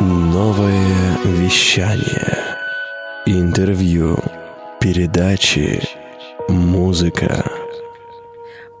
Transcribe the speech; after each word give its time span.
Новое 0.00 1.16
вещание. 1.24 2.56
Интервью. 3.24 4.18
Передачи. 4.78 5.80
Музыка. 6.48 7.50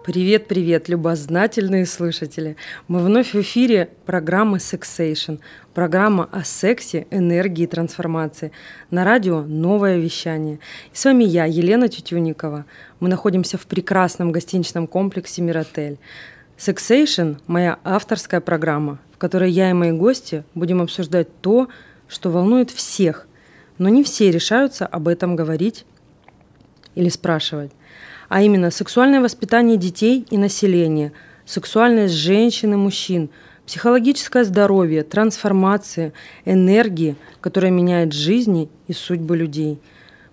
Привет, 0.04 0.46
привет, 0.46 0.88
любознательные 0.88 1.86
слушатели! 1.86 2.56
Мы 2.86 3.00
вновь 3.00 3.32
в 3.32 3.40
эфире 3.40 3.88
программы 4.04 4.58
Sexation, 4.58 5.40
программа 5.74 6.28
о 6.30 6.44
сексе, 6.44 7.06
энергии 7.10 7.64
и 7.64 7.66
трансформации. 7.66 8.52
На 8.90 9.04
радио 9.04 9.40
«Новое 9.42 9.96
вещание». 9.96 10.60
И 10.92 10.96
с 10.96 11.04
вами 11.06 11.24
я, 11.24 11.46
Елена 11.46 11.88
Тютюникова. 11.88 12.66
Мы 13.00 13.08
находимся 13.08 13.58
в 13.58 13.66
прекрасном 13.66 14.32
гостиничном 14.32 14.86
комплексе 14.86 15.42
«Миротель». 15.42 15.98
Sexation– 16.58 17.38
моя 17.46 17.78
авторская 17.84 18.40
программа, 18.40 18.98
в 19.12 19.18
которой 19.18 19.50
я 19.50 19.70
и 19.70 19.74
мои 19.74 19.92
гости 19.92 20.44
будем 20.54 20.80
обсуждать 20.80 21.28
то, 21.40 21.68
что 22.08 22.30
волнует 22.30 22.70
всех, 22.70 23.26
но 23.78 23.88
не 23.88 24.02
все 24.02 24.30
решаются 24.30 24.86
об 24.86 25.08
этом 25.08 25.36
говорить 25.36 25.84
или 26.94 27.08
спрашивать 27.08 27.72
а 28.28 28.42
именно 28.42 28.70
сексуальное 28.70 29.20
воспитание 29.20 29.76
детей 29.76 30.26
и 30.30 30.36
населения, 30.36 31.12
сексуальность 31.44 32.14
женщин 32.14 32.74
и 32.74 32.76
мужчин, 32.76 33.30
психологическое 33.66 34.44
здоровье, 34.44 35.02
трансформация, 35.02 36.12
энергии, 36.44 37.16
которая 37.40 37.70
меняет 37.70 38.12
жизни 38.12 38.68
и 38.88 38.92
судьбы 38.92 39.36
людей. 39.36 39.78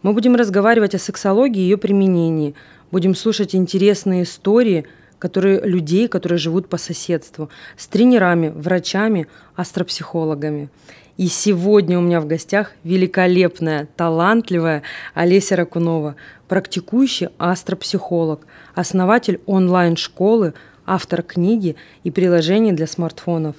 Мы 0.02 0.13
будем 0.13 0.35
разговаривать 0.35 0.95
о 0.95 0.99
сексологии 0.99 1.61
и 1.61 1.63
ее 1.63 1.77
применении, 1.77 2.55
будем 2.91 3.16
слушать 3.16 3.55
интересные 3.55 4.23
истории 4.23 4.85
которые, 5.23 5.61
людей, 5.61 6.09
которые 6.09 6.37
живут 6.37 6.67
по 6.67 6.75
соседству, 6.75 7.49
с 7.77 7.87
тренерами, 7.87 8.49
врачами, 8.49 9.27
астропсихологами. 9.55 10.67
И 11.15 11.27
сегодня 11.27 11.97
у 11.97 12.01
меня 12.01 12.19
в 12.19 12.27
гостях 12.27 12.73
великолепная, 12.83 13.87
талантливая 13.95 14.83
Олеся 15.13 15.55
Ракунова, 15.55 16.17
практикующий 16.49 17.30
астропсихолог, 17.38 18.41
основатель 18.75 19.39
онлайн-школы, 19.45 20.55
автор 20.85 21.23
книги 21.23 21.77
и 22.03 22.11
приложений 22.11 22.73
для 22.73 22.85
смартфонов. 22.85 23.55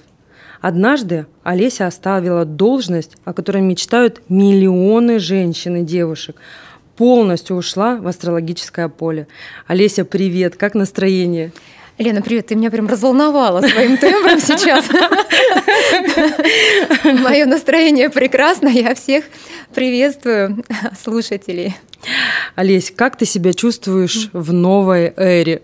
Однажды 0.61 1.25
Олеся 1.41 1.87
оставила 1.87 2.45
должность, 2.45 3.17
о 3.25 3.33
которой 3.33 3.63
мечтают 3.63 4.21
миллионы 4.29 5.17
женщин 5.17 5.77
и 5.77 5.81
девушек, 5.83 6.35
полностью 6.95 7.55
ушла 7.55 7.95
в 7.95 8.07
астрологическое 8.07 8.89
поле. 8.89 9.27
Олеся, 9.67 10.05
привет, 10.05 10.55
как 10.55 10.75
настроение? 10.75 11.51
Лена, 11.97 12.21
привет, 12.21 12.47
ты 12.47 12.55
меня 12.55 12.69
прям 12.71 12.87
разволновала 12.87 13.61
своим 13.61 13.97
тембром 14.01 14.39
сейчас. 14.39 14.85
Мое 17.03 17.45
настроение 17.45 18.09
прекрасно, 18.09 18.67
я 18.67 18.95
всех 18.95 19.25
приветствую, 19.73 20.63
слушателей. 21.01 21.75
Олесь, 22.55 22.91
как 22.95 23.17
ты 23.17 23.25
себя 23.25 23.53
чувствуешь 23.53 24.29
в 24.33 24.51
новой 24.51 25.13
эре? 25.15 25.61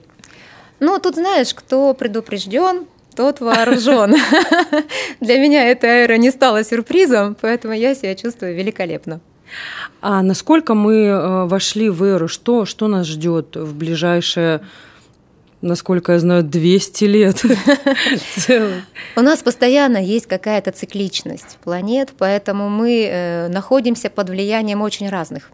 Ну, 0.80 1.00
тут 1.00 1.16
знаешь, 1.16 1.54
кто 1.54 1.94
предупрежден, 1.94 2.86
тот 3.16 3.42
вооружен. 3.42 4.16
Для 5.20 5.38
меня 5.38 5.70
эта 5.70 5.88
эра 5.88 6.16
не 6.16 6.32
стала 6.32 6.64
сюрпризом, 6.64 7.36
поэтому 7.40 7.74
я 7.74 7.94
себя 7.94 8.16
чувствую 8.16 8.56
великолепно. 8.56 9.20
А 10.02 10.22
насколько 10.22 10.74
мы 10.74 11.06
э, 11.06 11.46
вошли 11.46 11.90
в 11.90 12.04
эру? 12.04 12.28
Что, 12.28 12.66
что 12.66 12.88
нас 12.88 13.08
ждет 13.08 13.56
в 13.56 13.76
ближайшее 13.76 14.62
насколько 15.64 16.14
я 16.14 16.20
знаю, 16.20 16.44
200 16.44 17.04
лет. 17.06 17.46
У 19.16 19.22
нас 19.22 19.44
постоянно 19.44 19.98
есть 19.98 20.26
какая-то 20.26 20.72
цикличность 20.72 21.60
планет, 21.64 22.14
поэтому 22.18 22.68
мы 22.68 23.06
э, 23.06 23.48
находимся 23.48 24.10
под 24.10 24.32
влиянием 24.32 24.82
очень 24.82 25.08
разных 25.08 25.52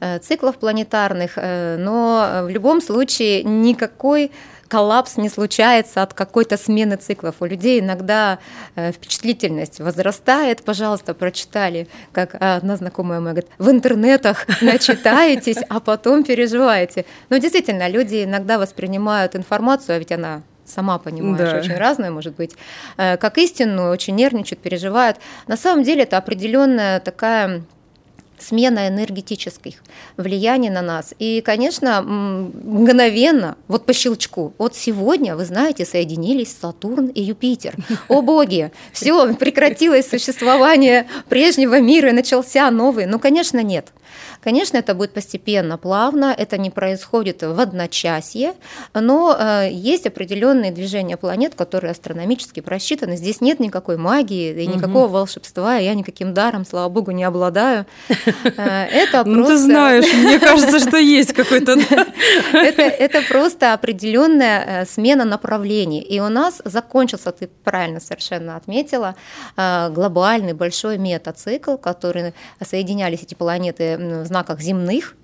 э, 0.00 0.18
циклов 0.18 0.56
планетарных, 0.56 1.36
но 1.36 2.40
в 2.46 2.48
любом 2.48 2.80
случае 2.80 3.44
никакой 3.44 4.32
коллапс 4.68 5.16
не 5.16 5.28
случается 5.28 6.02
от 6.02 6.14
какой-то 6.14 6.56
смены 6.56 6.96
циклов. 6.96 7.36
У 7.40 7.44
людей 7.44 7.80
иногда 7.80 8.38
э, 8.76 8.92
впечатлительность 8.92 9.80
возрастает. 9.80 10.62
Пожалуйста, 10.62 11.14
прочитали, 11.14 11.88
как 12.12 12.36
одна 12.38 12.76
знакомая 12.76 13.20
моя 13.20 13.32
говорит, 13.32 13.50
в 13.58 13.70
интернетах 13.70 14.46
начитаетесь, 14.60 15.58
а 15.68 15.80
потом 15.80 16.22
переживаете. 16.24 17.04
Но 17.30 17.38
действительно, 17.38 17.88
люди 17.88 18.24
иногда 18.24 18.58
воспринимают 18.58 19.34
информацию, 19.34 19.96
а 19.96 19.98
ведь 19.98 20.12
она 20.12 20.42
сама 20.64 20.98
понимаешь, 20.98 21.50
да. 21.50 21.58
очень 21.58 21.76
разная 21.76 22.10
может 22.10 22.36
быть, 22.36 22.54
э, 22.98 23.16
как 23.16 23.38
истинную, 23.38 23.90
очень 23.90 24.14
нервничают, 24.14 24.60
переживают. 24.60 25.16
На 25.46 25.56
самом 25.56 25.82
деле 25.82 26.02
это 26.02 26.18
определенная 26.18 27.00
такая 27.00 27.62
смена 28.38 28.88
энергетических 28.88 29.74
влияний 30.16 30.70
на 30.70 30.82
нас. 30.82 31.14
И, 31.18 31.40
конечно, 31.40 32.02
мгновенно, 32.02 33.56
вот 33.68 33.86
по 33.86 33.92
щелчку, 33.92 34.54
вот 34.58 34.74
сегодня, 34.74 35.36
вы 35.36 35.44
знаете, 35.44 35.84
соединились 35.84 36.54
Сатурн 36.60 37.06
и 37.06 37.22
Юпитер. 37.22 37.74
О 38.08 38.22
боги, 38.28 38.72
все, 38.92 39.34
прекратилось 39.34 40.08
существование 40.08 41.06
прежнего 41.28 41.80
мира 41.80 42.10
и 42.10 42.12
начался 42.12 42.70
новый. 42.70 43.06
Ну, 43.06 43.18
конечно, 43.18 43.62
нет. 43.62 43.92
Конечно, 44.48 44.78
это 44.78 44.94
будет 44.94 45.12
постепенно, 45.12 45.76
плавно, 45.76 46.34
это 46.34 46.56
не 46.56 46.70
происходит 46.70 47.42
в 47.42 47.60
одночасье, 47.60 48.54
но 48.94 49.36
э, 49.38 49.68
есть 49.70 50.06
определенные 50.06 50.72
движения 50.72 51.18
планет, 51.18 51.54
которые 51.54 51.90
астрономически 51.90 52.60
просчитаны. 52.60 53.18
Здесь 53.18 53.42
нет 53.42 53.60
никакой 53.60 53.98
магии 53.98 54.62
и 54.62 54.66
никакого 54.66 55.04
угу. 55.04 55.12
волшебства, 55.12 55.76
я 55.76 55.92
никаким 55.92 56.32
даром, 56.32 56.64
слава 56.64 56.88
богу, 56.88 57.10
не 57.10 57.24
обладаю. 57.24 57.84
Э, 58.08 58.86
это 58.86 59.22
просто... 59.22 59.28
Ну, 59.38 59.46
ты 59.46 59.58
знаешь, 59.58 60.06
мне 60.14 60.38
кажется, 60.48 60.78
что 60.78 60.96
есть 60.96 61.34
какой-то... 61.34 61.72
это, 62.52 63.20
просто 63.28 63.74
определенная 63.74 64.64
э, 64.64 64.86
смена 64.86 65.26
направлений. 65.26 66.00
И 66.00 66.20
у 66.20 66.28
нас 66.30 66.62
закончился, 66.64 67.32
ты 67.32 67.50
правильно 67.64 68.00
совершенно 68.00 68.56
отметила, 68.56 69.14
глобальный 69.56 70.54
большой 70.54 70.96
метацикл, 70.96 71.76
который 71.76 72.32
соединялись 72.64 73.22
эти 73.22 73.34
планеты 73.34 73.98
в 74.24 74.37
знаках 74.38 74.60
земных, 74.60 75.16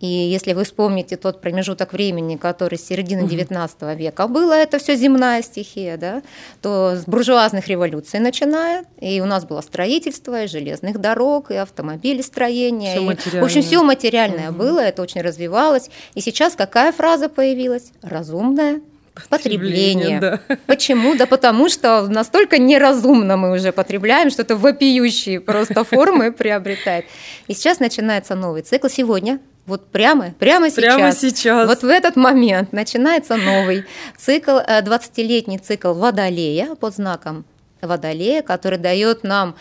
и 0.00 0.06
если 0.06 0.52
вы 0.52 0.64
вспомните 0.64 1.16
тот 1.16 1.40
промежуток 1.40 1.94
времени, 1.94 2.36
который 2.36 2.78
с 2.78 2.86
середины 2.86 3.22
XIX 3.22 3.96
века 3.96 4.28
было, 4.28 4.52
это 4.52 4.78
все 4.78 4.94
земная 4.94 5.40
стихия, 5.42 5.96
да, 5.96 6.22
то 6.60 6.96
с 6.96 7.04
буржуазных 7.06 7.66
революций 7.68 8.20
начиная, 8.20 8.84
и 9.00 9.22
у 9.22 9.24
нас 9.24 9.46
было 9.46 9.62
строительство, 9.62 10.42
и 10.42 10.48
железных 10.48 11.00
дорог, 11.00 11.50
и 11.50 11.54
автомобилестроение. 11.56 12.96
Всё 12.96 13.10
и, 13.10 13.40
в 13.40 13.44
общем, 13.44 13.62
все 13.62 13.82
материальное 13.82 14.50
угу. 14.50 14.58
было, 14.58 14.80
это 14.80 15.00
очень 15.00 15.22
развивалось. 15.22 15.88
И 16.14 16.20
сейчас 16.20 16.56
какая 16.56 16.92
фраза 16.92 17.30
появилась? 17.30 17.92
Разумная 18.02 18.82
потребление. 19.28 20.20
Да. 20.20 20.40
Почему? 20.66 21.14
Да 21.14 21.26
потому 21.26 21.68
что 21.68 22.06
настолько 22.08 22.58
неразумно 22.58 23.36
мы 23.36 23.52
уже 23.52 23.72
потребляем, 23.72 24.30
что 24.30 24.42
это 24.42 24.56
вопиющие 24.56 25.40
просто 25.40 25.84
формы 25.84 26.32
приобретает. 26.32 27.06
И 27.48 27.54
сейчас 27.54 27.80
начинается 27.80 28.34
новый 28.34 28.62
цикл. 28.62 28.88
Сегодня 28.88 29.40
вот 29.66 29.88
прямо, 29.88 30.30
прямо 30.38 30.70
сейчас. 30.70 30.94
Прямо 30.94 31.12
сейчас. 31.12 31.68
Вот 31.68 31.82
в 31.82 31.88
этот 31.88 32.16
момент 32.16 32.72
начинается 32.72 33.36
новый 33.36 33.84
цикл, 34.16 34.58
20-летний 34.58 35.56
э, 35.56 35.60
цикл 35.60 35.92
Водолея 35.92 36.76
под 36.76 36.94
знаком 36.94 37.44
Водолея, 37.80 38.42
который 38.42 38.78
дает 38.78 39.24
нам 39.24 39.56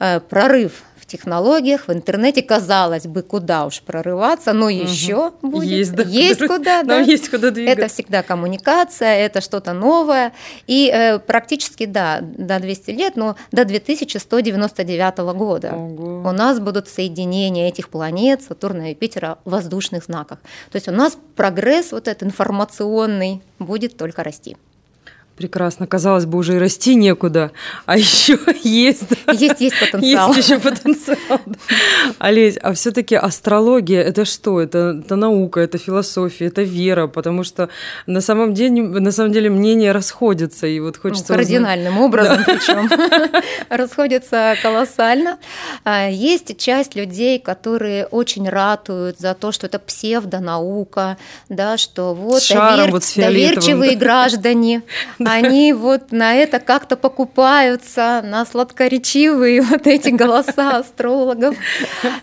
э, 0.00 0.18
прорыв 0.20 0.82
технологиях, 1.14 1.86
в 1.86 1.92
интернете, 1.92 2.42
казалось 2.42 3.06
бы, 3.06 3.22
куда 3.22 3.66
уж 3.66 3.82
прорываться, 3.82 4.52
но 4.52 4.68
еще 4.68 5.28
угу. 5.28 5.50
будет. 5.50 5.70
Есть, 5.70 5.94
да, 5.94 6.02
есть 6.02 6.40
куда, 6.46 6.82
да. 6.84 6.98
есть 7.00 7.30
куда 7.30 7.50
двигаться. 7.50 7.82
Это 7.82 7.92
всегда 7.92 8.22
коммуникация, 8.22 9.14
это 9.16 9.40
что-то 9.40 9.72
новое. 9.72 10.32
И 10.66 10.90
э, 10.92 11.20
практически, 11.20 11.86
да, 11.86 12.18
до 12.20 12.58
200 12.58 12.90
лет, 12.90 13.16
но 13.16 13.36
до 13.52 13.64
2199 13.64 15.18
года 15.36 15.72
Ого. 15.72 16.28
у 16.28 16.32
нас 16.32 16.58
будут 16.58 16.88
соединения 16.88 17.68
этих 17.68 17.88
планет, 17.88 18.42
Сатурна 18.42 18.88
и 18.88 18.90
Юпитера 18.90 19.38
в 19.44 19.50
воздушных 19.50 20.04
знаках. 20.04 20.38
То 20.72 20.76
есть 20.76 20.88
у 20.88 20.92
нас 20.92 21.16
прогресс 21.36 21.92
вот 21.92 22.08
этот 22.08 22.24
информационный 22.24 23.40
будет 23.60 23.96
только 23.96 24.24
расти. 24.24 24.56
Прекрасно. 25.36 25.88
Казалось 25.88 26.26
бы, 26.26 26.38
уже 26.38 26.54
и 26.54 26.58
расти 26.58 26.94
некуда, 26.94 27.50
а 27.86 27.96
еще 27.98 28.38
есть. 28.62 29.02
Есть, 29.32 29.60
есть 29.60 29.80
потенциал. 29.80 30.32
Есть 30.32 30.48
еще 30.48 30.60
потенциал. 30.60 31.40
Олесь, 32.18 32.56
а 32.62 32.72
все-таки 32.72 33.16
астрология 33.16 34.00
это 34.00 34.24
что? 34.24 34.60
Это, 34.60 35.00
это 35.04 35.16
наука, 35.16 35.60
это 35.60 35.78
философия, 35.78 36.46
это 36.46 36.62
вера, 36.62 37.08
потому 37.08 37.42
что 37.42 37.68
на 38.06 38.20
самом 38.20 38.54
деле, 38.54 38.82
на 38.82 39.10
самом 39.10 39.32
деле 39.32 39.50
мнения 39.50 39.92
расходятся, 39.92 40.68
и 40.68 40.78
вот 40.78 40.98
хочется... 40.98 41.32
Ну, 41.32 41.38
кардинальным 41.38 41.94
узнать. 41.94 42.06
образом 42.06 42.36
да. 42.36 42.54
причем. 42.54 42.90
расходятся 43.68 44.54
колоссально. 44.62 45.38
А, 45.84 46.08
есть 46.08 46.56
часть 46.58 46.94
людей, 46.94 47.40
которые 47.40 48.06
очень 48.06 48.48
ратуют 48.48 49.18
за 49.18 49.34
то, 49.34 49.50
что 49.50 49.66
это 49.66 49.80
псевдонаука, 49.80 51.16
да, 51.48 51.76
что 51.76 52.14
вот, 52.14 52.42
Шаром, 52.42 52.76
довер... 52.76 52.92
вот 52.92 53.12
доверчивые 53.16 53.96
граждане 53.96 54.82
они 55.30 55.72
вот 55.72 56.12
на 56.12 56.34
это 56.34 56.60
как-то 56.60 56.96
покупаются, 56.96 58.22
на 58.24 58.44
сладкоречивые 58.44 59.60
вот 59.70 59.86
эти 59.86 60.10
голоса 60.10 60.78
астрологов. 60.78 61.56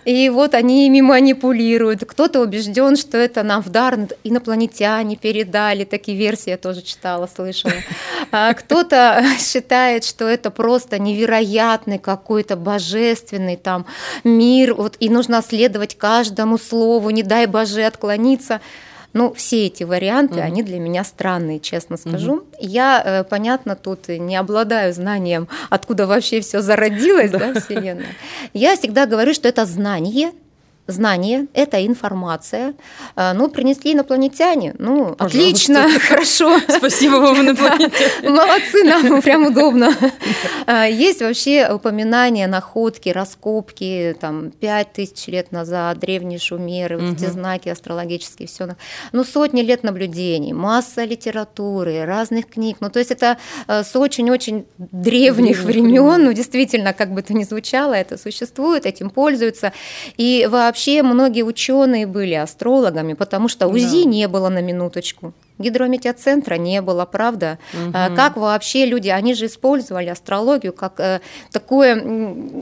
И 0.05 0.29
вот 0.29 0.53
они 0.53 0.87
ими 0.87 1.01
манипулируют. 1.01 2.03
Кто-то 2.05 2.41
убежден, 2.41 2.95
что 2.95 3.17
это 3.17 3.43
нам 3.43 3.61
в 3.61 3.69
дар 3.69 3.91
инопланетяне 4.23 5.15
передали, 5.15 5.83
такие 5.83 6.17
версии 6.17 6.51
я 6.51 6.57
тоже 6.57 6.81
читала, 6.81 7.27
слышала. 7.33 7.73
А 8.31 8.53
кто-то 8.53 9.23
считает, 9.39 10.05
что 10.05 10.27
это 10.27 10.51
просто 10.51 10.99
невероятный 10.99 11.99
какой-то 11.99 12.55
божественный 12.55 13.57
там 13.57 13.85
мир, 14.23 14.73
вот, 14.73 14.95
и 14.99 15.09
нужно 15.09 15.41
следовать 15.41 15.97
каждому 15.97 16.57
слову, 16.57 17.09
не 17.09 17.23
дай 17.23 17.45
Боже 17.45 17.83
отклониться. 17.83 18.61
Ну, 19.13 19.33
все 19.33 19.67
эти 19.67 19.83
варианты, 19.83 20.35
угу. 20.35 20.43
они 20.43 20.63
для 20.63 20.79
меня 20.79 21.03
странные, 21.03 21.59
честно 21.59 21.97
скажу. 21.97 22.33
Угу. 22.33 22.45
Я, 22.59 23.01
э, 23.03 23.23
понятно, 23.23 23.75
тут 23.75 24.07
не 24.07 24.35
обладаю 24.35 24.93
знанием, 24.93 25.47
откуда 25.69 26.07
вообще 26.07 26.41
все 26.41 26.61
зародилось, 26.61 27.31
да, 27.31 27.53
Вселенная. 27.59 28.15
Я 28.53 28.75
всегда 28.75 29.05
говорю, 29.05 29.33
что 29.33 29.47
это 29.49 29.65
знание, 29.65 30.31
знание, 30.87 31.47
это 31.53 31.85
информация. 31.85 32.73
А, 33.15 33.33
ну, 33.33 33.49
принесли 33.49 33.93
инопланетяне. 33.93 34.75
Ну, 34.77 35.15
Пожалуйста. 35.15 35.25
отлично, 35.25 35.99
хорошо. 36.07 36.59
Спасибо 36.67 37.15
вам, 37.15 37.41
инопланетяне. 37.41 37.91
Молодцы, 38.29 38.83
нам 38.83 39.21
прям 39.21 39.47
удобно. 39.47 39.93
А, 40.67 40.85
есть 40.85 41.21
вообще 41.21 41.69
упоминания, 41.71 42.47
находки, 42.47 43.09
раскопки, 43.09 44.15
там, 44.19 44.51
пять 44.51 44.93
тысяч 44.93 45.27
лет 45.27 45.51
назад, 45.51 45.99
древние 45.99 46.39
шумеры, 46.39 46.97
вот 46.97 47.17
эти 47.17 47.25
знаки 47.25 47.69
астрологические, 47.69 48.47
все. 48.47 48.75
Ну, 49.11 49.23
сотни 49.23 49.61
лет 49.61 49.83
наблюдений, 49.83 50.53
масса 50.53 51.03
литературы, 51.03 52.05
разных 52.05 52.47
книг. 52.47 52.77
Ну, 52.79 52.89
то 52.89 52.99
есть 52.99 53.11
это 53.11 53.37
а, 53.67 53.83
с 53.83 53.95
очень-очень 53.95 54.65
древних 54.77 55.63
времен, 55.63 56.25
ну, 56.25 56.33
действительно, 56.33 56.93
как 56.93 57.13
бы 57.13 57.21
это 57.21 57.33
ни 57.33 57.43
звучало, 57.43 57.93
это 57.93 58.17
существует, 58.17 58.85
этим 58.85 59.09
пользуются. 59.09 59.73
И 60.17 60.47
вообще 60.49 60.70
вообще 60.71 61.03
многие 61.03 61.43
ученые 61.43 62.07
были 62.07 62.33
астрологами, 62.33 63.13
потому 63.13 63.49
что 63.49 63.67
УЗИ 63.67 64.03
да. 64.03 64.09
не 64.09 64.27
было 64.29 64.49
на 64.49 64.61
минуточку. 64.61 65.33
Гидрометеоцентра 65.61 66.55
не 66.55 66.81
было, 66.81 67.05
правда? 67.05 67.59
Угу. 67.73 67.93
Как 68.15 68.37
вообще 68.37 68.85
люди, 68.85 69.09
они 69.09 69.33
же 69.33 69.45
использовали 69.45 70.09
астрологию 70.09 70.73
как 70.73 70.99
э, 70.99 71.21
такое 71.51 72.03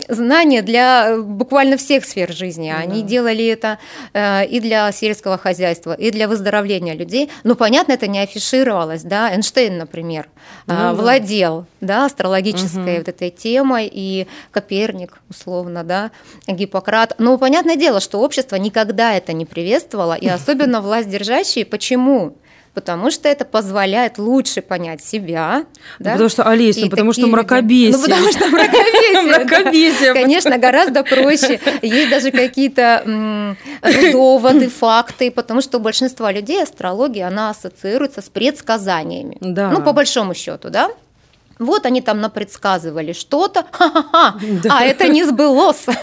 знание 0.08 0.62
для 0.62 1.18
буквально 1.18 1.78
всех 1.78 2.06
сфер 2.06 2.32
жизни. 2.32 2.74
Они 2.76 3.02
да. 3.02 3.08
делали 3.08 3.46
это 3.48 3.80
э, 4.14 4.46
и 4.46 4.60
для 4.60 4.92
сельского 4.92 5.38
хозяйства, 5.38 5.94
и 5.94 6.12
для 6.12 6.28
выздоровления 6.28 6.94
людей. 6.94 7.30
Но, 7.44 7.56
понятно, 7.56 7.94
это 7.94 8.08
не 8.08 8.20
афишировалось, 8.20 9.04
да? 9.04 9.34
Эйнштейн, 9.34 9.78
например, 9.78 10.28
ну, 10.68 10.94
владел 10.94 11.66
да, 11.82 12.06
астрологической 12.06 12.94
угу. 12.94 12.98
вот 13.00 13.08
этой 13.08 13.30
темой, 13.30 13.90
и 13.92 14.28
Коперник, 14.52 15.20
условно, 15.30 15.84
да, 15.84 16.12
Гиппократ. 16.48 17.16
Но 17.18 17.38
понятное 17.38 17.76
дело, 17.76 18.00
что 18.00 18.20
общество 18.20 18.56
никогда 18.56 19.16
это 19.16 19.34
не 19.34 19.46
приветствовало, 19.46 20.14
и 20.14 20.28
особенно 20.28 20.82
власть 20.82 21.10
держащие. 21.10 21.66
Почему? 21.66 22.36
Потому 22.74 23.12
что 23.12 23.28
это 23.28 23.46
позволяет 23.46 24.18
лучше 24.18 24.62
понять 24.62 25.04
себя. 25.04 25.66
Ну, 26.00 26.06
да? 26.06 26.12
Потому 26.14 26.30
что, 26.30 26.44
Олесь, 26.44 26.78
ну, 26.78 26.90
потому 26.90 27.14
что 27.14 27.28
мракобесие. 27.28 27.98
Ну, 27.98 28.02
потому 28.02 28.32
что 28.32 28.48
мракобесие. 28.48 29.22
Мракобесие. 29.40 30.14
Конечно, 30.14 30.58
гораздо 30.58 31.04
проще. 31.04 31.60
Есть 31.82 32.10
даже 32.10 32.32
какие-то 32.32 33.56
доводы, 34.12 34.70
факты, 34.70 35.32
потому 35.32 35.62
что 35.62 35.78
у 35.78 35.82
большинства 35.82 36.32
людей 36.32 36.64
астрология, 36.64 37.28
она 37.28 37.50
ассоциируется 37.50 38.22
с 38.22 38.30
предсказаниями. 38.30 39.38
Да. 39.42 39.72
Ну, 39.72 39.82
по 39.82 39.94
большому 39.94 40.34
счету, 40.34 40.70
да? 40.70 40.90
Вот 41.60 41.86
они 41.86 42.02
там 42.02 42.22
напредсказывали 42.22 43.12
что-то, 43.12 43.66
ха-ха-ха, 43.72 44.40
да. 44.64 44.78
а 44.80 44.84
это 44.86 45.08
не 45.08 45.24
сбылось. 45.26 45.86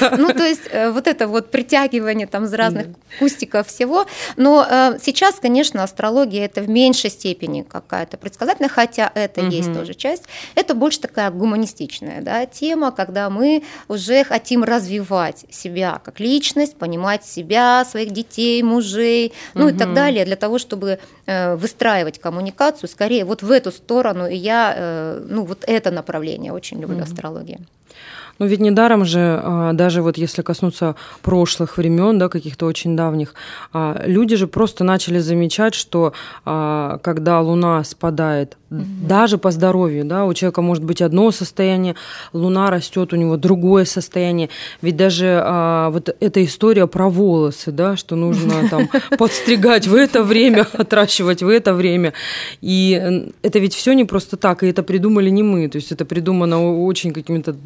Да. 0.00 0.14
Ну, 0.16 0.32
то 0.32 0.44
есть 0.44 0.62
э, 0.70 0.90
вот 0.90 1.06
это 1.06 1.28
вот 1.28 1.50
притягивание 1.50 2.26
там 2.26 2.44
из 2.44 2.54
разных 2.54 2.88
да. 2.88 2.94
кустиков 3.18 3.68
всего. 3.68 4.06
Но 4.36 4.66
э, 4.68 4.98
сейчас, 5.02 5.36
конечно, 5.36 5.82
астрология 5.82 6.44
это 6.44 6.62
в 6.62 6.68
меньшей 6.68 7.10
степени 7.10 7.62
какая-то 7.62 8.16
предсказательная, 8.16 8.68
хотя 8.68 9.10
это 9.14 9.42
угу. 9.42 9.50
есть 9.50 9.72
тоже 9.72 9.94
часть. 9.94 10.24
Это 10.54 10.74
больше 10.74 11.00
такая 11.00 11.30
гуманистичная 11.30 12.22
да, 12.22 12.46
тема, 12.46 12.92
когда 12.92 13.30
мы 13.30 13.62
уже 13.88 14.24
хотим 14.24 14.64
развивать 14.64 15.44
себя 15.50 16.00
как 16.04 16.18
личность, 16.18 16.76
понимать 16.76 17.24
себя, 17.24 17.84
своих 17.84 18.10
детей, 18.10 18.62
мужей, 18.62 19.32
ну 19.54 19.66
угу. 19.66 19.74
и 19.74 19.78
так 19.78 19.94
далее, 19.94 20.24
для 20.24 20.36
того, 20.36 20.58
чтобы 20.58 20.98
э, 21.26 21.56
выстраивать 21.56 22.18
коммуникацию 22.18 22.88
скорее 22.88 23.24
вот 23.24 23.42
в 23.42 23.50
эту 23.50 23.70
сторону. 23.70 24.26
И 24.26 24.36
я 24.36 24.74
э, 24.76 25.03
ну, 25.28 25.44
вот 25.44 25.64
это 25.66 25.90
направление 25.90 26.52
очень 26.52 26.80
люблю 26.80 26.98
mm-hmm. 26.98 27.02
астрологии. 27.02 27.58
Ну 28.38 28.46
ведь 28.46 28.60
недаром 28.60 29.04
же, 29.04 29.40
а, 29.42 29.72
даже 29.72 30.02
вот 30.02 30.18
если 30.18 30.42
коснуться 30.42 30.96
прошлых 31.22 31.78
времен, 31.78 32.18
да, 32.18 32.28
каких-то 32.28 32.66
очень 32.66 32.96
давних, 32.96 33.34
а, 33.72 34.02
люди 34.04 34.34
же 34.36 34.46
просто 34.46 34.82
начали 34.82 35.18
замечать, 35.18 35.74
что 35.74 36.12
а, 36.44 36.98
когда 36.98 37.40
Луна 37.40 37.84
спадает, 37.84 38.56
угу. 38.70 38.82
даже 39.06 39.38
по 39.38 39.52
здоровью, 39.52 40.04
да, 40.04 40.24
у 40.24 40.34
человека 40.34 40.62
может 40.62 40.82
быть 40.82 41.00
одно 41.00 41.30
состояние, 41.30 41.94
Луна 42.32 42.70
растет, 42.70 43.12
у 43.12 43.16
него 43.16 43.36
другое 43.36 43.84
состояние. 43.84 44.48
Ведь 44.82 44.96
даже 44.96 45.42
вот 45.92 46.14
эта 46.20 46.44
история 46.44 46.86
про 46.86 47.08
волосы, 47.08 47.70
да, 47.70 47.96
что 47.96 48.16
нужно 48.16 48.68
там 48.68 48.88
подстригать 49.18 49.86
в 49.86 49.94
это 49.94 50.22
время, 50.22 50.66
отращивать 50.72 51.42
в 51.42 51.48
это 51.48 51.74
время. 51.74 52.12
И 52.60 53.30
это 53.42 53.58
ведь 53.58 53.74
все 53.74 53.92
не 53.92 54.04
просто 54.04 54.36
так, 54.36 54.62
и 54.62 54.66
это 54.66 54.82
придумали 54.82 55.30
не 55.30 55.42
мы, 55.42 55.68
то 55.68 55.76
есть 55.76 55.92
это 55.92 56.04
придумано 56.04 56.82
очень 56.84 57.12
какими-то 57.12 57.56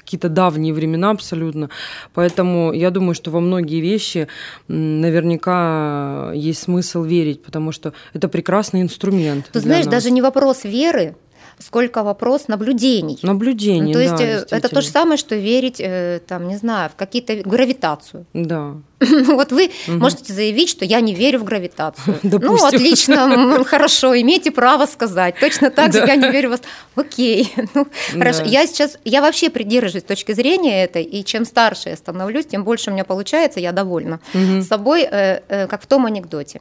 какие-то 0.00 0.28
давние 0.28 0.72
времена 0.72 1.10
абсолютно. 1.10 1.70
Поэтому 2.14 2.72
я 2.72 2.90
думаю, 2.90 3.14
что 3.14 3.30
во 3.30 3.40
многие 3.40 3.80
вещи 3.80 4.28
наверняка 4.68 6.32
есть 6.34 6.62
смысл 6.62 7.02
верить, 7.02 7.42
потому 7.42 7.72
что 7.72 7.92
это 8.14 8.28
прекрасный 8.28 8.82
инструмент. 8.82 9.50
Ты 9.52 9.60
знаешь, 9.60 9.84
нас. 9.86 9.94
даже 9.94 10.10
не 10.10 10.22
вопрос 10.22 10.64
веры, 10.64 11.14
сколько 11.60 12.02
вопрос 12.02 12.48
наблюдений. 12.48 13.18
Наблюдений, 13.22 13.88
ну, 13.88 13.92
То 13.92 14.00
есть 14.00 14.16
да, 14.16 14.24
э, 14.24 14.44
это 14.50 14.68
то 14.68 14.80
же 14.80 14.88
самое, 14.88 15.16
что 15.18 15.36
верить, 15.36 15.76
э, 15.78 16.20
там, 16.26 16.48
не 16.48 16.56
знаю, 16.56 16.90
в 16.90 16.96
какие-то 16.96 17.36
гравитацию. 17.36 18.26
Да. 18.32 18.74
Вот 19.26 19.52
вы 19.52 19.70
угу. 19.88 19.98
можете 19.98 20.32
заявить, 20.32 20.68
что 20.68 20.84
я 20.84 21.00
не 21.00 21.14
верю 21.14 21.38
в 21.40 21.44
гравитацию. 21.44 22.18
Допустим. 22.22 22.56
Ну, 22.56 22.66
отлично, 22.66 23.64
хорошо, 23.66 24.18
имеете 24.20 24.50
право 24.50 24.86
сказать. 24.86 25.34
Точно 25.40 25.70
так 25.70 25.92
же 25.92 25.98
я 25.98 26.16
не 26.16 26.30
верю 26.30 26.48
в 26.48 26.50
вас. 26.52 26.62
Окей, 26.96 27.52
ну, 27.74 27.86
хорошо. 28.12 28.44
Я 28.44 28.66
сейчас, 28.66 28.98
я 29.04 29.20
вообще 29.20 29.50
придерживаюсь 29.50 30.04
точки 30.04 30.32
зрения 30.32 30.84
этой, 30.84 31.02
и 31.02 31.24
чем 31.24 31.44
старше 31.44 31.90
я 31.90 31.96
становлюсь, 31.96 32.46
тем 32.46 32.64
больше 32.64 32.90
у 32.90 32.92
меня 32.92 33.04
получается, 33.04 33.60
я 33.60 33.72
довольна 33.72 34.20
собой, 34.62 35.06
э, 35.10 35.66
как 35.66 35.82
в 35.82 35.86
том 35.86 36.06
анекдоте 36.06 36.60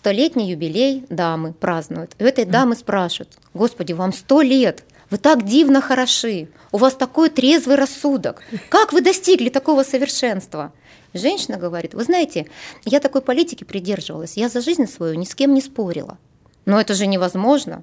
столетний 0.00 0.48
юбилей 0.48 1.04
дамы 1.10 1.52
празднуют. 1.52 2.12
И 2.18 2.24
у 2.24 2.26
этой 2.26 2.46
дамы 2.46 2.74
спрашивают, 2.74 3.36
Господи, 3.52 3.92
вам 3.92 4.14
сто 4.14 4.40
лет, 4.40 4.82
вы 5.10 5.18
так 5.18 5.44
дивно 5.44 5.82
хороши, 5.82 6.48
у 6.72 6.78
вас 6.78 6.94
такой 6.94 7.28
трезвый 7.28 7.76
рассудок. 7.76 8.42
Как 8.70 8.94
вы 8.94 9.02
достигли 9.02 9.50
такого 9.50 9.82
совершенства? 9.82 10.72
Женщина 11.12 11.58
говорит, 11.58 11.92
вы 11.92 12.04
знаете, 12.04 12.46
я 12.86 12.98
такой 12.98 13.20
политики 13.20 13.64
придерживалась, 13.64 14.38
я 14.38 14.48
за 14.48 14.62
жизнь 14.62 14.86
свою 14.86 15.16
ни 15.16 15.26
с 15.26 15.34
кем 15.34 15.52
не 15.52 15.60
спорила. 15.60 16.16
Но 16.64 16.80
это 16.80 16.94
же 16.94 17.06
невозможно. 17.06 17.82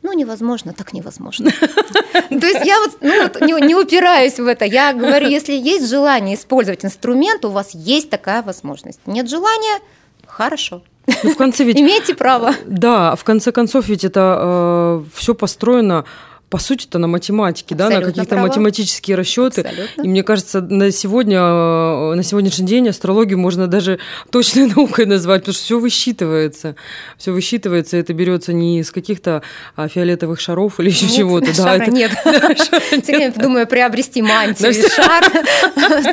Ну, 0.00 0.14
невозможно, 0.14 0.72
так 0.72 0.94
невозможно. 0.94 1.50
То 1.50 2.46
есть 2.46 2.64
я 2.64 2.80
вот, 2.80 2.96
ну, 3.02 3.24
вот 3.24 3.40
не, 3.42 3.66
не 3.66 3.74
упираюсь 3.74 4.38
в 4.38 4.46
это. 4.46 4.64
Я 4.64 4.94
говорю, 4.94 5.28
если 5.28 5.52
есть 5.52 5.86
желание 5.86 6.34
использовать 6.36 6.84
инструмент, 6.84 7.44
у 7.44 7.50
вас 7.50 7.74
есть 7.74 8.08
такая 8.08 8.42
возможность. 8.42 9.00
Нет 9.04 9.28
желания– 9.28 9.80
хорошо. 10.26 10.82
Ну, 11.22 11.30
в 11.30 11.36
конце 11.36 11.64
ведь... 11.64 11.78
Имеете 11.78 12.14
право. 12.14 12.54
Да, 12.66 13.16
в 13.16 13.24
конце 13.24 13.52
концов 13.52 13.88
ведь 13.88 14.04
это 14.04 14.38
э, 14.40 15.04
все 15.14 15.34
построено 15.34 16.04
по 16.50 16.58
сути 16.58 16.86
это 16.86 16.98
на 16.98 17.08
математике, 17.08 17.74
да, 17.74 17.90
на 17.90 18.00
какие-то 18.00 18.36
математические 18.36 19.16
расчеты. 19.16 19.60
Абсолютно. 19.60 20.02
И 20.02 20.08
мне 20.08 20.22
кажется, 20.22 20.60
на 20.62 20.90
сегодня, 20.90 21.38
э, 21.38 22.14
на 22.14 22.22
сегодняшний 22.22 22.66
день 22.66 22.88
астрологию 22.88 23.38
можно 23.38 23.66
даже 23.66 23.98
точной 24.30 24.66
наукой 24.74 25.04
назвать, 25.04 25.42
потому 25.42 25.54
что 25.54 25.64
все 25.64 25.78
высчитывается. 25.78 26.74
Все 27.18 27.32
высчитывается, 27.32 27.98
это 27.98 28.14
берется 28.14 28.54
не 28.54 28.80
из 28.80 28.90
каких-то 28.90 29.42
а, 29.76 29.88
фиолетовых 29.88 30.40
шаров 30.40 30.80
или 30.80 30.88
еще 30.88 31.04
нет, 31.06 31.16
чего-то. 31.16 31.56
Да, 31.56 31.76
это... 31.76 31.90
нет. 31.90 32.12
Все 32.24 33.16
время 33.16 33.32
думаю 33.32 33.66
приобрести 33.66 34.22
мантию 34.22 34.70
и 34.70 34.88
шар, 34.88 35.24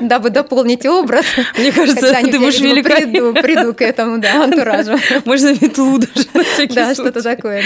дабы 0.01 0.31
дополнить 0.31 0.85
образ. 0.85 1.25
Мне 1.57 1.71
кажется, 1.71 2.13
ты 2.13 2.39
будешь 2.39 2.59
велика. 2.59 2.95
Приду 3.41 3.73
к 3.73 3.81
этому, 3.81 4.17
да, 4.17 4.43
антуражу. 4.43 4.97
Можно 5.25 5.53
метлу 5.53 5.99
даже 5.99 6.67
Да, 6.73 6.93
что-то 6.93 7.21
такое. 7.21 7.63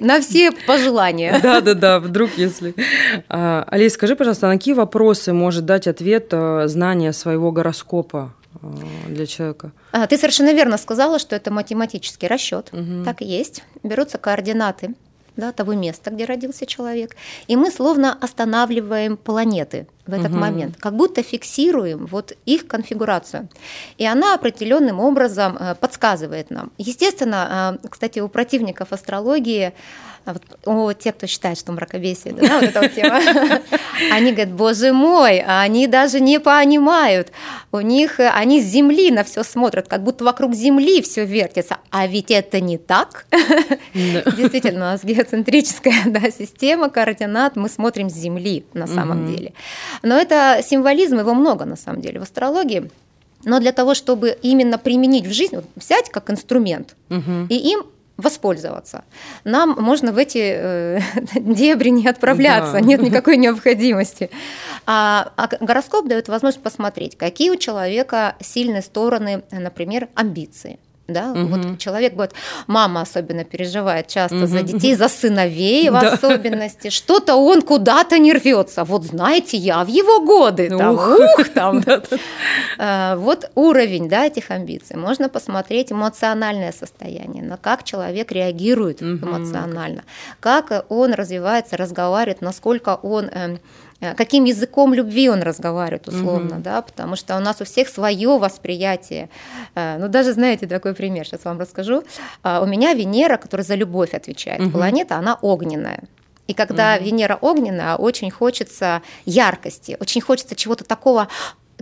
На 0.00 0.20
все 0.20 0.50
пожелания. 0.66 1.40
Да, 1.42 1.61
да-да, 1.62 2.00
вдруг 2.00 2.30
если. 2.36 2.74
А, 3.28 3.64
Алис, 3.68 3.94
скажи, 3.94 4.16
пожалуйста, 4.16 4.48
на 4.48 4.54
какие 4.54 4.74
вопросы 4.74 5.32
может 5.32 5.64
дать 5.64 5.86
ответ 5.86 6.28
а, 6.32 6.68
знание 6.68 7.12
своего 7.12 7.52
гороскопа? 7.52 8.34
для 9.08 9.26
человека? 9.26 9.72
А, 9.92 10.06
ты 10.06 10.18
совершенно 10.18 10.52
верно 10.52 10.76
сказала, 10.76 11.18
что 11.18 11.34
это 11.34 11.50
математический 11.50 12.28
расчет. 12.28 12.68
Угу. 12.72 13.04
Так 13.04 13.22
и 13.22 13.24
есть. 13.24 13.64
Берутся 13.82 14.18
координаты 14.18 14.94
да, 15.36 15.52
того 15.52 15.74
места, 15.74 16.10
где 16.10 16.24
родился 16.24 16.66
человек, 16.66 17.16
и 17.46 17.56
мы 17.56 17.70
словно 17.70 18.16
останавливаем 18.20 19.16
планеты 19.16 19.86
в 20.06 20.12
этот 20.12 20.32
угу. 20.32 20.38
момент, 20.38 20.76
как 20.78 20.94
будто 20.94 21.22
фиксируем 21.22 22.06
вот 22.06 22.36
их 22.44 22.66
конфигурацию. 22.66 23.48
И 23.98 24.04
она 24.04 24.34
определенным 24.34 25.00
образом 25.00 25.56
э, 25.58 25.74
подсказывает 25.76 26.50
нам. 26.50 26.72
Естественно, 26.76 27.78
э, 27.82 27.88
кстати, 27.88 28.18
у 28.18 28.28
противников 28.28 28.92
астрологии 28.92 29.72
вот, 30.24 30.42
о, 30.64 30.92
те, 30.92 31.12
кто 31.12 31.26
считает, 31.26 31.58
что 31.58 31.72
мракобесие, 31.72 32.34
да, 32.34 32.60
вот 32.60 32.64
эта 32.64 32.80
вот 32.80 32.92
тема, 32.94 33.20
они 34.12 34.32
говорят, 34.32 34.52
боже 34.52 34.92
мой, 34.92 35.40
они 35.40 35.86
даже 35.86 36.20
не 36.20 36.38
понимают, 36.38 37.32
у 37.72 37.80
них, 37.80 38.20
они 38.20 38.60
с 38.60 38.64
Земли 38.64 39.10
на 39.10 39.24
все 39.24 39.42
смотрят, 39.42 39.88
как 39.88 40.02
будто 40.02 40.24
вокруг 40.24 40.54
Земли 40.54 41.02
все 41.02 41.24
вертится, 41.24 41.78
а 41.90 42.06
ведь 42.06 42.30
это 42.30 42.60
не 42.60 42.78
так. 42.78 43.26
Действительно, 43.94 44.76
у 44.76 44.90
нас 44.92 45.04
геоцентрическая 45.04 46.04
да, 46.06 46.30
система 46.30 46.88
координат, 46.88 47.56
мы 47.56 47.68
смотрим 47.68 48.10
с 48.10 48.14
Земли 48.14 48.64
на 48.74 48.86
самом 48.86 49.26
деле. 49.26 49.52
Но 50.02 50.16
это 50.16 50.60
символизм, 50.64 51.18
его 51.18 51.34
много 51.34 51.64
на 51.64 51.76
самом 51.76 52.00
деле 52.00 52.20
в 52.20 52.22
астрологии. 52.22 52.90
Но 53.44 53.58
для 53.58 53.72
того, 53.72 53.94
чтобы 53.94 54.38
именно 54.42 54.78
применить 54.78 55.26
в 55.26 55.32
жизнь, 55.32 55.56
вот 55.56 55.64
взять 55.74 56.10
как 56.10 56.30
инструмент 56.30 56.94
угу. 57.10 57.46
и 57.48 57.54
им 57.54 57.82
воспользоваться. 58.22 59.04
Нам 59.44 59.76
можно 59.78 60.12
в 60.12 60.18
эти 60.18 60.54
э, 60.54 61.00
дебри 61.34 61.90
не 61.90 62.06
отправляться, 62.06 62.74
да. 62.74 62.80
нет 62.80 63.02
никакой 63.02 63.36
необходимости. 63.36 64.30
А, 64.86 65.32
а 65.36 65.48
гороскоп 65.60 66.08
дает 66.08 66.28
возможность 66.28 66.62
посмотреть, 66.62 67.16
какие 67.16 67.50
у 67.50 67.56
человека 67.56 68.36
сильные 68.40 68.82
стороны, 68.82 69.42
например, 69.50 70.08
амбиции 70.14 70.78
да, 71.12 71.32
угу. 71.32 71.46
вот 71.46 71.78
человек 71.78 72.14
говорит, 72.14 72.34
мама 72.66 73.02
особенно 73.02 73.44
переживает 73.44 74.06
часто 74.06 74.36
угу. 74.36 74.46
за 74.46 74.62
детей, 74.62 74.94
за 74.94 75.08
сыновей 75.08 75.90
в 75.90 75.92
да. 75.92 76.12
особенности, 76.12 76.90
что-то 76.90 77.34
он 77.34 77.62
куда-то 77.62 78.18
не 78.18 78.32
рвется. 78.32 78.84
Вот 78.84 79.04
знаете, 79.04 79.56
я 79.56 79.84
в 79.84 79.88
его 79.88 80.20
годы, 80.24 80.68
там, 80.70 80.94
ух, 80.94 81.18
ух 81.38 81.48
там. 81.54 81.82
А, 82.78 83.16
вот 83.16 83.50
уровень, 83.54 84.08
да, 84.08 84.26
этих 84.26 84.50
амбиций. 84.50 84.96
Можно 84.96 85.28
посмотреть 85.28 85.92
эмоциональное 85.92 86.72
состояние, 86.72 87.42
на 87.42 87.56
как 87.56 87.84
человек 87.84 88.32
реагирует 88.32 89.02
эмоционально, 89.02 90.04
как 90.40 90.84
он 90.88 91.12
развивается, 91.12 91.76
разговаривает, 91.76 92.40
насколько 92.40 92.98
он 93.02 93.30
Э, 93.32 93.56
каким 94.16 94.44
языком 94.44 94.94
любви 94.94 95.28
он 95.28 95.42
разговаривает 95.42 96.08
условно, 96.08 96.56
угу. 96.56 96.62
да, 96.62 96.82
потому 96.82 97.16
что 97.16 97.36
у 97.36 97.40
нас 97.40 97.60
у 97.60 97.64
всех 97.64 97.88
свое 97.88 98.38
восприятие. 98.38 99.28
Э, 99.74 99.98
ну, 99.98 100.08
даже, 100.08 100.32
знаете, 100.32 100.66
такой 100.66 100.94
пример, 100.94 101.26
сейчас 101.26 101.44
вам 101.44 101.60
расскажу. 101.60 102.02
А, 102.42 102.60
у 102.60 102.66
меня 102.66 102.94
Венера, 102.94 103.36
которая 103.36 103.64
за 103.64 103.74
любовь 103.74 104.14
отвечает, 104.14 104.60
угу. 104.60 104.70
планета, 104.70 105.16
она 105.16 105.38
огненная. 105.40 106.02
И 106.48 106.54
когда 106.54 106.96
угу. 106.96 107.04
Венера 107.04 107.38
огненная, 107.40 107.96
очень 107.96 108.30
хочется 108.30 109.02
яркости, 109.24 109.96
очень 110.00 110.20
хочется 110.20 110.56
чего-то 110.56 110.84
такого 110.84 111.28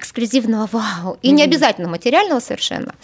эксклюзивного 0.01 0.69
вау. 0.73 1.19
И 1.23 1.29
mm 1.29 1.33
не 1.41 1.45
обязательно 1.45 1.89
материального 1.89 2.41
совершенно. 2.41 2.95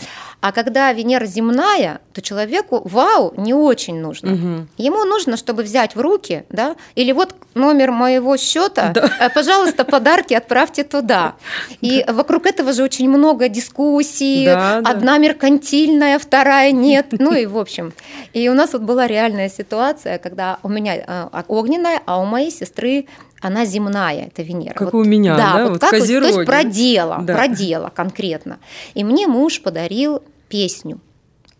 А 0.40 0.52
когда 0.52 0.92
Венера 0.92 1.24
земная, 1.24 2.00
то 2.12 2.20
человеку 2.20 2.82
вау 2.84 3.32
не 3.36 3.54
очень 3.54 4.00
нужно. 4.00 4.28
mm 4.28 4.66
Ему 4.78 5.04
нужно, 5.04 5.36
чтобы 5.36 5.62
взять 5.62 5.94
в 5.94 6.00
руки, 6.00 6.44
да, 6.50 6.76
или 6.94 7.12
вот 7.12 7.34
номер 7.54 7.92
моего 7.92 8.36
счета, 8.36 8.92
да. 8.94 9.10
Э, 9.20 9.30
пожалуйста, 9.30 9.84
подарки 9.84 10.34
отправьте 10.34 10.84
туда. 10.84 11.34
И 11.80 12.04
да. 12.06 12.12
вокруг 12.12 12.46
этого 12.46 12.72
же 12.72 12.82
очень 12.82 13.08
много 13.08 13.48
дискуссий. 13.48 14.46
Да, 14.46 14.78
Одна 14.78 15.12
да. 15.12 15.18
меркантильная, 15.18 16.18
вторая 16.18 16.72
нет. 16.72 17.06
Ну 17.18 17.34
и 17.34 17.46
в 17.46 17.56
общем. 17.56 17.92
И 18.32 18.48
у 18.48 18.54
нас 18.54 18.72
вот 18.72 18.82
была 18.82 19.06
реальная 19.06 19.48
ситуация, 19.48 20.18
когда 20.18 20.58
у 20.62 20.68
меня 20.68 20.96
э, 20.96 21.42
огненная, 21.48 22.00
а 22.06 22.20
у 22.20 22.24
моей 22.24 22.50
сестры 22.50 23.06
она 23.40 23.64
земная, 23.64 24.26
это 24.26 24.42
Венера. 24.42 24.74
Как 24.74 24.92
вот, 24.92 25.00
у 25.00 25.04
меня, 25.04 25.36
да? 25.36 25.52
да? 25.52 25.62
Вот, 25.64 25.72
вот 25.72 25.80
как, 25.80 25.90
то 25.90 25.96
есть 25.96 26.44
про 26.46 26.64
дело, 26.64 27.18
да. 27.22 27.34
про 27.34 27.48
дело 27.48 27.92
конкретно. 27.94 28.58
И 28.94 29.04
мне 29.04 29.26
муж 29.26 29.62
подарил 29.62 30.22
песню 30.48 31.00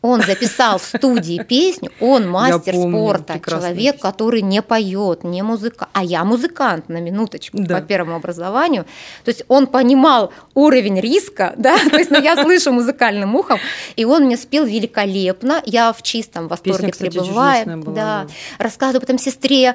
он 0.06 0.22
записал 0.22 0.78
в 0.78 0.82
студии 0.82 1.42
песню, 1.42 1.90
он 2.00 2.28
мастер 2.28 2.74
помню, 2.74 2.96
спорта, 2.96 3.40
человек, 3.44 4.00
который 4.00 4.42
не 4.42 4.62
поет, 4.62 5.24
не 5.24 5.42
музыкант, 5.42 5.90
а 5.92 6.04
я 6.04 6.24
музыкант 6.24 6.88
на 6.88 7.00
минуточку 7.00 7.58
да. 7.58 7.76
по 7.76 7.80
первому 7.82 8.16
образованию. 8.16 8.84
То 9.24 9.30
есть 9.30 9.44
он 9.48 9.66
понимал 9.66 10.32
уровень 10.54 11.00
риска, 11.00 11.54
да, 11.58 11.76
то 11.78 11.96
есть 11.96 12.10
ну, 12.10 12.20
я 12.20 12.42
слышу 12.42 12.72
музыкальным 12.72 13.34
ухом, 13.34 13.58
и 13.96 14.04
он 14.04 14.24
мне 14.24 14.36
спел 14.36 14.64
великолепно, 14.64 15.62
я 15.64 15.92
в 15.92 16.02
чистом 16.02 16.48
восторге 16.48 16.88
Песня, 16.88 17.10
пребываю, 17.10 17.78
была, 17.78 17.94
да, 17.94 18.26
да. 18.26 18.64
рассказываю 18.64 19.00
потом 19.00 19.18
сестре, 19.18 19.74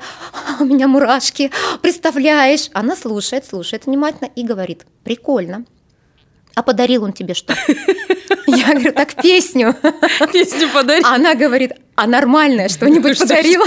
у 0.59 0.65
меня 0.65 0.88
мурашки, 0.88 1.51
представляешь, 1.81 2.69
она 2.73 2.95
слушает, 2.95 3.45
слушает 3.45 3.85
внимательно 3.85 4.29
и 4.35 4.43
говорит, 4.43 4.85
прикольно, 5.03 5.65
а 6.55 6.63
подарил 6.63 7.03
он 7.03 7.13
тебе 7.13 7.34
что? 7.34 7.55
Я 8.48 8.74
говорю, 8.74 8.91
так 8.93 9.15
песню. 9.15 9.75
Песню 10.31 10.67
подарил. 10.74 11.05
Она 11.05 11.36
говорит, 11.36 11.74
а 11.96 12.08
нормальное 12.08 12.67
что-нибудь 12.70 13.20
подарила. 13.20 13.65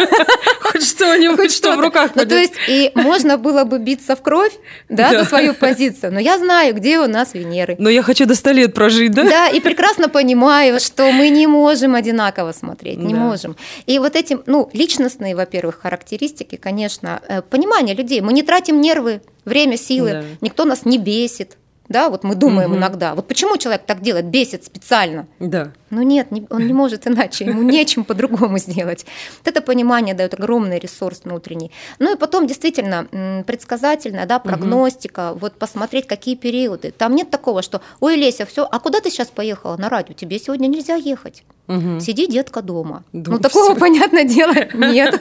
Хоть 0.61 0.87
что-нибудь, 0.87 1.53
что 1.53 1.77
в 1.77 1.81
руках 1.81 2.13
Ну, 2.15 2.27
то 2.27 2.37
есть, 2.37 2.55
и 2.69 2.91
можно 2.95 3.39
было 3.39 3.65
бы 3.65 3.79
биться 3.79 4.17
в 4.17 4.23
кровь, 4.23 4.53
да, 4.89 5.11
за 5.11 5.25
свою 5.25 5.55
позицию, 5.55 6.13
но 6.13 6.21
я 6.21 6.39
знаю, 6.39 6.75
где 6.75 6.99
у 6.99 7.07
нас 7.07 7.35
Венеры. 7.35 7.77
Но 7.79 7.89
я 7.89 8.03
хочу 8.03 8.27
до 8.27 8.35
100 8.35 8.51
лет 8.53 8.75
прожить, 8.75 9.13
да? 9.13 9.25
Да, 9.25 9.49
и 9.49 9.61
прекрасно 9.61 10.09
понимаю, 10.09 10.81
что 10.81 11.11
мы 11.13 11.29
не 11.29 11.47
можем 11.47 11.95
одинаково 11.95 12.53
смотреть, 12.53 12.99
не 12.99 13.15
можем. 13.15 13.57
И 13.87 13.99
вот 13.99 14.17
эти, 14.17 14.39
ну, 14.47 14.69
личностные, 14.73 15.37
во-первых, 15.37 15.81
характеристики, 15.83 16.57
конечно, 16.57 17.21
э, 17.29 17.43
понимание 17.43 17.95
людей. 17.95 18.21
Мы 18.21 18.33
не 18.33 18.43
тратим 18.43 18.81
нервы, 18.81 19.23
время, 19.45 19.77
силы, 19.77 20.25
никто 20.41 20.65
нас 20.65 20.85
не 20.85 20.99
бесит, 20.99 21.57
да, 21.89 22.09
вот 22.09 22.25
мы 22.25 22.35
думаем 22.35 22.71
угу. 22.71 22.79
иногда, 22.79 23.15
вот 23.15 23.29
почему 23.29 23.57
человек 23.59 23.83
так 23.87 24.01
делает, 24.01 24.27
бесит 24.27 24.65
специально. 24.65 25.27
Да. 25.39 25.73
Ну 25.91 26.03
нет, 26.03 26.31
не, 26.31 26.47
он 26.51 26.67
не 26.67 26.73
может 26.73 27.07
иначе, 27.07 27.45
ему 27.45 27.63
нечем 27.63 28.05
по-другому 28.05 28.59
сделать. 28.59 29.05
Вот 29.39 29.49
это 29.49 29.61
понимание 29.61 30.15
дает 30.15 30.35
огромный 30.35 30.79
ресурс 30.79 31.23
внутренний. 31.25 31.71
Ну 31.99 32.15
и 32.15 32.19
потом 32.19 32.47
действительно 32.47 33.07
предсказательная, 33.47 34.27
да, 34.27 34.39
прогностика, 34.39 35.33
угу. 35.33 35.41
вот 35.41 35.59
посмотреть, 35.59 36.07
какие 36.07 36.37
периоды. 36.37 36.91
Там 36.91 37.15
нет 37.15 37.31
такого, 37.31 37.63
что, 37.63 37.83
ой, 38.01 38.17
Леся, 38.17 38.47
все, 38.47 38.67
а 38.71 38.81
куда 38.81 39.01
ты 39.01 39.11
сейчас 39.11 39.29
поехала 39.29 39.77
на 39.77 39.89
радио? 39.89 40.15
Тебе 40.15 40.39
сегодня 40.39 40.67
нельзя 40.69 40.95
ехать. 40.95 41.45
Угу. 41.67 42.01
Сиди, 42.01 42.27
детка, 42.27 42.61
дома. 42.61 43.05
дома 43.13 43.39
ну, 43.39 43.43
такого, 43.43 43.71
все. 43.71 43.81
понятное 43.81 44.25
дело, 44.25 44.55
нет. 44.75 45.19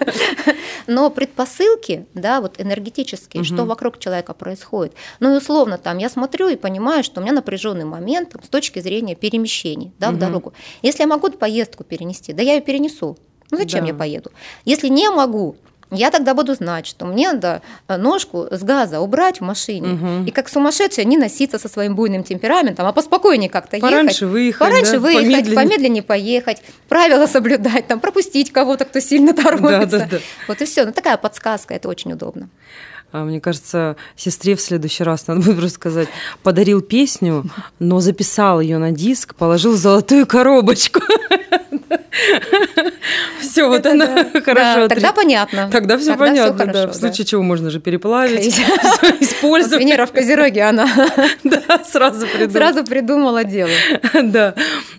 Но 0.87 1.09
предпосылки, 1.09 2.05
да, 2.13 2.41
вот 2.41 2.59
энергетические, 2.59 3.41
угу. 3.41 3.45
что 3.45 3.65
вокруг 3.65 3.97
человека 3.97 4.33
происходит. 4.33 4.93
Ну 5.21 5.33
и 5.33 5.37
условно 5.37 5.77
там 5.77 5.97
я 5.99 6.09
смотрю 6.09 6.49
и 6.49 6.55
понимаю, 6.57 7.03
что 7.03 7.21
у 7.21 7.23
меня 7.23 7.33
напряженный 7.33 7.85
момент 7.85 8.35
с 8.43 8.49
точки 8.49 8.79
зрения 8.79 9.15
перемещений, 9.15 9.93
да, 9.99 10.09
угу. 10.09 10.17
в 10.17 10.19
дорогу. 10.19 10.53
Если 10.81 11.03
я 11.03 11.07
могу 11.07 11.29
поездку 11.29 11.83
перенести, 11.83 12.33
да 12.33 12.43
я 12.43 12.55
ее 12.55 12.61
перенесу. 12.61 13.17
Ну 13.51 13.57
зачем 13.57 13.81
да. 13.81 13.87
я 13.87 13.93
поеду? 13.93 14.31
Если 14.65 14.89
не 14.89 15.09
могу, 15.09 15.55
я 15.93 16.11
тогда 16.11 16.33
буду 16.33 16.53
знать, 16.55 16.85
что 16.87 17.05
мне 17.05 17.31
надо 17.31 17.61
э, 17.87 17.97
ножку 17.97 18.47
с 18.51 18.61
газа 18.63 18.99
убрать 18.99 19.39
в 19.39 19.43
машине. 19.43 19.93
Угу. 19.93 20.27
И 20.27 20.31
как 20.31 20.49
сумасшедшая 20.49 21.05
не 21.05 21.17
носиться 21.17 21.59
со 21.59 21.69
своим 21.69 21.95
буйным 21.95 22.23
темпераментом, 22.23 22.85
а 22.85 22.91
поспокойнее 22.91 23.49
как-то 23.49 23.77
ехать. 23.77 23.89
Пораньше 23.89 24.27
выехать, 24.27 24.59
Пораньше 24.59 24.93
да? 24.93 24.99
выехать, 24.99 25.23
помедленнее. 25.23 25.55
помедленнее 25.55 26.03
поехать, 26.03 26.61
правила 26.89 27.27
соблюдать, 27.27 27.87
там, 27.87 27.99
пропустить 27.99 28.51
кого-то, 28.51 28.85
кто 28.85 28.99
сильно 28.99 29.33
торопится. 29.33 29.63
Да, 29.93 29.99
да, 29.99 30.07
да. 30.11 30.17
Вот 30.47 30.61
и 30.61 30.65
все. 30.65 30.85
Ну, 30.85 30.91
такая 30.91 31.17
подсказка, 31.17 31.73
это 31.73 31.87
очень 31.87 32.13
удобно. 32.13 32.49
А, 33.13 33.23
мне 33.25 33.39
кажется, 33.39 33.95
сестре 34.15 34.55
в 34.55 34.61
следующий 34.61 35.03
раз 35.03 35.27
надо 35.27 35.41
будет 35.41 35.57
просто 35.57 35.75
сказать, 35.75 36.07
подарил 36.41 36.81
песню, 36.81 37.45
но 37.77 37.99
записал 37.99 38.59
ее 38.59 38.79
на 38.79 38.91
диск, 38.91 39.35
положил 39.35 39.73
в 39.73 39.77
золотую 39.77 40.25
коробочку. 40.25 40.99
Все, 43.39 43.67
вот 43.67 43.85
она 43.85 44.25
хорошо. 44.45 44.87
Тогда 44.87 45.13
понятно. 45.13 45.69
Тогда 45.71 45.97
все 45.97 46.15
понятно, 46.15 46.65
да. 46.65 46.87
В 46.87 46.93
случае 46.93 47.25
чего 47.25 47.41
можно 47.41 47.69
же 47.69 47.79
переплавить, 47.79 48.47
использовать. 49.19 49.79
Венера 49.79 50.05
в 50.05 50.11
Козероге, 50.11 50.63
она 50.63 50.87
сразу 51.85 52.27
придумала. 52.27 52.51
Сразу 52.51 52.85
придумала 52.85 53.43
дело. 53.43 53.71
Да. 54.23 54.55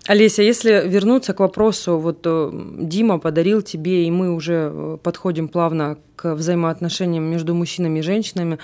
Олеся, 0.07 0.43
если 0.43 0.83
вернуться 0.87 1.35
к 1.35 1.41
вопросу, 1.41 1.99
вот 1.99 2.21
э, 2.25 2.51
Дима 2.79 3.19
подарил 3.19 3.63
тебе, 3.63 4.05
и 4.05 4.11
мы 4.11 4.35
уже 4.35 4.71
э, 4.73 4.99
подходим 5.03 5.49
плавно 5.49 5.97
к 6.17 6.35
взаимоотношениям 6.35 7.25
между 7.25 7.55
мужчинами 7.55 7.99
и 7.99 8.03
женщинами, 8.03 8.59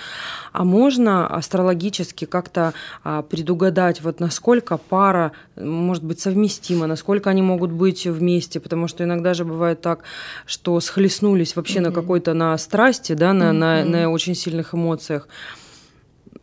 а 0.51 0.63
можно 0.63 1.27
астрологически 1.27 2.25
как-то 2.25 2.73
а, 3.03 3.21
предугадать, 3.21 4.01
вот 4.01 4.19
насколько 4.19 4.77
пара 4.77 5.31
может 5.55 6.03
быть 6.03 6.19
совместима, 6.19 6.87
насколько 6.87 7.29
они 7.29 7.41
могут 7.41 7.71
быть 7.71 8.05
вместе, 8.05 8.59
потому 8.59 8.87
что 8.87 9.03
иногда 9.03 9.33
же 9.33 9.45
бывает 9.45 9.81
так, 9.81 9.99
что 10.45 10.79
схлестнулись 10.79 11.55
вообще 11.55 11.79
mm-hmm. 11.79 11.81
на 11.81 11.91
какой-то 11.91 12.33
на 12.33 12.57
страсти, 12.57 13.13
да, 13.13 13.33
на, 13.33 13.49
mm-hmm. 13.49 13.53
на, 13.53 13.85
на 13.85 14.09
очень 14.09 14.35
сильных 14.35 14.73
эмоциях 14.73 15.27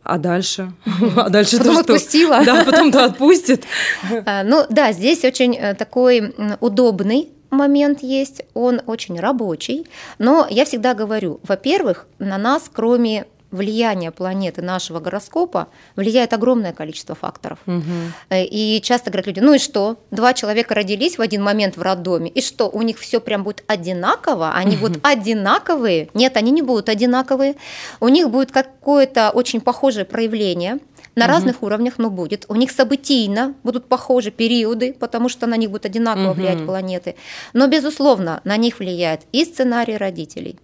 А 0.03 0.17
дальше? 0.17 0.71
А 1.15 1.29
дальше 1.29 1.57
потом 1.57 1.73
что? 1.73 1.81
отпустила. 1.81 2.43
Да, 2.45 2.63
потом-то 2.63 3.05
отпустит. 3.05 3.63
А, 4.25 4.43
ну 4.43 4.65
да, 4.69 4.91
здесь 4.91 5.23
очень 5.23 5.55
э, 5.55 5.73
такой 5.75 6.33
удобный 6.59 7.29
момент 7.49 8.01
есть, 8.03 8.43
он 8.53 8.81
очень 8.85 9.19
рабочий, 9.19 9.87
но 10.17 10.47
я 10.49 10.65
всегда 10.65 10.93
говорю, 10.93 11.39
во-первых, 11.43 12.07
на 12.19 12.37
нас, 12.37 12.69
кроме 12.71 13.25
влияние 13.51 14.11
планеты 14.11 14.61
нашего 14.61 14.99
гороскопа 14.99 15.69
влияет 15.95 16.33
огромное 16.33 16.73
количество 16.73 17.15
факторов. 17.15 17.59
Угу. 17.65 17.83
И 18.31 18.79
часто 18.83 19.09
говорят 19.09 19.27
люди, 19.27 19.39
ну 19.39 19.53
и 19.53 19.59
что? 19.59 19.97
Два 20.11 20.33
человека 20.33 20.75
родились 20.75 21.17
в 21.17 21.21
один 21.21 21.43
момент 21.43 21.77
в 21.77 21.81
роддоме, 21.81 22.29
и 22.29 22.41
что, 22.41 22.69
у 22.69 22.81
них 22.81 22.99
все 22.99 23.19
прям 23.19 23.43
будет 23.43 23.63
одинаково? 23.67 24.53
Они 24.53 24.75
угу. 24.75 24.81
будут 24.87 25.05
одинаковые? 25.05 26.09
Нет, 26.13 26.37
они 26.37 26.51
не 26.51 26.61
будут 26.61 26.89
одинаковые. 26.89 27.55
У 27.99 28.07
них 28.07 28.29
будет 28.29 28.51
какое-то 28.51 29.31
очень 29.31 29.61
похожее 29.61 30.05
проявление, 30.05 30.79
на 31.15 31.25
угу. 31.25 31.33
разных 31.33 31.63
уровнях, 31.63 31.93
но 31.97 32.09
будет. 32.09 32.45
У 32.49 32.55
них 32.55 32.71
событийно 32.71 33.53
будут 33.63 33.85
похожи 33.85 34.31
периоды, 34.31 34.93
потому 34.93 35.29
что 35.29 35.47
на 35.47 35.57
них 35.57 35.69
будут 35.69 35.85
одинаково 35.85 36.31
угу. 36.31 36.39
влиять 36.41 36.65
планеты. 36.65 37.15
Но, 37.53 37.67
безусловно, 37.67 38.41
на 38.43 38.57
них 38.57 38.79
влияет 38.79 39.21
и 39.31 39.45
сценарий 39.45 39.97
родителей, 39.97 40.57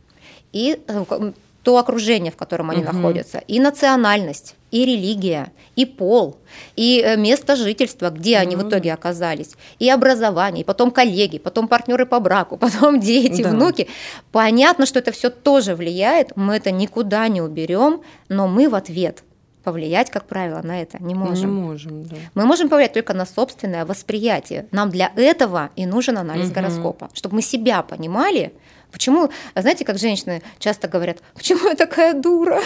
и 0.52 0.80
э, 0.88 1.32
то 1.66 1.80
окружение, 1.80 2.32
в 2.32 2.38
котором 2.38 2.70
они 2.70 2.84
угу. 2.84 2.94
находятся, 2.94 3.40
и 3.40 3.60
национальность, 3.60 4.56
и 4.70 4.86
религия, 4.86 5.52
и 5.76 5.86
пол, 5.86 6.38
и 6.76 7.02
э, 7.04 7.18
место 7.18 7.56
жительства, 7.56 8.12
где 8.12 8.38
они 8.38 8.56
в 8.56 8.70
итоге 8.70 8.94
оказались, 8.94 9.56
и 9.80 9.90
образование, 9.90 10.62
и 10.62 10.64
потом 10.64 10.92
коллеги, 10.92 11.40
потом 11.40 11.68
партнеры 11.68 12.06
по 12.06 12.20
браку, 12.20 12.56
потом 12.60 13.00
дети, 13.00 13.42
да. 13.42 13.50
внуки. 13.50 13.88
Понятно, 14.32 14.86
что 14.86 15.00
это 15.00 15.12
все 15.12 15.32
тоже 15.32 15.76
влияет, 15.76 16.38
мы 16.38 16.56
это 16.56 16.70
никуда 16.70 17.28
не 17.30 17.42
уберем, 17.42 18.02
но 18.30 18.48
мы 18.48 18.70
в 18.70 18.76
ответ 18.76 19.24
повлиять, 19.66 20.10
как 20.10 20.26
правило, 20.26 20.62
на 20.64 20.82
это 20.82 21.04
не 21.04 21.14
можем. 21.14 21.56
Не 21.56 21.62
можем, 21.62 22.04
да. 22.04 22.16
Мы 22.36 22.46
можем 22.46 22.70
повлиять 22.70 22.94
только 22.94 23.14
на 23.14 23.26
собственное 23.26 23.86
восприятие. 23.86 24.68
Нам 24.72 24.90
для 24.90 25.12
этого 25.18 25.72
и 25.76 25.86
нужен 25.86 26.18
анализ 26.18 26.48
угу. 26.48 26.56
гороскопа, 26.56 27.10
чтобы 27.14 27.36
мы 27.36 27.42
себя 27.42 27.82
понимали, 27.82 28.54
Почему, 28.92 29.30
знаете, 29.56 29.84
как 29.84 29.98
женщины 29.98 30.42
часто 30.58 30.88
говорят, 30.88 31.18
почему 31.34 31.68
я 31.68 31.76
такая 31.76 32.14
дура? 32.14 32.62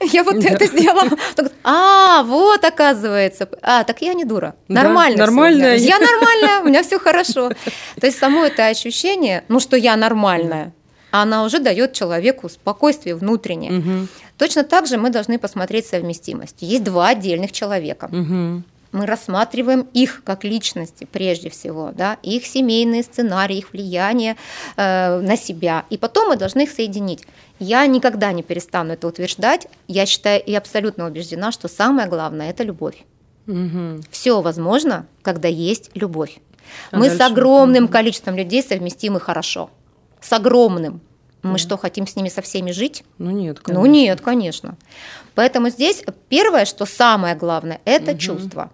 Я 0.00 0.24
вот 0.24 0.40
да. 0.40 0.48
это 0.48 0.64
сделала. 0.64 1.10
А, 1.62 2.22
вот 2.22 2.64
оказывается. 2.64 3.46
А, 3.60 3.84
так 3.84 4.00
я 4.00 4.14
не 4.14 4.24
дура. 4.24 4.54
Нормально. 4.68 5.18
Да, 5.18 5.26
нормальная. 5.26 5.76
Я 5.76 5.98
нормальная, 5.98 6.60
у 6.60 6.64
меня 6.64 6.82
все 6.82 6.98
хорошо. 6.98 7.50
То 8.00 8.06
есть 8.06 8.18
само 8.18 8.44
это 8.44 8.68
ощущение, 8.68 9.44
ну 9.48 9.60
что 9.60 9.76
я 9.76 9.94
нормальная, 9.96 10.72
она 11.10 11.44
уже 11.44 11.58
дает 11.58 11.92
человеку 11.92 12.48
спокойствие 12.48 13.14
внутреннее. 13.14 13.78
Угу. 13.78 14.08
Точно 14.38 14.64
так 14.64 14.86
же 14.86 14.96
мы 14.96 15.10
должны 15.10 15.38
посмотреть 15.38 15.86
совместимость. 15.86 16.56
Есть 16.60 16.84
два 16.84 17.08
отдельных 17.08 17.52
человека. 17.52 18.10
Угу 18.12 18.62
мы 18.94 19.06
рассматриваем 19.06 19.88
их 19.92 20.22
как 20.24 20.44
личности 20.44 21.06
прежде 21.10 21.50
всего, 21.50 21.90
да, 21.92 22.16
их 22.22 22.46
семейные 22.46 23.02
сценарии, 23.02 23.58
их 23.58 23.72
влияние 23.72 24.36
э, 24.76 25.20
на 25.20 25.36
себя. 25.36 25.84
И 25.90 25.98
потом 25.98 26.28
мы 26.28 26.36
должны 26.36 26.62
их 26.62 26.70
соединить. 26.70 27.26
Я 27.58 27.84
никогда 27.86 28.30
не 28.30 28.44
перестану 28.44 28.92
это 28.92 29.08
утверждать. 29.08 29.66
Я 29.88 30.06
считаю 30.06 30.40
и 30.40 30.54
абсолютно 30.54 31.06
убеждена, 31.06 31.50
что 31.50 31.66
самое 31.66 32.08
главное 32.08 32.50
это 32.50 32.62
любовь. 32.62 33.04
Угу. 33.48 34.02
Все 34.10 34.40
возможно, 34.40 35.06
когда 35.22 35.48
есть 35.48 35.90
любовь. 35.94 36.38
А 36.92 36.96
мы 36.96 37.08
дальше? 37.08 37.18
с 37.18 37.20
огромным 37.20 37.88
количеством 37.88 38.36
людей 38.36 38.62
совместимы 38.62 39.18
хорошо. 39.18 39.70
С 40.20 40.32
огромным. 40.32 41.00
Мы 41.52 41.58
что, 41.58 41.76
хотим 41.76 42.06
с 42.06 42.16
ними 42.16 42.28
со 42.28 42.42
всеми 42.42 42.70
жить? 42.72 43.04
Ну 43.18 43.30
нет, 43.30 43.60
конечно. 43.60 43.80
Ну 43.80 43.86
нет, 43.86 44.20
конечно. 44.20 44.76
Поэтому 45.34 45.68
здесь 45.68 46.02
первое, 46.28 46.64
что 46.64 46.86
самое 46.86 47.34
главное, 47.34 47.80
это 47.84 48.12
угу. 48.12 48.18
чувство. 48.18 48.70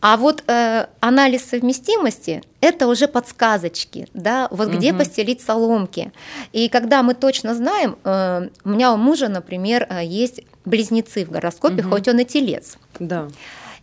А 0.00 0.16
вот 0.16 0.44
э, 0.46 0.86
анализ 1.00 1.44
совместимости– 1.44 2.42
это 2.60 2.86
уже 2.86 3.08
подсказочки, 3.08 4.08
да, 4.14 4.48
вот 4.50 4.68
угу. 4.68 4.76
где 4.76 4.94
постелить 4.94 5.40
соломки. 5.40 6.12
И 6.52 6.68
когда 6.68 7.02
мы 7.02 7.14
точно 7.14 7.54
знаем, 7.54 7.98
э, 8.04 8.48
у 8.64 8.68
меня 8.68 8.92
у 8.92 8.96
мужа, 8.96 9.28
например, 9.28 9.86
э, 9.90 10.04
есть 10.04 10.40
близнецы 10.64 11.24
в 11.24 11.30
гороскопе, 11.30 11.82
угу. 11.82 11.90
хоть 11.90 12.08
он 12.08 12.20
и 12.20 12.24
телец. 12.24 12.78
Да. 12.98 13.28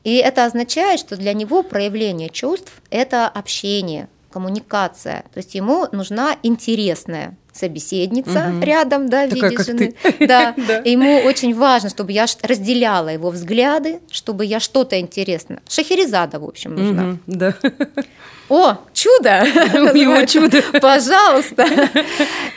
И 0.03 0.15
это 0.15 0.45
означает, 0.45 0.99
что 0.99 1.17
для 1.17 1.33
него 1.33 1.63
проявление 1.63 2.29
чувств– 2.29 2.71
это 2.89 3.27
общение, 3.27 4.07
коммуникация. 4.31 5.23
То 5.33 5.37
есть 5.37 5.55
ему 5.55 5.87
нужна 5.91 6.37
интересная 6.43 7.35
собеседница 7.55 8.49
угу. 8.49 8.65
рядом, 8.65 9.09
да, 9.09 9.27
в 9.27 9.29
Такая, 9.29 9.51
виде 9.51 9.63
жены. 9.63 9.95
Да. 10.27 10.53
да. 10.67 10.77
Ему 10.79 11.19
очень 11.19 11.55
важно, 11.55 11.89
чтобы 11.89 12.11
я 12.11 12.25
разделяла 12.43 13.09
его 13.09 13.29
взгляды, 13.29 13.99
чтобы 14.11 14.45
я 14.45 14.59
что-то 14.59 14.99
интересное. 14.99 15.61
Шахерезада, 15.69 16.39
в 16.39 16.45
общем, 16.45 16.75
нужна. 16.75 17.03
Угу, 17.11 17.19
да. 17.27 17.55
О, 18.49 18.77
чудо! 18.93 19.43
Его 19.95 20.25
чудо. 20.25 20.61
Пожалуйста. 20.79 21.65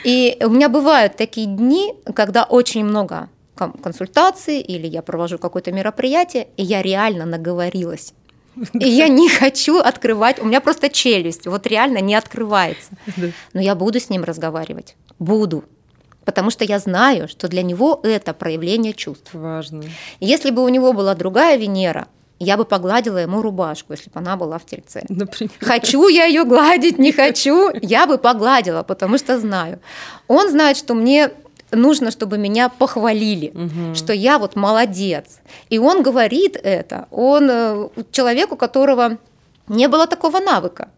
И 0.03 0.37
у 0.41 0.49
меня 0.49 0.69
бывают 0.69 1.15
такие 1.15 1.47
дни, 1.47 1.93
когда 2.13 2.43
очень 2.43 2.85
много 2.85 3.29
консультаций 3.55 4.61
или 4.61 4.87
я 4.87 5.01
провожу 5.01 5.37
какое-то 5.37 5.71
мероприятие, 5.71 6.47
и 6.55 6.63
я 6.63 6.81
реально 6.81 7.25
наговорилась. 7.25 8.13
И 8.73 8.87
я 8.87 9.07
не 9.07 9.29
хочу 9.29 9.79
открывать, 9.79 10.39
у 10.39 10.45
меня 10.45 10.61
просто 10.61 10.89
челюсть, 10.89 11.47
вот 11.47 11.67
реально 11.67 11.99
не 11.99 12.15
открывается. 12.15 12.91
Но 13.53 13.61
я 13.61 13.75
буду 13.75 13.99
с 13.99 14.09
ним 14.09 14.23
разговаривать, 14.23 14.95
буду, 15.17 15.63
потому 16.25 16.49
что 16.51 16.63
я 16.63 16.79
знаю, 16.79 17.27
что 17.27 17.47
для 17.47 17.63
него 17.63 17.99
это 18.03 18.33
проявление 18.33 18.93
чувств. 18.93 19.31
Важно. 19.33 19.83
Если 20.19 20.51
бы 20.51 20.63
у 20.63 20.69
него 20.69 20.93
была 20.93 21.15
другая 21.15 21.57
Венера, 21.57 22.07
я 22.39 22.55
бы 22.55 22.63
погладила 22.65 23.17
ему 23.17 23.41
рубашку, 23.41 23.93
если 23.93 24.09
бы 24.09 24.19
она 24.19 24.37
была 24.37 24.57
в 24.59 24.65
тельце. 24.65 25.03
Например. 25.09 25.51
Хочу 25.59 26.07
я 26.07 26.25
ее 26.25 26.45
гладить, 26.45 26.97
не 26.97 27.11
хочу, 27.11 27.71
я 27.81 28.07
бы 28.07 28.17
погладила, 28.17 28.83
потому 28.83 29.17
что 29.17 29.39
знаю. 29.39 29.79
Он 30.27 30.49
знает, 30.49 30.77
что 30.77 30.93
мне 30.93 31.31
нужно, 31.71 32.11
чтобы 32.11 32.37
меня 32.37 32.69
похвалили, 32.69 33.51
угу. 33.53 33.95
что 33.95 34.13
я 34.13 34.39
вот 34.39 34.55
молодец. 34.55 35.39
И 35.69 35.77
он 35.77 36.03
говорит 36.03 36.57
это, 36.61 37.07
он 37.11 37.49
э, 37.49 37.89
человек, 38.11 38.51
у 38.51 38.55
которого 38.55 39.17
не 39.67 39.87
было 39.87 40.07
такого 40.07 40.39
навыка. 40.39 40.89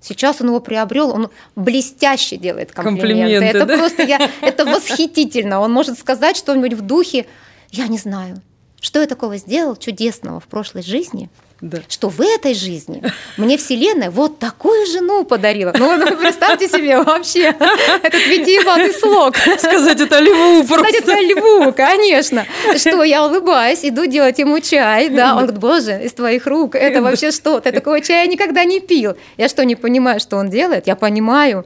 Сейчас 0.00 0.40
он 0.40 0.48
его 0.48 0.60
приобрел, 0.60 1.10
он 1.10 1.30
блестяще 1.56 2.36
делает 2.36 2.72
комплименты. 2.72 3.08
комплименты 3.08 3.46
это 3.46 3.66
да? 3.66 3.78
просто 3.78 4.02
я, 4.02 4.30
это 4.42 4.64
восхитительно. 4.66 5.60
Он 5.60 5.72
может 5.72 5.98
сказать 5.98 6.36
что-нибудь 6.36 6.74
в 6.74 6.82
духе, 6.82 7.26
я 7.70 7.88
не 7.88 7.96
знаю, 7.98 8.36
что 8.80 9.00
я 9.00 9.06
такого 9.06 9.38
сделал 9.38 9.76
чудесного 9.76 10.40
в 10.40 10.44
прошлой 10.44 10.82
жизни, 10.82 11.30
да. 11.64 11.78
что 11.88 12.08
в 12.08 12.20
этой 12.20 12.54
жизни 12.54 13.02
мне 13.36 13.56
Вселенная 13.56 14.10
вот 14.10 14.38
такую 14.38 14.86
жену 14.86 15.24
подарила. 15.24 15.72
Ну, 15.78 15.96
ну 15.96 16.16
представьте 16.16 16.68
себе 16.68 17.02
вообще 17.02 17.54
этот 18.02 18.26
витиеватый 18.26 18.92
слог. 18.92 19.36
Сказать 19.36 20.00
это 20.00 20.20
льву 20.20 20.64
просто. 20.64 20.88
Сказать 20.88 21.00
это 21.00 21.20
льву, 21.20 21.72
конечно. 21.72 22.46
Что 22.76 23.02
я 23.02 23.24
улыбаюсь, 23.24 23.80
иду 23.82 24.06
делать 24.06 24.38
ему 24.38 24.60
чай, 24.60 25.08
да, 25.08 25.32
он 25.36 25.46
говорит, 25.46 25.58
боже, 25.58 26.04
из 26.04 26.12
твоих 26.12 26.46
рук, 26.46 26.74
это 26.74 27.00
вообще 27.02 27.30
что? 27.30 27.60
Ты 27.60 27.72
такого 27.72 28.00
чая 28.00 28.26
никогда 28.26 28.64
не 28.64 28.80
пил. 28.80 29.16
Я 29.36 29.48
что, 29.48 29.64
не 29.64 29.74
понимаю, 29.74 30.20
что 30.20 30.36
он 30.36 30.50
делает? 30.50 30.86
Я 30.86 30.96
понимаю. 30.96 31.64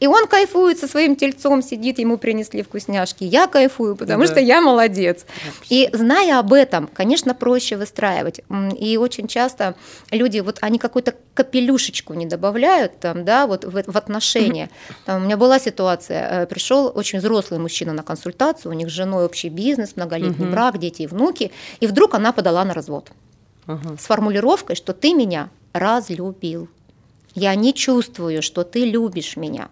И 0.00 0.06
он 0.06 0.26
кайфует 0.26 0.78
со 0.78 0.88
своим 0.88 1.14
тельцом, 1.14 1.62
сидит, 1.62 1.98
ему 1.98 2.16
принесли 2.16 2.62
вкусняшки. 2.62 3.24
Я 3.24 3.46
кайфую, 3.46 3.96
потому 3.96 4.24
да. 4.24 4.30
что 4.30 4.40
я 4.40 4.60
молодец. 4.60 5.26
И 5.68 5.90
зная 5.92 6.38
об 6.38 6.52
этом, 6.54 6.88
конечно, 6.92 7.34
проще 7.34 7.76
выстраивать. 7.76 8.40
И 8.78 8.96
очень 8.96 9.28
часто 9.28 9.74
люди, 10.10 10.40
вот 10.40 10.58
они 10.62 10.78
какую-то 10.78 11.14
капелюшечку 11.34 12.14
не 12.14 12.26
добавляют 12.26 12.98
там, 12.98 13.24
да, 13.24 13.46
вот 13.46 13.64
в, 13.64 13.82
в 13.86 13.96
отношения. 13.96 14.70
Там, 15.04 15.22
у 15.22 15.24
меня 15.26 15.36
была 15.36 15.58
ситуация, 15.58 16.42
э, 16.42 16.46
пришел 16.46 16.90
очень 16.94 17.18
взрослый 17.18 17.60
мужчина 17.60 17.92
на 17.92 18.02
консультацию, 18.02 18.72
у 18.72 18.74
них 18.74 18.88
с 18.88 18.92
женой 18.92 19.26
общий 19.26 19.50
бизнес, 19.50 19.96
многолетний 19.96 20.46
угу. 20.46 20.52
брак, 20.52 20.78
дети 20.78 21.02
и 21.02 21.06
внуки, 21.06 21.52
и 21.80 21.86
вдруг 21.86 22.14
она 22.14 22.32
подала 22.32 22.64
на 22.64 22.72
развод. 22.72 23.10
Угу. 23.66 23.98
С 23.98 24.06
формулировкой, 24.06 24.76
что 24.76 24.92
ты 24.92 25.14
меня 25.14 25.50
разлюбил. 25.72 26.68
Я 27.40 27.54
не 27.54 27.72
чувствую, 27.72 28.42
что 28.42 28.64
ты 28.64 28.84
любишь 28.84 29.36
меня. 29.36 29.68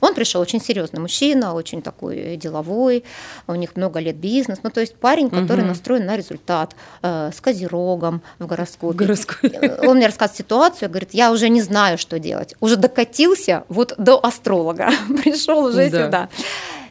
Он 0.00 0.14
пришел 0.14 0.40
очень 0.40 0.60
серьезный 0.60 1.00
мужчина, 1.00 1.54
очень 1.54 1.80
такой 1.80 2.36
деловой, 2.36 3.04
у 3.46 3.54
них 3.54 3.76
много 3.76 4.00
лет 4.00 4.16
бизнес, 4.16 4.58
ну 4.64 4.70
то 4.70 4.80
есть 4.80 4.96
парень, 4.96 5.30
который 5.30 5.60
угу. 5.60 5.68
настроен 5.68 6.04
на 6.06 6.16
результат, 6.16 6.74
э, 7.02 7.30
с 7.32 7.40
козерогом 7.40 8.22
в 8.40 8.46
гороскопе. 8.46 8.98
Гороскопе. 8.98 9.48
Э, 9.48 9.86
он 9.88 9.96
мне 9.96 10.06
рассказывает 10.06 10.38
ситуацию, 10.38 10.88
говорит, 10.88 11.14
я 11.14 11.30
уже 11.30 11.48
не 11.48 11.62
знаю, 11.62 11.96
что 11.96 12.18
делать, 12.18 12.54
уже 12.60 12.76
докатился 12.76 13.62
вот 13.68 13.94
до 13.98 14.18
астролога, 14.18 14.90
пришел 15.22 15.64
уже 15.64 15.90
да. 15.90 16.04
сюда. 16.04 16.28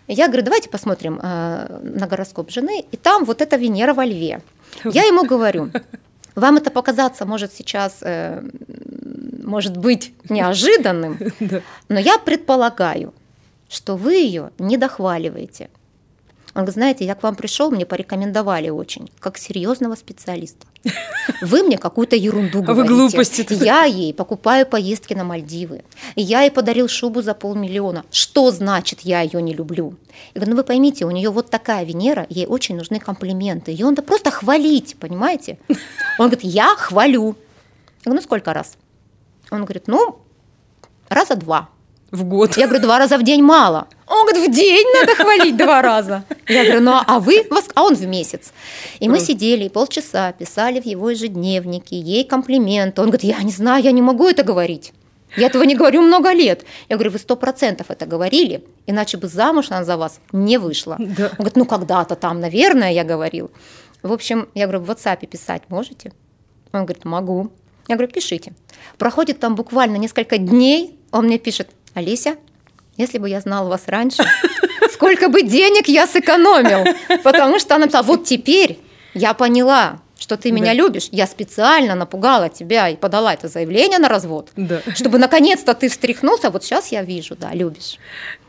Я 0.08 0.28
говорю, 0.28 0.44
давайте 0.44 0.70
посмотрим 0.70 1.20
э, 1.22 1.80
на 1.84 2.08
гороскоп 2.08 2.52
жены, 2.52 2.86
и 2.91 2.98
там 2.98 3.26
вот 3.26 3.41
эта 3.41 3.58
Венера 3.58 3.94
во 3.94 4.06
Льве. 4.06 4.41
Я 4.86 5.04
ему 5.04 5.26
говорю, 5.26 5.72
вам 6.36 6.58
это 6.58 6.72
показаться 6.72 7.26
может 7.26 7.54
сейчас, 7.54 7.98
э, 8.02 8.41
может 9.43 9.77
быть 9.77 10.13
неожиданным, 10.30 11.19
но 11.89 11.99
я 11.99 12.17
предполагаю, 12.17 13.13
что 13.69 13.95
вы 13.95 14.15
ее 14.15 14.51
не 14.60 14.77
дохваливаете. 14.77 15.69
Он 16.54 16.63
говорит, 16.63 16.73
знаете, 16.73 17.06
я 17.06 17.15
к 17.15 17.23
вам 17.23 17.36
пришел, 17.36 17.71
мне 17.71 17.86
порекомендовали 17.86 18.69
очень, 18.69 19.10
как 19.19 19.38
серьезного 19.38 19.95
специалиста. 19.95 20.67
Вы 21.41 21.63
мне 21.63 21.77
какую-то 21.77 22.17
ерунду 22.17 22.62
говорите. 22.62 22.71
А 22.71 22.73
вы 22.73 22.88
глупости. 22.88 23.63
Я 23.63 23.86
ей 23.86 24.13
покупаю 24.13 24.65
поездки 24.65 25.13
на 25.13 25.23
Мальдивы. 25.23 25.84
Я 26.17 26.41
ей 26.41 26.51
подарил 26.51 26.89
шубу 26.89 27.21
за 27.21 27.34
полмиллиона. 27.34 28.04
Что 28.12 28.51
значит, 28.51 29.01
я 29.01 29.21
ее 29.21 29.41
не 29.41 29.54
люблю? 29.54 29.95
Я 30.34 30.41
говорю, 30.41 30.51
ну 30.51 30.58
вы 30.58 30.63
поймите, 30.65 31.06
у 31.06 31.12
нее 31.12 31.30
вот 31.30 31.49
такая 31.49 31.86
Венера, 31.86 32.25
ей 32.30 32.47
очень 32.47 32.75
нужны 32.75 32.99
комплименты. 32.99 33.71
Ее 33.71 33.86
надо 33.86 34.01
просто 34.01 34.30
хвалить, 34.32 34.97
понимаете? 34.99 35.58
Он 36.19 36.27
говорит, 36.27 36.43
я 36.43 36.75
хвалю. 36.75 37.38
Я 38.04 38.06
говорю, 38.06 38.15
ну 38.15 38.21
сколько 38.21 38.54
раз? 38.54 38.75
Он 39.52 39.64
говорит, 39.66 39.88
ну, 39.88 40.20
раза 41.10 41.36
два. 41.36 41.70
В 42.10 42.26
год. 42.26 42.58
Я 42.58 42.68
говорю, 42.68 42.84
два 42.84 43.00
раза 43.00 43.18
в 43.18 43.24
день 43.24 43.42
мало. 43.42 43.88
Он 44.08 44.26
говорит, 44.26 44.50
в 44.50 44.54
день 44.54 44.86
надо 45.00 45.16
хвалить 45.16 45.56
два 45.56 45.82
раза. 45.82 46.26
Я 46.48 46.66
говорю, 46.66 46.82
ну 46.82 46.94
а 47.08 47.20
вы, 47.20 47.48
а 47.74 47.84
он 47.84 47.96
в 47.96 48.06
месяц. 48.06 48.52
И 49.00 49.08
мы 49.08 49.20
сидели 49.20 49.70
полчаса, 49.70 50.34
писали 50.34 50.82
в 50.82 50.86
его 50.86 51.10
ежедневнике, 51.10 51.98
ей 51.98 52.26
комплименты. 52.26 53.02
Он 53.02 53.08
говорит, 53.08 53.24
я 53.24 53.42
не 53.44 53.52
знаю, 53.52 53.84
я 53.84 53.94
не 53.94 54.02
могу 54.02 54.28
это 54.28 54.44
говорить. 54.44 54.92
Я 55.38 55.48
этого 55.48 55.64
не 55.64 55.76
говорю 55.76 56.02
много 56.02 56.34
лет. 56.34 56.66
Я 56.90 56.98
говорю, 56.98 57.12
вы 57.12 57.20
сто 57.20 57.38
процентов 57.38 57.88
это 57.90 58.06
говорили, 58.06 58.66
иначе 58.86 59.16
бы 59.16 59.28
замуж 59.28 59.68
она 59.70 59.86
за 59.86 59.96
вас 59.96 60.20
не 60.34 60.58
вышла. 60.58 60.98
Да. 61.00 61.28
Он 61.28 61.36
говорит, 61.38 61.56
ну 61.56 61.66
когда-то 61.66 62.16
там, 62.16 62.42
наверное, 62.42 62.92
я 62.92 63.06
говорил. 63.06 63.52
В 64.04 64.12
общем, 64.12 64.50
я 64.54 64.68
говорю, 64.68 64.84
в 64.84 64.90
WhatsApp 64.90 65.26
писать 65.28 65.64
можете? 65.70 66.12
Он 66.74 66.86
говорит, 66.86 67.06
могу. 67.06 67.52
Я 67.91 67.97
говорю, 67.97 68.13
пишите. 68.13 68.54
Проходит 68.97 69.41
там 69.41 69.56
буквально 69.56 69.97
несколько 69.97 70.38
дней, 70.38 70.97
он 71.12 71.25
мне 71.25 71.38
пишет, 71.38 71.67
Олеся, 71.93 72.38
если 72.95 73.17
бы 73.17 73.27
я 73.27 73.41
знал 73.41 73.67
вас 73.67 73.82
раньше, 73.88 74.23
сколько 74.93 75.27
бы 75.27 75.43
денег 75.43 75.89
я 75.89 76.08
сэкономил. 76.08 76.86
Потому 77.21 77.60
что 77.60 77.75
она 77.75 77.82
написала, 77.88 78.04
вот 78.04 78.23
теперь 78.23 78.80
я 79.13 79.34
поняла, 79.34 79.99
что 80.17 80.38
ты 80.38 80.54
меня 80.54 80.67
да. 80.67 80.73
любишь, 80.73 81.10
я 81.12 81.27
специально 81.27 81.95
напугала 81.95 82.47
тебя 82.47 82.88
и 82.88 82.95
подала 82.95 83.34
это 83.34 83.49
заявление 83.49 83.99
на 83.99 84.08
развод, 84.08 84.51
да. 84.56 84.82
чтобы 84.95 85.17
наконец-то 85.17 85.73
ты 85.73 85.89
встряхнулся, 85.89 86.49
вот 86.49 86.63
сейчас 86.63 86.93
я 86.93 87.04
вижу, 87.04 87.36
да, 87.36 87.54
любишь. 87.54 87.97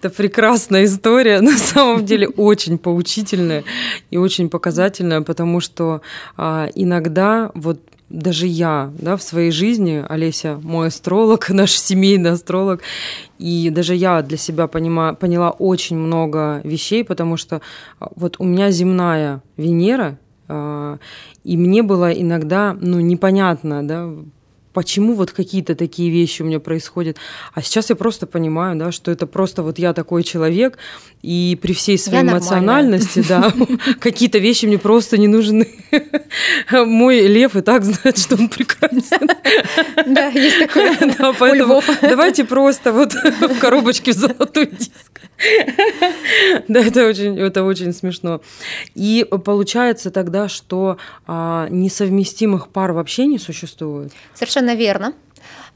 Это 0.00 0.10
прекрасная 0.10 0.84
история, 0.84 1.40
на 1.40 1.58
самом 1.58 2.04
деле 2.04 2.28
очень 2.28 2.78
поучительная 2.78 3.64
и 4.10 4.18
очень 4.18 4.48
показательная, 4.50 5.22
потому 5.22 5.58
что 5.58 6.02
а, 6.36 6.68
иногда 6.76 7.50
вот 7.54 7.80
даже 8.12 8.46
я 8.46 8.92
да, 8.98 9.16
в 9.16 9.22
своей 9.22 9.50
жизни, 9.50 10.04
Олеся 10.08 10.60
мой 10.62 10.88
астролог, 10.88 11.48
наш 11.50 11.72
семейный 11.72 12.30
астролог, 12.30 12.82
и 13.38 13.70
даже 13.70 13.94
я 13.94 14.22
для 14.22 14.36
себя 14.36 14.66
понима, 14.66 15.14
поняла 15.14 15.50
очень 15.50 15.96
много 15.96 16.60
вещей, 16.62 17.04
потому 17.04 17.36
что 17.36 17.62
а, 17.98 18.10
вот 18.14 18.36
у 18.38 18.44
меня 18.44 18.70
земная 18.70 19.42
Венера, 19.56 20.18
а, 20.48 20.98
и 21.42 21.56
мне 21.56 21.82
было 21.82 22.12
иногда 22.12 22.76
ну, 22.78 23.00
непонятно, 23.00 23.86
да, 23.86 24.10
почему 24.72 25.14
вот 25.14 25.32
какие-то 25.32 25.74
такие 25.74 26.10
вещи 26.10 26.42
у 26.42 26.44
меня 26.44 26.60
происходят. 26.60 27.16
А 27.54 27.62
сейчас 27.62 27.90
я 27.90 27.96
просто 27.96 28.26
понимаю, 28.26 28.76
да, 28.76 28.92
что 28.92 29.10
это 29.10 29.26
просто 29.26 29.62
вот 29.62 29.78
я 29.78 29.92
такой 29.92 30.22
человек, 30.22 30.78
и 31.22 31.58
при 31.60 31.72
всей 31.72 31.98
своей 31.98 32.24
я 32.24 32.30
эмоциональности, 32.30 33.24
да, 33.28 33.52
какие-то 34.00 34.38
вещи 34.38 34.66
мне 34.66 34.78
просто 34.78 35.18
не 35.18 35.28
нужны. 35.28 35.68
Мой 36.70 37.20
лев 37.26 37.56
и 37.56 37.60
так 37.60 37.84
знает, 37.84 38.18
что 38.18 38.36
он 38.36 38.48
прекрасен. 38.48 39.28
Да, 40.06 40.28
есть 40.28 40.58
такое. 40.58 40.92
Да, 41.18 41.32
поэтому 41.38 41.82
давайте 42.00 42.44
просто 42.44 42.92
вот 42.92 43.12
в 43.14 43.58
коробочке 43.58 44.12
в 44.12 44.16
золотой 44.16 44.66
диск. 44.66 45.21
Да, 46.68 46.80
это 46.80 47.06
очень, 47.06 47.38
это 47.38 47.64
очень 47.64 47.92
смешно. 47.92 48.40
И 48.94 49.26
получается 49.44 50.10
тогда, 50.10 50.48
что 50.48 50.98
а, 51.26 51.68
несовместимых 51.70 52.68
пар 52.68 52.92
вообще 52.92 53.26
не 53.26 53.38
существует? 53.38 54.12
Совершенно 54.34 54.74
верно. 54.74 55.14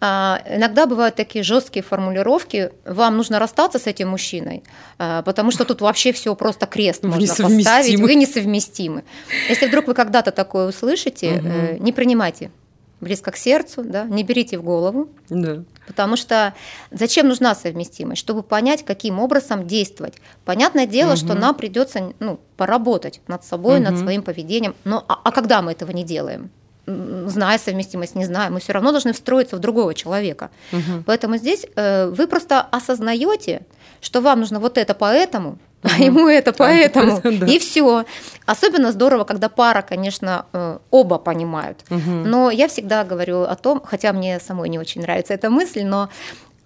А, 0.00 0.42
иногда 0.48 0.86
бывают 0.86 1.14
такие 1.14 1.42
жесткие 1.42 1.82
формулировки, 1.82 2.70
вам 2.84 3.16
нужно 3.16 3.38
расстаться 3.38 3.78
с 3.78 3.86
этим 3.86 4.10
мужчиной, 4.10 4.62
а, 4.98 5.22
потому 5.22 5.50
что 5.50 5.64
тут 5.64 5.80
вообще 5.80 6.12
все 6.12 6.34
просто 6.34 6.66
крест 6.66 7.02
можно 7.02 7.26
поставить, 7.26 7.98
вы 7.98 8.14
несовместимы. 8.14 9.04
Если 9.48 9.66
вдруг 9.66 9.86
вы 9.86 9.94
когда-то 9.94 10.32
такое 10.32 10.68
услышите, 10.68 11.36
угу. 11.36 11.82
не 11.82 11.92
принимайте 11.92 12.50
близко 13.00 13.30
к 13.30 13.36
сердцу, 13.36 13.82
да, 13.84 14.04
не 14.04 14.22
берите 14.22 14.58
в 14.58 14.62
голову, 14.62 15.08
да. 15.28 15.62
потому 15.86 16.16
что 16.16 16.54
зачем 16.90 17.28
нужна 17.28 17.54
совместимость, 17.54 18.20
чтобы 18.20 18.42
понять, 18.42 18.84
каким 18.84 19.20
образом 19.20 19.66
действовать. 19.66 20.14
Понятное 20.44 20.86
дело, 20.86 21.10
угу. 21.10 21.18
что 21.18 21.34
нам 21.34 21.54
придется 21.54 22.12
ну, 22.20 22.40
поработать 22.56 23.20
над 23.28 23.44
собой, 23.44 23.78
угу. 23.78 23.90
над 23.90 23.98
своим 23.98 24.22
поведением, 24.22 24.74
но 24.84 25.04
а, 25.08 25.20
а 25.22 25.32
когда 25.32 25.62
мы 25.62 25.72
этого 25.72 25.90
не 25.90 26.04
делаем? 26.04 26.50
зная 26.86 27.58
совместимость, 27.58 28.14
не 28.14 28.24
знаю, 28.24 28.52
мы 28.52 28.60
все 28.60 28.72
равно 28.72 28.92
должны 28.92 29.12
встроиться 29.12 29.56
в 29.56 29.58
другого 29.58 29.92
человека. 29.92 30.50
Угу. 30.72 31.02
Поэтому 31.04 31.36
здесь 31.36 31.66
э, 31.74 32.06
вы 32.06 32.28
просто 32.28 32.60
осознаете, 32.60 33.62
что 34.00 34.20
вам 34.20 34.38
нужно 34.40 34.60
вот 34.60 34.78
это 34.78 34.94
поэтому, 34.94 35.58
а 35.86 36.02
ему 36.02 36.28
это 36.28 36.52
поэтому. 36.52 37.18
И 37.46 37.58
все. 37.58 38.04
Особенно 38.44 38.92
здорово, 38.92 39.24
когда 39.24 39.48
пара, 39.48 39.82
конечно, 39.82 40.46
э, 40.52 40.78
оба 40.90 41.18
понимают. 41.18 41.84
Но 41.90 42.50
я 42.50 42.68
всегда 42.68 43.04
говорю 43.04 43.42
о 43.42 43.54
том, 43.56 43.82
хотя 43.84 44.12
мне 44.12 44.40
самой 44.40 44.68
не 44.68 44.78
очень 44.78 45.02
нравится 45.02 45.34
эта 45.34 45.50
мысль, 45.50 45.84
но 45.84 46.08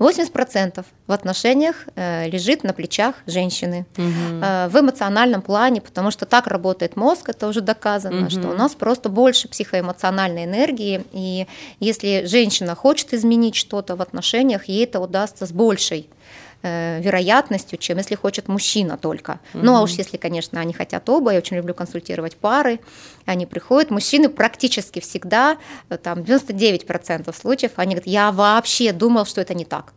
80% 0.01 0.85
в 1.07 1.13
отношениях 1.13 1.77
э, 1.95 2.27
лежит 2.29 2.65
на 2.65 2.73
плечах 2.73 3.17
женщины 3.27 3.85
угу. 3.99 4.07
в 4.07 4.81
эмоциональном 4.81 5.43
плане, 5.43 5.83
потому 5.83 6.11
что 6.11 6.25
так 6.25 6.47
работает 6.47 6.97
мозг, 6.97 7.29
это 7.29 7.47
уже 7.47 7.61
доказано, 7.61 8.23
угу. 8.23 8.31
что 8.31 8.49
у 8.49 8.55
нас 8.55 8.75
просто 8.75 9.11
больше 9.11 9.47
психоэмоциональной 9.49 10.47
энергии, 10.47 11.05
и 11.13 11.47
если 11.81 12.25
женщина 12.25 12.75
хочет 12.75 13.13
изменить 13.13 13.57
что-то 13.57 13.95
в 13.95 14.01
отношениях, 14.01 14.69
ей 14.69 14.85
это 14.85 15.01
удастся 15.01 15.45
с 15.47 15.53
большей 15.53 16.09
Э, 16.63 17.01
вероятностью, 17.01 17.79
чем 17.79 17.97
если 17.97 18.15
хочет 18.17 18.49
мужчина 18.49 18.99
только. 18.99 19.41
Угу. 19.55 19.65
Ну 19.65 19.77
а 19.77 19.83
уж 19.83 19.93
если, 19.93 20.19
конечно, 20.19 20.61
они 20.61 20.75
хотят 20.75 21.09
оба, 21.09 21.31
я 21.31 21.39
очень 21.39 21.57
люблю 21.57 21.73
консультировать 21.73 22.37
пары, 22.37 22.81
они 23.25 23.47
приходят, 23.47 23.91
мужчины 23.91 24.29
практически 24.29 25.01
всегда, 25.01 25.57
э, 25.89 25.97
там 25.97 26.19
99% 26.19 27.35
случаев, 27.35 27.73
они 27.77 27.95
говорят, 27.95 28.07
я 28.07 28.31
вообще 28.31 28.93
думал, 28.93 29.25
что 29.25 29.41
это 29.41 29.55
не 29.55 29.65
так 29.65 29.95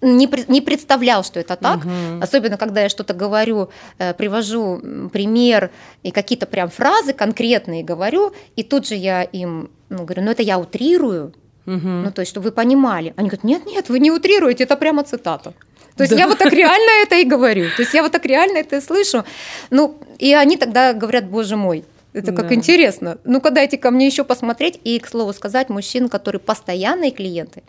не, 0.00 0.28
не 0.48 0.60
представлял, 0.62 1.22
что 1.22 1.38
это 1.38 1.56
так, 1.56 1.78
угу. 1.78 2.22
особенно 2.22 2.56
когда 2.56 2.82
я 2.82 2.88
что-то 2.88 3.12
говорю, 3.12 3.68
э, 3.98 4.14
привожу 4.14 4.80
пример 5.12 5.70
и 6.02 6.10
какие-то 6.10 6.46
прям 6.46 6.70
фразы 6.70 7.12
конкретные 7.12 7.82
говорю, 7.82 8.32
и 8.56 8.62
тут 8.62 8.86
же 8.86 8.94
я 8.94 9.22
им 9.22 9.70
ну, 9.90 10.04
говорю, 10.04 10.22
ну 10.22 10.30
это 10.30 10.42
я 10.42 10.58
утрирую, 10.58 11.34
угу. 11.66 11.88
ну 11.88 12.10
то 12.10 12.20
есть, 12.20 12.30
чтобы 12.30 12.44
вы 12.44 12.52
понимали. 12.52 13.12
Они 13.16 13.28
говорят, 13.28 13.44
нет, 13.44 13.66
нет, 13.66 13.90
вы 13.90 13.98
не 13.98 14.10
утрируете, 14.10 14.64
это 14.64 14.76
прямо 14.76 15.04
цитата. 15.04 15.52
То 15.96 16.02
есть 16.02 16.12
да. 16.12 16.18
я 16.18 16.28
вот 16.28 16.38
так 16.38 16.52
реально 16.52 17.02
это 17.02 17.16
и 17.16 17.24
говорю. 17.24 17.70
То 17.76 17.82
есть 17.82 17.94
я 17.94 18.02
вот 18.02 18.12
так 18.12 18.26
реально 18.26 18.58
это 18.58 18.76
и 18.76 18.80
слышу. 18.80 19.24
Ну, 19.70 19.98
и 20.18 20.34
они 20.34 20.56
тогда 20.56 20.92
говорят, 20.92 21.26
боже 21.26 21.56
мой, 21.56 21.84
это 22.12 22.32
как 22.32 22.48
да. 22.48 22.54
интересно. 22.54 23.18
Ну-ка 23.24 23.50
дайте 23.50 23.78
ко 23.78 23.90
мне 23.90 24.06
еще 24.06 24.24
посмотреть. 24.24 24.78
И, 24.84 24.98
к 24.98 25.08
слову 25.08 25.32
сказать, 25.32 25.68
мужчин, 25.68 26.08
которые 26.08 26.40
постоянные 26.40 27.10
клиенты, 27.10 27.62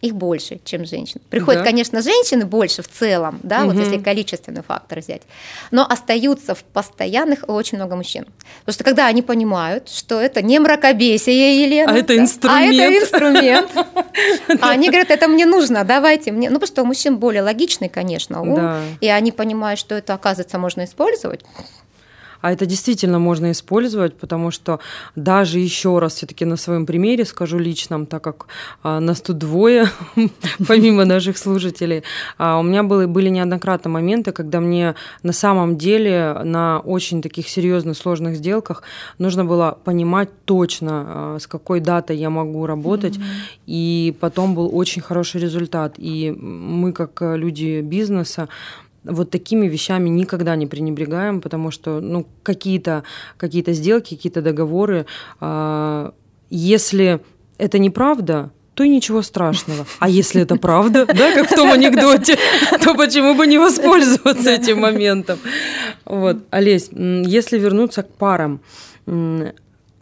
их 0.00 0.14
больше, 0.14 0.60
чем 0.64 0.84
женщин. 0.84 1.20
Приходят, 1.28 1.62
да. 1.62 1.70
конечно, 1.70 2.00
женщины 2.00 2.46
больше 2.46 2.82
в 2.82 2.88
целом, 2.88 3.38
да, 3.42 3.60
угу. 3.60 3.72
вот 3.72 3.84
если 3.84 3.98
количественный 3.98 4.62
фактор 4.62 5.00
взять, 5.00 5.22
но 5.70 5.86
остаются 5.86 6.54
в 6.54 6.64
постоянных 6.64 7.44
очень 7.48 7.76
много 7.76 7.96
мужчин. 7.96 8.26
Потому 8.60 8.74
что 8.74 8.84
когда 8.84 9.06
они 9.06 9.22
понимают, 9.22 9.88
что 9.88 10.20
это 10.20 10.42
не 10.42 10.58
мракобесие, 10.58 11.62
Елена, 11.62 11.92
а 11.92 11.96
это 11.96 12.16
инструмент, 12.16 12.80
а 12.80 12.82
это 12.82 12.98
инструмент, 12.98 13.70
они 14.62 14.88
говорят, 14.88 15.10
это 15.10 15.28
мне 15.28 15.44
нужно, 15.44 15.84
давайте 15.84 16.32
мне, 16.32 16.48
ну 16.48 16.58
потому 16.58 16.72
что 16.72 16.82
у 16.82 16.86
мужчин 16.86 17.18
более 17.18 17.42
логичный, 17.42 17.88
конечно, 17.88 18.40
ум, 18.40 18.96
и 19.00 19.08
они 19.08 19.32
понимают, 19.32 19.78
что 19.78 19.94
это, 19.94 20.14
оказывается, 20.14 20.58
можно 20.58 20.84
использовать, 20.84 21.44
а 22.40 22.52
это 22.52 22.66
действительно 22.66 23.18
можно 23.18 23.50
использовать, 23.50 24.14
потому 24.14 24.50
что 24.50 24.80
даже 25.16 25.58
еще 25.58 25.98
раз 25.98 26.14
все-таки 26.14 26.44
на 26.44 26.56
своем 26.56 26.86
примере 26.86 27.24
скажу 27.24 27.58
личном, 27.58 28.06
так 28.06 28.22
как 28.22 28.46
а, 28.82 29.00
нас 29.00 29.20
тут 29.20 29.38
двое, 29.38 29.88
помимо 30.68 31.04
наших 31.04 31.38
слушателей, 31.38 32.02
а, 32.38 32.58
у 32.58 32.62
меня 32.62 32.82
были, 32.82 33.06
были 33.06 33.28
неоднократно 33.28 33.90
моменты, 33.90 34.32
когда 34.32 34.60
мне 34.60 34.94
на 35.22 35.32
самом 35.32 35.76
деле 35.76 36.40
на 36.44 36.80
очень 36.80 37.22
таких 37.22 37.48
серьезных 37.48 37.96
сложных 37.96 38.36
сделках 38.36 38.82
нужно 39.18 39.44
было 39.44 39.78
понимать 39.84 40.30
точно, 40.44 41.04
а, 41.06 41.38
с 41.38 41.46
какой 41.46 41.80
датой 41.80 42.16
я 42.16 42.30
могу 42.30 42.66
работать, 42.66 43.16
mm-hmm. 43.16 43.60
и 43.66 44.16
потом 44.20 44.54
был 44.54 44.70
очень 44.72 45.02
хороший 45.02 45.40
результат. 45.40 45.94
И 45.98 46.30
мы, 46.30 46.92
как 46.92 47.20
люди 47.20 47.80
бизнеса, 47.80 48.48
вот 49.04 49.30
такими 49.30 49.66
вещами 49.66 50.08
никогда 50.08 50.56
не 50.56 50.66
пренебрегаем, 50.66 51.40
потому 51.40 51.70
что 51.70 52.00
ну, 52.00 52.26
какие-то 52.42 53.04
какие 53.36 53.64
сделки, 53.72 54.14
какие-то 54.14 54.42
договоры, 54.42 55.06
э, 55.40 56.10
если 56.50 57.20
это 57.58 57.78
неправда, 57.78 58.50
то 58.74 58.84
и 58.84 58.88
ничего 58.88 59.22
страшного. 59.22 59.86
А 59.98 60.08
если 60.08 60.42
это 60.42 60.56
правда, 60.56 61.06
да, 61.14 61.34
как 61.34 61.50
в 61.50 61.54
том 61.54 61.70
анекдоте, 61.70 62.38
то 62.82 62.94
почему 62.94 63.34
бы 63.34 63.46
не 63.46 63.58
воспользоваться 63.58 64.50
этим 64.50 64.80
моментом? 64.80 65.38
Вот, 66.04 66.38
Олесь, 66.50 66.88
если 66.90 67.58
вернуться 67.58 68.02
к 68.02 68.10
парам, 68.14 68.60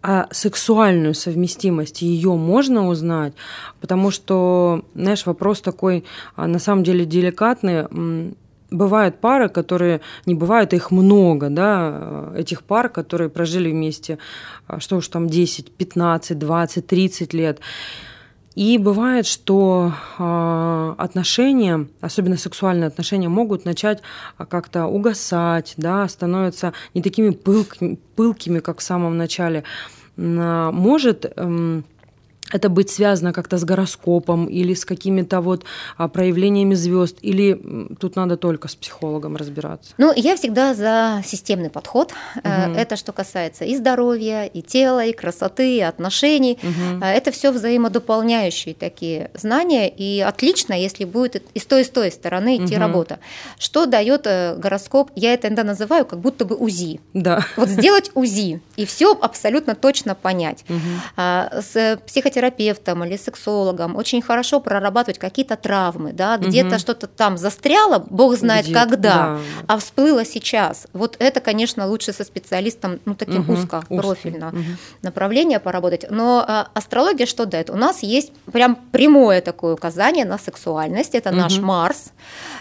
а 0.01 0.29
сексуальную 0.31 1.15
совместимость 1.15 2.03
ее 2.03 2.37
можно 2.37 2.89
узнать, 2.89 3.33
потому 3.81 4.13
что, 4.13 4.85
знаешь, 4.95 5.27
вопрос 5.27 5.61
такой 5.61 6.05
а, 6.37 6.47
на 6.47 6.61
самом 6.61 6.85
деле 6.85 7.05
деликатный. 7.05 7.87
Бывают 8.71 9.21
пары, 9.21 9.49
которые 9.49 10.03
не 10.27 10.35
бывают, 10.35 10.75
их 10.75 10.91
много, 10.91 11.49
да, 11.49 12.31
этих 12.37 12.63
пар, 12.63 12.91
которые 12.91 13.31
прожили 13.31 13.71
вместе, 13.71 14.19
а, 14.67 14.79
что 14.79 14.97
уж 14.97 15.09
там 15.09 15.27
10, 15.27 15.73
15, 15.73 16.39
20, 16.39 16.87
30 16.87 17.33
лет. 17.33 17.61
И 18.55 18.77
бывает, 18.77 19.25
что 19.25 19.93
э, 20.19 20.95
отношения, 20.99 21.87
особенно 22.01 22.37
сексуальные 22.37 22.89
отношения, 22.89 23.29
могут 23.29 23.65
начать 23.65 24.03
как-то 24.37 24.87
угасать, 24.87 25.75
да, 25.77 26.09
становятся 26.09 26.73
не 26.93 27.01
такими 27.01 27.31
пылк, 27.31 27.77
пылкими, 28.17 28.59
как 28.59 28.81
в 28.81 28.83
самом 28.83 29.17
начале. 29.17 29.63
Может 30.17 31.33
э, 31.37 31.83
это 32.53 32.69
быть 32.69 32.91
связано 32.91 33.33
как-то 33.33 33.59
с 33.59 33.65
гороскопом 33.65 34.47
или 34.47 34.75
с 34.75 34.85
какими-то 34.85 35.41
вот 35.41 35.65
а, 35.97 36.09
проявлениями 36.09 36.75
звезд, 36.75 37.19
или 37.21 37.61
тут 38.01 38.17
надо 38.17 38.37
только 38.37 38.69
с 38.69 38.75
психологом 38.75 39.37
разбираться? 39.37 39.93
Ну, 39.99 40.13
я 40.17 40.37
всегда 40.37 40.75
за 40.75 41.23
системный 41.25 41.71
подход. 41.71 42.13
Угу. 42.37 42.75
Это 42.77 42.97
что 42.97 43.13
касается 43.13 43.65
и 43.65 43.77
здоровья, 43.77 44.45
и 44.45 44.63
тела, 44.63 45.05
и 45.05 45.13
красоты, 45.13 45.77
и 45.77 45.81
отношений. 45.81 46.59
Угу. 46.63 47.05
Это 47.05 47.31
все 47.33 47.53
взаимодополняющие 47.53 48.75
такие 48.75 49.31
знания, 49.35 49.89
и 49.89 50.21
отлично, 50.21 50.73
если 50.73 51.05
будет 51.05 51.43
и 51.55 51.59
с 51.59 51.67
той, 51.67 51.83
и 51.83 51.85
с 51.85 51.91
той 51.91 52.11
стороны 52.11 52.57
идти 52.57 52.75
угу. 52.75 52.81
работа. 52.81 53.19
Что 53.59 53.87
дает 53.87 54.27
э, 54.27 54.57
гороскоп? 54.57 55.11
Я 55.15 55.35
это 55.35 55.49
иногда 55.49 55.65
называю 55.65 56.07
как 56.07 56.21
будто 56.21 56.45
бы 56.45 56.57
УЗИ. 56.57 57.01
Да. 57.13 57.45
Вот 57.57 57.69
сделать 57.69 58.11
УЗИ 58.15 58.63
и 58.77 58.87
все 58.87 59.13
абсолютно 59.13 59.75
точно 59.75 60.15
понять. 60.15 60.65
Угу. 60.69 60.79
С 61.17 61.99
психотерапевтом 62.07 62.38
психотерапевтом 62.39 63.05
или 63.05 63.17
сексологом 63.17 63.97
очень 63.97 64.23
хорошо 64.23 64.61
прорабатывать 64.61 65.19
какие-то 65.19 65.57
травмы, 65.57 66.13
да, 66.13 66.37
где-то 66.37 66.77
угу. 66.77 66.79
что-то 66.79 67.07
там 67.07 67.37
застряло, 67.37 67.99
бог 67.99 68.37
знает 68.37 68.67
Где 68.67 68.75
когда, 68.75 69.15
да. 69.15 69.39
а 69.67 69.79
всплыло 69.79 70.25
сейчас. 70.25 70.87
Вот 70.93 71.17
это, 71.19 71.41
конечно, 71.41 71.87
лучше 71.87 72.13
со 72.13 72.25
специалистом, 72.25 73.01
ну, 73.05 73.15
таким 73.15 73.41
угу. 73.41 73.55
узко, 73.55 73.83
профильно 73.89 74.49
угу. 74.49 74.59
направление 75.03 75.59
поработать. 75.59 76.07
Но 76.11 76.45
а, 76.47 76.69
астрология 76.75 77.27
что 77.27 77.47
дает? 77.47 77.71
У 77.71 77.77
нас 77.77 78.03
есть 78.03 78.33
прям 78.53 78.77
прямое 78.93 79.41
такое 79.41 79.75
указание 79.75 80.25
на 80.25 80.39
сексуальность, 80.39 81.15
это 81.15 81.31
угу. 81.31 81.39
наш 81.39 81.59
Марс, 81.59 82.13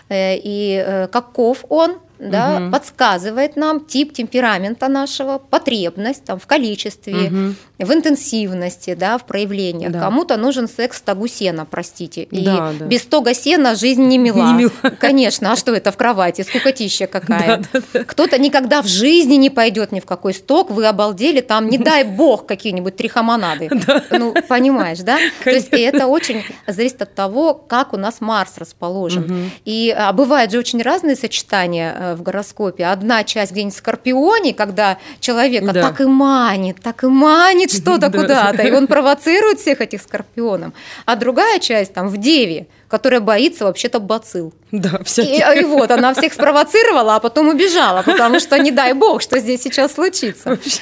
э, 0.09 0.37
и 0.37 0.83
э, 0.85 1.07
каков 1.07 1.65
он, 1.69 1.97
да, 2.19 2.59
угу. 2.61 2.71
подсказывает 2.71 3.55
нам 3.55 3.85
тип 3.85 4.13
темперамента 4.13 4.87
нашего, 4.87 5.37
потребность 5.37 6.23
там, 6.25 6.39
в 6.39 6.47
количестве, 6.47 7.27
угу. 7.27 7.55
В 7.85 7.93
интенсивности, 7.93 8.95
да, 8.95 9.17
в 9.17 9.25
проявлениях. 9.25 9.91
Да. 9.91 9.99
Кому-то 9.99 10.37
нужен 10.37 10.67
секс 10.67 10.97
стогу 10.97 11.27
сена, 11.27 11.65
простите. 11.65 12.23
И 12.23 12.43
да, 12.43 12.73
да. 12.77 12.85
без 12.85 13.03
стога 13.03 13.33
сена 13.33 13.75
жизнь 13.75 14.03
не 14.03 14.17
мила. 14.17 14.51
Не 14.51 14.53
мила. 14.53 14.71
Конечно, 14.99 15.51
а 15.51 15.55
что 15.55 15.73
это 15.73 15.91
в 15.91 15.97
кровати? 15.97 16.41
Скукотища 16.41 17.07
какая. 17.07 17.57
Да, 17.57 17.63
да, 17.73 17.81
да. 17.93 18.03
Кто-то 18.03 18.39
никогда 18.39 18.81
в 18.81 18.87
жизни 18.87 19.35
не 19.35 19.49
пойдет 19.49 19.91
ни 19.91 19.99
в 19.99 20.05
какой 20.05 20.33
сток, 20.33 20.71
вы 20.71 20.87
обалдели, 20.87 21.41
там, 21.41 21.69
не 21.69 21.77
дай 21.77 22.03
бог, 22.03 22.47
какие-нибудь 22.47 22.95
трихомонады. 22.95 23.69
Да. 23.85 24.03
Ну, 24.09 24.33
понимаешь, 24.47 24.99
да? 24.99 25.17
Конечно. 25.17 25.43
То 25.43 25.51
есть 25.51 25.69
это 25.71 26.07
очень 26.07 26.43
зависит 26.65 27.01
от 27.03 27.13
того, 27.13 27.53
как 27.53 27.93
у 27.93 27.97
нас 27.97 28.21
Марс 28.21 28.57
расположен. 28.57 29.23
Угу. 29.23 29.33
И 29.65 29.95
а, 29.95 30.13
бывают 30.13 30.51
же 30.51 30.57
очень 30.57 30.81
разные 30.81 31.15
сочетания 31.15 31.95
э, 31.95 32.15
в 32.15 32.23
гороскопе. 32.23 32.85
Одна 32.85 33.23
часть 33.23 33.51
где-нибудь 33.51 33.75
в 33.75 33.77
Скорпионе, 33.77 34.53
когда 34.53 34.97
человека 35.19 35.73
да. 35.73 35.81
так 35.81 36.01
и 36.01 36.05
манит, 36.05 36.81
так 36.81 37.03
и 37.03 37.07
манит 37.07 37.66
что-то 37.71 38.11
куда-то, 38.11 38.63
и 38.63 38.71
он 38.71 38.87
провоцирует 38.87 39.59
всех 39.59 39.81
этих 39.81 40.01
Скорпионов. 40.01 40.73
А 41.05 41.15
другая 41.15 41.59
часть 41.59 41.93
там 41.93 42.07
в 42.07 42.17
Деве, 42.17 42.67
которая 42.87 43.19
боится 43.19 43.65
вообще-то 43.65 43.99
бацил. 43.99 44.53
Да, 44.71 45.01
всяких. 45.03 45.55
И, 45.55 45.59
и 45.61 45.63
вот 45.63 45.91
она 45.91 46.13
всех 46.13 46.33
спровоцировала, 46.33 47.15
а 47.15 47.19
потом 47.19 47.49
убежала, 47.49 48.01
потому 48.03 48.39
что 48.39 48.57
не 48.59 48.71
дай 48.71 48.93
бог, 48.93 49.21
что 49.21 49.39
здесь 49.39 49.61
сейчас 49.61 49.93
случится. 49.93 50.49
Вообще. 50.49 50.81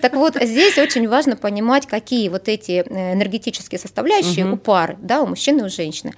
Так 0.00 0.14
вот, 0.14 0.36
здесь 0.40 0.78
очень 0.78 1.08
важно 1.08 1.36
понимать, 1.36 1.86
какие 1.86 2.28
вот 2.28 2.48
эти 2.48 2.84
э, 2.84 3.12
энергетические 3.12 3.78
составляющие 3.78 4.44
угу. 4.44 4.54
у 4.54 4.56
пары, 4.56 4.96
да, 5.00 5.22
у 5.22 5.26
мужчины 5.26 5.60
и 5.60 5.64
у 5.64 5.68
женщины. 5.68 6.14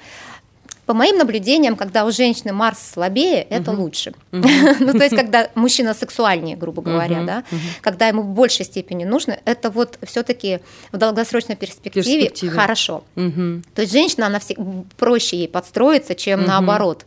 По 0.86 0.94
моим 0.94 1.18
наблюдениям, 1.18 1.76
когда 1.76 2.04
у 2.04 2.12
женщины 2.12 2.52
Марс 2.52 2.78
слабее, 2.92 3.42
это 3.42 3.72
угу. 3.72 3.82
лучше. 3.82 4.12
Угу. 4.32 4.48
ну, 4.80 4.92
то 4.92 5.02
есть, 5.04 5.16
когда 5.16 5.48
мужчина 5.54 5.94
сексуальнее, 5.94 6.56
грубо 6.56 6.82
говоря, 6.82 7.18
угу. 7.18 7.26
да, 7.26 7.44
угу. 7.50 7.60
когда 7.80 8.08
ему 8.08 8.22
в 8.22 8.28
большей 8.28 8.64
степени 8.64 9.04
нужно, 9.04 9.38
это 9.44 9.70
вот 9.70 9.98
все-таки 10.02 10.60
в 10.92 10.98
долгосрочной 10.98 11.56
перспективе, 11.56 12.26
перспективе. 12.26 12.52
хорошо. 12.52 13.04
Угу. 13.16 13.62
То 13.74 13.82
есть 13.82 13.92
женщина, 13.92 14.26
она 14.26 14.38
все, 14.40 14.56
проще 14.96 15.38
ей 15.38 15.48
подстроиться, 15.48 16.14
чем 16.14 16.40
угу. 16.40 16.48
наоборот. 16.48 17.06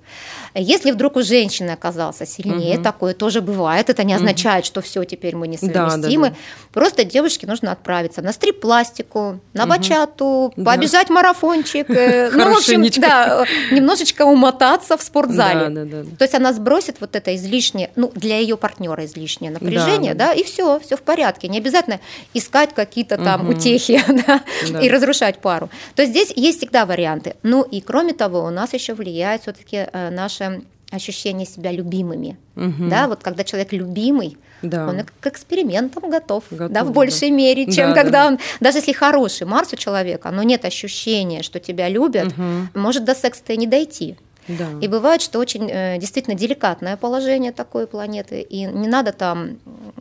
Если 0.55 0.91
вдруг 0.91 1.17
у 1.17 1.21
женщины 1.21 1.71
оказался 1.71 2.25
сильнее, 2.25 2.75
угу. 2.75 2.83
такое 2.83 3.13
тоже 3.13 3.41
бывает. 3.41 3.89
Это 3.89 4.03
не 4.03 4.13
означает, 4.13 4.63
угу. 4.63 4.67
что 4.67 4.81
все 4.81 5.03
теперь 5.03 5.35
мы 5.35 5.47
несовместимы. 5.47 6.29
Да, 6.29 6.33
да, 6.33 6.35
да. 6.35 6.35
Просто 6.73 7.03
девушке 7.03 7.45
нужно 7.45 7.71
отправиться 7.71 8.21
на 8.21 8.31
стрип-пластику, 8.33 9.39
на 9.53 9.63
угу. 9.63 9.69
бачату, 9.69 10.53
да. 10.55 10.71
побежать 10.71 11.09
марафончик. 11.09 11.89
Э, 11.89 12.31
ну, 12.33 12.53
в 12.53 12.57
общем, 12.57 12.83
да, 12.99 13.45
немножечко 13.71 14.25
умотаться 14.25 14.97
в 14.97 15.01
спортзале. 15.01 15.69
Да, 15.69 15.85
да, 15.85 16.03
да. 16.03 16.15
То 16.17 16.23
есть 16.23 16.35
она 16.35 16.53
сбросит 16.53 16.97
вот 16.99 17.15
это 17.15 17.35
излишнее, 17.35 17.91
ну, 17.95 18.11
для 18.15 18.37
ее 18.37 18.57
партнера 18.57 19.05
излишнее 19.05 19.51
напряжение, 19.51 20.13
да, 20.13 20.27
да, 20.27 20.33
да 20.33 20.39
и 20.39 20.43
все, 20.43 20.79
все 20.79 20.97
в 20.97 21.01
порядке. 21.01 21.47
Не 21.47 21.57
обязательно 21.57 21.99
искать 22.33 22.73
какие-то 22.73 23.17
там 23.17 23.41
угу. 23.41 23.53
утехи 23.53 24.01
да, 24.27 24.41
да. 24.69 24.79
и 24.79 24.89
разрушать 24.89 25.39
пару. 25.39 25.69
То 25.95 26.01
есть 26.01 26.11
здесь 26.11 26.31
есть 26.35 26.59
всегда 26.59 26.85
варианты. 26.85 27.35
Ну 27.43 27.63
и 27.63 27.81
кроме 27.81 28.13
того, 28.13 28.43
у 28.43 28.49
нас 28.49 28.73
еще 28.73 28.93
влияет 28.93 29.41
все-таки 29.43 29.87
э, 29.91 30.09
наше 30.09 30.61
ощущение 30.91 31.45
себя 31.45 31.71
любимыми. 31.71 32.37
Угу. 32.55 32.89
Да, 32.89 33.07
вот 33.07 33.21
когда 33.21 33.43
человек 33.43 33.73
любимый, 33.73 34.37
да. 34.61 34.87
он 34.87 35.01
к 35.19 35.27
экспериментам 35.27 36.09
готов, 36.09 36.43
готов 36.49 36.71
да, 36.71 36.83
в 36.83 36.91
большей 36.91 37.29
да. 37.29 37.35
мере, 37.35 37.71
чем 37.71 37.89
да, 37.89 37.95
когда 37.95 38.23
да. 38.23 38.27
он, 38.27 38.39
даже 38.59 38.79
если 38.79 38.91
хороший 38.91 39.47
Марс 39.47 39.73
у 39.73 39.75
человека, 39.75 40.31
но 40.31 40.43
нет 40.43 40.65
ощущения, 40.65 41.43
что 41.43 41.59
тебя 41.59 41.89
любят, 41.89 42.27
угу. 42.27 42.69
может 42.73 43.03
до 43.03 43.15
секса 43.15 43.53
и 43.53 43.57
не 43.57 43.67
дойти. 43.67 44.17
Да. 44.47 44.67
И 44.81 44.87
бывает, 44.87 45.21
что 45.21 45.39
очень 45.39 45.69
э, 45.69 45.97
действительно 45.97 46.35
деликатное 46.35 46.95
положение 46.95 47.51
такой 47.51 47.85
планеты, 47.85 48.41
и 48.41 48.63
не 48.63 48.87
надо 48.87 49.11
там, 49.11 49.57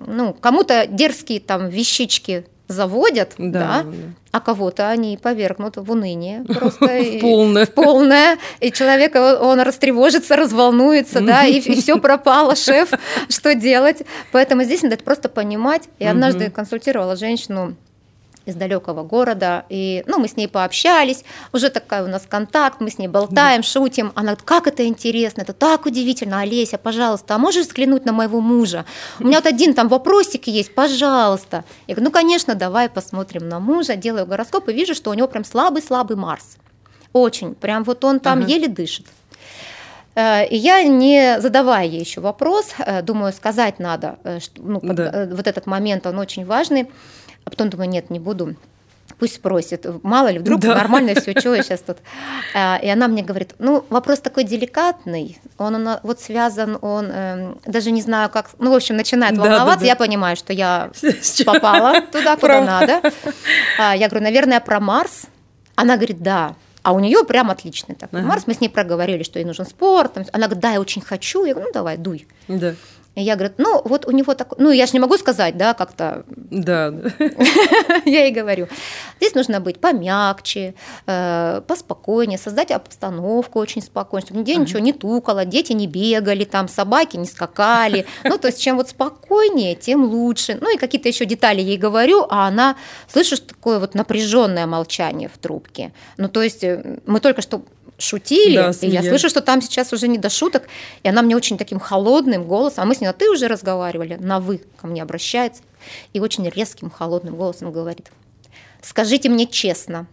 ну, 0.06 0.32
кому-то 0.34 0.86
дерзкие 0.86 1.40
там 1.40 1.68
вещички 1.68 2.46
заводят, 2.68 3.34
да, 3.38 3.82
да, 3.82 3.86
а 4.32 4.40
кого-то 4.40 4.88
они 4.88 5.16
повергнут 5.16 5.76
в 5.76 5.90
уныние 5.90 6.44
просто 6.48 6.88
полное, 7.20 7.66
полное, 7.66 8.38
и 8.60 8.72
человек 8.72 9.14
он 9.14 9.60
растревожится, 9.60 10.36
разволнуется, 10.36 11.20
да, 11.20 11.44
и, 11.44 11.58
и 11.58 11.80
все 11.80 11.98
пропало, 11.98 12.56
шеф, 12.56 12.90
что 13.28 13.54
делать? 13.54 14.02
Поэтому 14.32 14.64
здесь 14.64 14.82
надо 14.82 14.96
просто 14.98 15.28
понимать. 15.28 15.84
Я 15.98 16.10
однажды 16.10 16.50
консультировала 16.50 17.16
женщину 17.16 17.76
из 18.46 18.54
далекого 18.54 19.02
города. 19.02 19.64
И 19.68 20.02
ну, 20.06 20.18
мы 20.18 20.28
с 20.28 20.36
ней 20.36 20.48
пообщались, 20.48 21.24
уже 21.52 21.68
такой 21.68 22.02
у 22.02 22.06
нас 22.06 22.22
контакт, 22.28 22.80
мы 22.80 22.90
с 22.90 22.98
ней 22.98 23.08
болтаем, 23.08 23.60
да. 23.60 23.66
шутим. 23.66 24.12
Она 24.14 24.28
говорит, 24.28 24.44
как 24.44 24.66
это 24.66 24.86
интересно, 24.86 25.42
это 25.42 25.52
так 25.52 25.84
удивительно, 25.84 26.40
Олеся, 26.40 26.78
пожалуйста, 26.78 27.34
а 27.34 27.38
можешь 27.38 27.66
взглянуть 27.66 28.04
на 28.04 28.12
моего 28.12 28.40
мужа? 28.40 28.86
У 29.20 29.24
меня 29.24 29.38
вот 29.38 29.46
один 29.46 29.74
там 29.74 29.88
вопросик 29.88 30.46
есть, 30.46 30.74
пожалуйста. 30.74 31.64
Я 31.86 31.94
говорю, 31.94 32.10
ну, 32.10 32.12
конечно, 32.12 32.54
давай 32.54 32.88
посмотрим 32.88 33.48
на 33.48 33.60
мужа, 33.60 33.96
делаю 33.96 34.26
гороскоп 34.26 34.68
и 34.68 34.72
вижу, 34.72 34.94
что 34.94 35.10
у 35.10 35.14
него 35.14 35.28
прям 35.28 35.44
слабый-слабый 35.44 36.16
Марс. 36.16 36.56
Очень, 37.12 37.54
прям 37.54 37.82
вот 37.84 38.04
он 38.04 38.20
там 38.20 38.40
ага. 38.40 38.48
еле 38.48 38.68
дышит. 38.68 39.06
Э, 40.16 40.46
и 40.46 40.56
я, 40.56 40.82
не 40.82 41.40
задавая 41.40 41.86
ей 41.86 42.00
еще 42.00 42.20
вопрос, 42.20 42.74
э, 42.78 43.02
думаю, 43.02 43.32
сказать 43.32 43.78
надо, 43.78 44.18
э, 44.24 44.38
ну, 44.56 44.80
да. 44.82 45.28
вот 45.30 45.46
этот 45.46 45.66
момент, 45.66 46.06
он 46.06 46.18
очень 46.18 46.44
важный. 46.44 46.88
А 47.46 47.50
потом 47.50 47.70
думаю, 47.70 47.88
нет, 47.88 48.10
не 48.10 48.18
буду. 48.18 48.56
Пусть 49.18 49.36
спросит, 49.36 49.86
мало 50.02 50.28
ли, 50.28 50.38
вдруг 50.38 50.60
да. 50.60 50.74
нормально 50.74 51.14
все, 51.14 51.32
что 51.38 51.54
я 51.54 51.62
сейчас 51.62 51.80
тут. 51.80 51.98
А, 52.54 52.78
и 52.82 52.88
она 52.88 53.08
мне 53.08 53.22
говорит, 53.22 53.54
ну, 53.58 53.84
вопрос 53.88 54.18
такой 54.18 54.44
деликатный, 54.44 55.38
он, 55.56 55.76
он 55.76 55.98
вот 56.02 56.20
связан, 56.20 56.76
он 56.82 57.06
э, 57.10 57.54
даже 57.64 57.92
не 57.92 58.02
знаю 58.02 58.28
как, 58.28 58.50
ну, 58.58 58.72
в 58.72 58.74
общем, 58.74 58.96
начинает 58.96 59.38
волноваться, 59.38 59.76
да, 59.76 59.80
да. 59.80 59.86
я 59.86 59.96
понимаю, 59.96 60.36
что 60.36 60.52
я 60.52 60.90
попала 61.46 62.02
туда, 62.02 62.36
куда 62.36 62.60
надо. 62.60 63.00
А, 63.78 63.96
я 63.96 64.08
говорю, 64.08 64.24
наверное, 64.24 64.60
про 64.60 64.80
Марс. 64.80 65.26
Она 65.76 65.96
говорит, 65.96 66.20
да. 66.20 66.54
А 66.82 66.92
у 66.92 67.00
нее 67.00 67.24
прям 67.24 67.50
отличный 67.50 67.94
такой 67.94 68.20
ага. 68.20 68.28
Марс. 68.28 68.44
Мы 68.46 68.54
с 68.54 68.60
ней 68.60 68.68
проговорили, 68.68 69.22
что 69.22 69.38
ей 69.38 69.44
нужен 69.44 69.66
спорт. 69.66 70.18
Она 70.32 70.46
говорит, 70.46 70.60
да, 70.60 70.72
я 70.72 70.80
очень 70.80 71.02
хочу. 71.02 71.44
Я 71.44 71.54
говорю, 71.54 71.68
ну 71.68 71.72
давай, 71.72 71.96
дуй. 71.96 72.28
Да. 72.48 72.74
Я 73.22 73.34
говорю, 73.36 73.54
ну, 73.56 73.80
вот 73.84 74.06
у 74.06 74.10
него 74.10 74.34
так, 74.34 74.58
ну, 74.58 74.70
я 74.70 74.86
же 74.86 74.92
не 74.92 75.00
могу 75.00 75.16
сказать, 75.16 75.56
да, 75.56 75.72
как-то. 75.72 76.24
Да. 76.28 76.92
Я 78.04 78.24
ей 78.24 78.30
говорю, 78.30 78.68
здесь 79.16 79.34
нужно 79.34 79.60
быть 79.60 79.80
помягче, 79.80 80.74
э, 81.06 81.62
поспокойнее, 81.66 82.38
создать 82.38 82.70
обстановку 82.70 83.58
очень 83.58 83.82
спокойно, 83.82 84.26
чтобы 84.26 84.40
нигде 84.40 84.56
ничего 84.56 84.80
не 84.80 84.92
тукало, 84.92 85.44
дети 85.44 85.72
не 85.72 85.86
бегали, 85.86 86.44
там 86.44 86.68
собаки 86.68 87.16
не 87.16 87.26
скакали. 87.26 88.06
Ну, 88.24 88.38
то 88.38 88.48
есть, 88.48 88.60
чем 88.60 88.76
вот 88.76 88.90
спокойнее, 88.90 89.74
тем 89.74 90.04
лучше. 90.04 90.58
Ну, 90.60 90.74
и 90.74 90.78
какие-то 90.78 91.08
еще 91.08 91.24
детали 91.24 91.62
ей 91.62 91.78
говорю, 91.78 92.26
а 92.28 92.46
она, 92.46 92.76
слышишь, 93.10 93.40
такое 93.40 93.78
вот 93.78 93.94
напряженное 93.94 94.66
молчание 94.66 95.28
в 95.28 95.38
трубке. 95.38 95.92
Ну, 96.18 96.28
то 96.28 96.42
есть, 96.42 96.62
э, 96.64 97.00
мы 97.06 97.20
только 97.20 97.40
что 97.40 97.62
шутили, 97.98 98.56
да, 98.56 98.72
и 98.80 98.88
я 98.88 99.02
слышу, 99.02 99.28
что 99.28 99.40
там 99.40 99.62
сейчас 99.62 99.92
уже 99.92 100.08
не 100.08 100.18
до 100.18 100.28
шуток, 100.30 100.64
и 101.02 101.08
она 101.08 101.22
мне 101.22 101.36
очень 101.36 101.56
таким 101.56 101.80
холодным 101.80 102.44
голосом, 102.44 102.84
а 102.84 102.86
мы 102.86 102.94
с 102.94 103.00
ней 103.00 103.06
на 103.06 103.12
«ты» 103.12 103.30
уже 103.30 103.48
разговаривали, 103.48 104.16
на 104.20 104.40
«вы» 104.40 104.60
ко 104.76 104.86
мне 104.86 105.02
обращается, 105.02 105.62
и 106.12 106.20
очень 106.20 106.48
резким, 106.48 106.90
холодным 106.90 107.36
голосом 107.36 107.72
говорит, 107.72 108.10
«Скажите 108.82 109.28
мне 109.28 109.46
честно, 109.46 110.06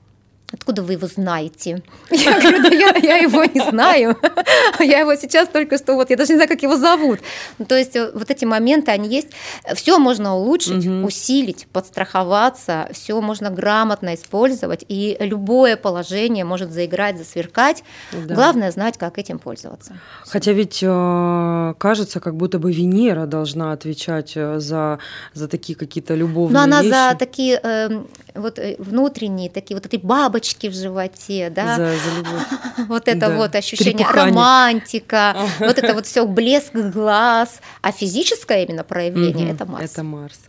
откуда 0.53 0.83
вы 0.83 0.93
его 0.93 1.07
знаете? 1.07 1.81
Я 2.11 2.39
говорю, 2.39 2.61
да 2.61 2.69
я, 2.69 2.95
я 2.97 3.17
его 3.17 3.43
не 3.43 3.59
знаю. 3.69 4.17
Я 4.79 4.99
его 4.99 5.15
сейчас 5.15 5.47
только 5.47 5.77
что, 5.77 5.95
вот 5.95 6.09
я 6.09 6.17
даже 6.17 6.33
не 6.33 6.35
знаю, 6.35 6.49
как 6.49 6.61
его 6.63 6.75
зовут. 6.75 7.19
Ну, 7.57 7.65
то 7.65 7.75
есть 7.75 7.95
э, 7.95 8.11
вот 8.13 8.29
эти 8.29 8.45
моменты, 8.45 8.91
они 8.91 9.07
есть. 9.07 9.29
Все 9.75 9.97
можно 9.97 10.35
улучшить, 10.35 10.85
угу. 10.85 11.07
усилить, 11.07 11.67
подстраховаться, 11.71 12.89
все 12.91 13.19
можно 13.21 13.49
грамотно 13.49 14.15
использовать, 14.15 14.85
и 14.87 15.17
любое 15.19 15.77
положение 15.77 16.45
может 16.45 16.71
заиграть, 16.71 17.17
засверкать. 17.17 17.83
Да. 18.11 18.35
Главное 18.35 18.71
знать, 18.71 18.97
как 18.97 19.17
этим 19.17 19.39
пользоваться. 19.39 19.97
Хотя 20.25 20.51
ведь 20.51 20.79
э, 20.81 21.73
кажется, 21.77 22.19
как 22.19 22.35
будто 22.35 22.59
бы 22.59 22.71
Венера 22.71 23.25
должна 23.25 23.71
отвечать 23.71 24.33
э, 24.35 24.59
за, 24.59 24.99
за 25.33 25.47
такие 25.47 25.75
какие-то 25.77 26.15
любовные 26.15 26.53
Но 26.53 26.63
она 26.63 26.81
вещи. 26.81 26.93
за 26.93 27.15
такие 27.17 27.59
э, 27.63 28.03
вот 28.35 28.59
внутренние, 28.77 29.49
такие 29.49 29.75
вот 29.75 29.85
эти 29.85 29.97
бабочки, 29.97 30.67
в 30.67 30.73
животе, 30.73 31.49
да, 31.49 31.75
за, 31.75 31.85
за 31.85 32.85
вот 32.87 33.07
это 33.07 33.19
да. 33.19 33.35
вот 33.35 33.55
ощущение 33.55 34.05
Трепухание. 34.05 34.33
романтика, 34.33 35.35
вот 35.59 35.77
это 35.77 35.93
вот 35.93 36.05
все 36.05 36.25
блеск 36.25 36.73
глаз, 36.73 37.59
а 37.81 37.91
физическое 37.91 38.63
именно 38.63 38.83
проявление 38.83 39.51
это 39.51 39.65
Марс. 39.65 39.91
Это 39.91 40.03
Марс. 40.03 40.39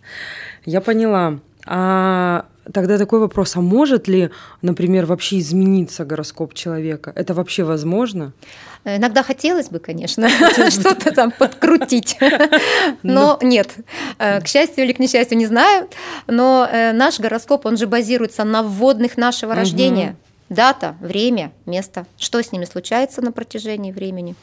Я 0.65 0.81
поняла. 0.81 1.39
А 1.67 2.47
тогда 2.73 2.99
такой 2.99 3.21
вопрос: 3.21 3.57
а 3.57 3.61
может 3.61 4.09
ли, 4.09 4.31
например, 4.63 5.07
вообще 5.07 5.39
измениться 5.39 6.05
гороскоп 6.05 6.55
человека? 6.55 7.13
Это 7.15 7.35
вообще 7.35 7.65
возможно? 7.65 8.33
Иногда 8.85 9.23
хотелось 9.23 9.71
бы, 9.71 9.79
конечно, 9.79 10.29
что-то 10.71 11.13
там 11.15 11.31
подкрутить, 11.31 12.19
но 13.03 13.39
нет. 13.41 13.77
Э, 14.19 14.43
к 14.43 14.47
счастью 14.47 14.85
или 14.85 14.93
к 14.93 14.99
несчастью, 14.99 15.39
не 15.39 15.47
знаю. 15.47 15.89
Но 16.27 16.69
э, 16.71 16.93
наш 16.93 17.19
гороскоп, 17.19 17.65
он 17.65 17.79
же 17.79 17.87
базируется 17.87 18.45
на 18.45 18.63
вводных 18.63 19.17
нашего 19.17 19.55
рождения. 19.55 20.17
Дата, 20.51 20.97
время, 21.01 21.53
место. 21.65 22.05
Что 22.19 22.43
с 22.43 22.53
ними 22.53 22.67
случается 22.67 23.23
на 23.23 23.33
протяжении 23.33 23.91
времени? 23.91 24.37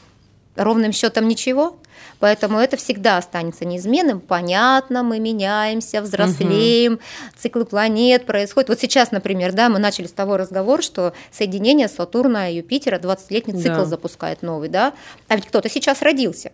Ровным 0.56 0.92
счетом 0.92 1.28
ничего. 1.28 1.76
Поэтому 2.18 2.58
это 2.58 2.76
всегда 2.76 3.18
останется 3.18 3.64
неизменным. 3.64 4.20
Понятно, 4.20 5.02
мы 5.02 5.18
меняемся, 5.18 6.00
взрослеем, 6.00 6.94
угу. 6.94 7.02
циклы 7.36 7.64
планет 7.64 8.26
происходят. 8.26 8.68
Вот 8.68 8.80
сейчас, 8.80 9.10
например, 9.10 9.52
да, 9.52 9.68
мы 9.68 9.78
начали 9.78 10.06
с 10.06 10.12
того 10.12 10.36
разговора, 10.36 10.82
что 10.82 11.14
соединение 11.30 11.88
Сатурна 11.88 12.48
и 12.48 12.56
Юпитера 12.56 12.98
20-летний 12.98 13.60
цикл 13.60 13.80
да. 13.80 13.84
запускает 13.86 14.42
новый, 14.42 14.68
да. 14.68 14.92
А 15.28 15.36
ведь 15.36 15.46
кто-то 15.46 15.68
сейчас 15.68 16.00
родился. 16.00 16.52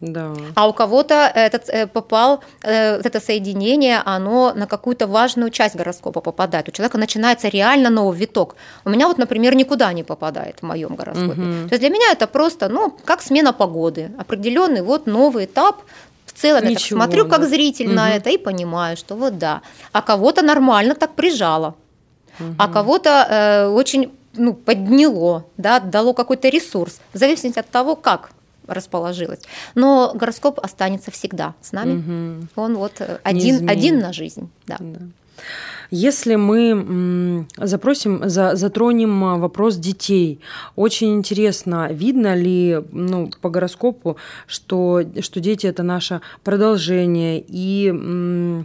Да. 0.00 0.32
А 0.54 0.68
у 0.68 0.72
кого-то 0.72 1.14
этот 1.34 1.68
э, 1.68 1.86
попал 1.86 2.40
э, 2.62 3.00
это 3.02 3.20
соединение, 3.20 4.02
оно 4.04 4.52
на 4.54 4.66
какую-то 4.66 5.06
важную 5.06 5.50
часть 5.50 5.74
гороскопа 5.76 6.20
попадает. 6.20 6.68
У 6.68 6.72
человека 6.72 6.98
начинается 6.98 7.48
реально 7.48 7.90
новый 7.90 8.18
виток. 8.18 8.56
У 8.84 8.90
меня 8.90 9.08
вот, 9.08 9.18
например, 9.18 9.54
никуда 9.54 9.92
не 9.92 10.04
попадает 10.04 10.58
в 10.60 10.62
моем 10.62 10.96
гороскопе. 10.96 11.40
Угу. 11.40 11.68
То 11.68 11.74
есть 11.74 11.80
для 11.80 11.88
меня 11.88 12.12
это 12.12 12.26
просто, 12.26 12.68
ну, 12.68 12.94
как 13.04 13.22
смена 13.22 13.52
погоды, 13.52 14.10
определенный 14.18 14.82
вот 14.82 15.06
новый 15.06 15.46
этап. 15.46 15.76
В 16.26 16.38
целом 16.38 16.64
Ничего, 16.64 16.70
я 16.70 16.76
так 16.76 16.86
смотрю 16.86 17.24
да. 17.24 17.30
как 17.30 17.48
зритель 17.48 17.86
угу. 17.86 17.94
на 17.94 18.14
это 18.14 18.28
и 18.28 18.36
понимаю, 18.36 18.96
что 18.98 19.14
вот 19.16 19.38
да. 19.38 19.62
А 19.92 20.02
кого-то 20.02 20.42
нормально 20.42 20.94
так 20.94 21.14
прижало, 21.14 21.74
угу. 22.38 22.54
а 22.58 22.68
кого-то 22.68 23.26
э, 23.30 23.68
очень 23.68 24.12
ну, 24.34 24.52
подняло, 24.52 25.46
да, 25.56 25.80
дало 25.80 26.12
какой-то 26.12 26.50
ресурс, 26.50 27.00
в 27.14 27.18
зависимости 27.18 27.58
от 27.58 27.70
того, 27.70 27.96
как 27.96 28.30
расположилась. 28.66 29.40
Но 29.74 30.12
гороскоп 30.14 30.60
останется 30.60 31.10
всегда 31.10 31.54
с 31.60 31.72
нами. 31.72 31.98
Угу. 31.98 32.48
Он 32.56 32.76
вот 32.76 33.00
один, 33.22 33.68
один 33.68 33.98
на 33.98 34.12
жизнь. 34.12 34.50
Да. 34.66 34.76
да. 34.80 35.00
Если 35.90 36.34
мы 36.34 37.46
запросим, 37.56 38.28
за, 38.28 38.56
затронем 38.56 39.24
а, 39.24 39.36
вопрос 39.36 39.76
детей, 39.76 40.40
очень 40.74 41.14
интересно, 41.14 41.88
видно 41.92 42.34
ли 42.34 42.82
ну, 42.90 43.30
по 43.40 43.50
гороскопу, 43.50 44.16
что, 44.46 45.02
что 45.20 45.40
дети 45.40 45.66
это 45.66 45.82
наше 45.82 46.22
продолжение 46.42 47.44
и 47.46 48.64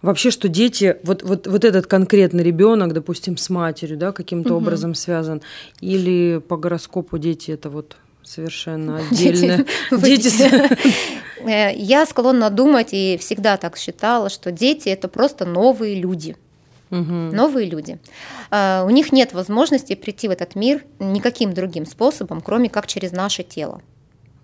вообще, 0.00 0.30
что 0.30 0.48
дети, 0.48 0.96
вот, 1.02 1.22
вот, 1.22 1.46
вот 1.46 1.64
этот 1.64 1.86
конкретный 1.86 2.44
ребенок, 2.44 2.92
допустим, 2.92 3.36
с 3.36 3.50
матерью, 3.50 3.96
да, 3.96 4.12
каким-то 4.12 4.54
угу. 4.54 4.62
образом 4.62 4.94
связан, 4.94 5.42
или 5.80 6.40
по 6.46 6.56
гороскопу 6.56 7.18
дети 7.18 7.50
это 7.50 7.68
вот 7.70 7.96
совершенно 8.22 8.98
отдельно. 8.98 9.64
Дети. 9.90 10.32
Э, 11.44 11.74
я 11.74 12.06
склонна 12.06 12.50
думать 12.50 12.90
и 12.92 13.18
всегда 13.20 13.56
так 13.56 13.76
считала, 13.76 14.30
что 14.30 14.52
дети 14.52 14.88
это 14.88 15.08
просто 15.08 15.44
новые 15.44 15.96
люди. 15.96 16.36
Угу. 16.92 17.02
Новые 17.02 17.68
люди. 17.68 17.98
Э, 18.52 18.84
у 18.86 18.90
них 18.90 19.10
нет 19.10 19.32
возможности 19.32 19.96
прийти 19.96 20.28
в 20.28 20.30
этот 20.30 20.54
мир 20.54 20.84
никаким 21.00 21.52
другим 21.52 21.84
способом, 21.84 22.40
кроме 22.42 22.68
как 22.70 22.86
через 22.86 23.10
наше 23.10 23.42
тело. 23.42 23.82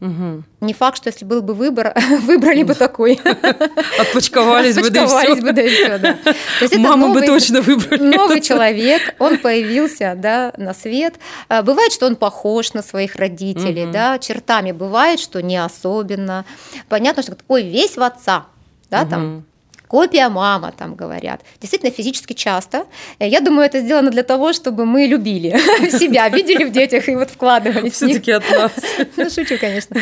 Угу. 0.00 0.44
Не 0.60 0.74
факт, 0.74 0.96
что 0.98 1.08
если 1.08 1.24
был 1.24 1.42
бы 1.42 1.54
выбор, 1.54 1.92
выбрали 2.22 2.62
бы 2.62 2.74
такой. 2.74 3.20
Отпочковались 3.98 4.76
бы, 4.76 4.90
да 4.90 5.04
и 5.04 5.06
все. 5.06 5.34
бы, 5.36 5.52
да 5.52 5.62
и 5.62 5.68
все, 5.68 5.98
да. 5.98 6.14
То 6.22 6.34
есть 6.60 6.74
это 6.74 6.78
Маму 6.78 7.08
новый, 7.08 7.22
бы 7.22 7.26
точно 7.26 7.60
выбрали. 7.62 8.02
Новый 8.02 8.40
человек, 8.40 9.14
он 9.18 9.38
появился, 9.38 10.14
да, 10.16 10.52
на 10.56 10.72
свет. 10.72 11.14
А, 11.48 11.62
бывает, 11.62 11.92
что 11.92 12.06
он 12.06 12.14
похож 12.14 12.74
на 12.74 12.82
своих 12.82 13.16
родителей, 13.16 13.84
угу. 13.84 13.92
да, 13.92 14.18
чертами 14.18 14.70
бывает, 14.70 15.18
что 15.18 15.42
не 15.42 15.56
особенно. 15.56 16.44
Понятно, 16.88 17.22
что 17.22 17.36
ой, 17.48 17.64
весь 17.64 17.96
в 17.96 18.02
отца, 18.02 18.46
да, 18.90 19.02
угу. 19.02 19.10
там 19.10 19.44
копия 19.88 20.28
мама, 20.28 20.72
там 20.76 20.94
говорят. 20.94 21.40
Действительно, 21.60 21.90
физически 21.90 22.34
часто. 22.34 22.86
Я 23.18 23.40
думаю, 23.40 23.66
это 23.66 23.80
сделано 23.80 24.10
для 24.10 24.22
того, 24.22 24.52
чтобы 24.52 24.84
мы 24.84 25.06
любили 25.06 25.50
себя, 25.90 26.28
видели 26.28 26.64
в 26.64 26.72
детях 26.72 27.08
и 27.08 27.16
вот 27.16 27.30
вкладывались. 27.30 27.94
Все-таки 27.94 28.32
от 28.32 28.48
нас. 28.50 28.72
Ну, 29.16 29.30
шучу, 29.30 29.58
конечно. 29.58 29.96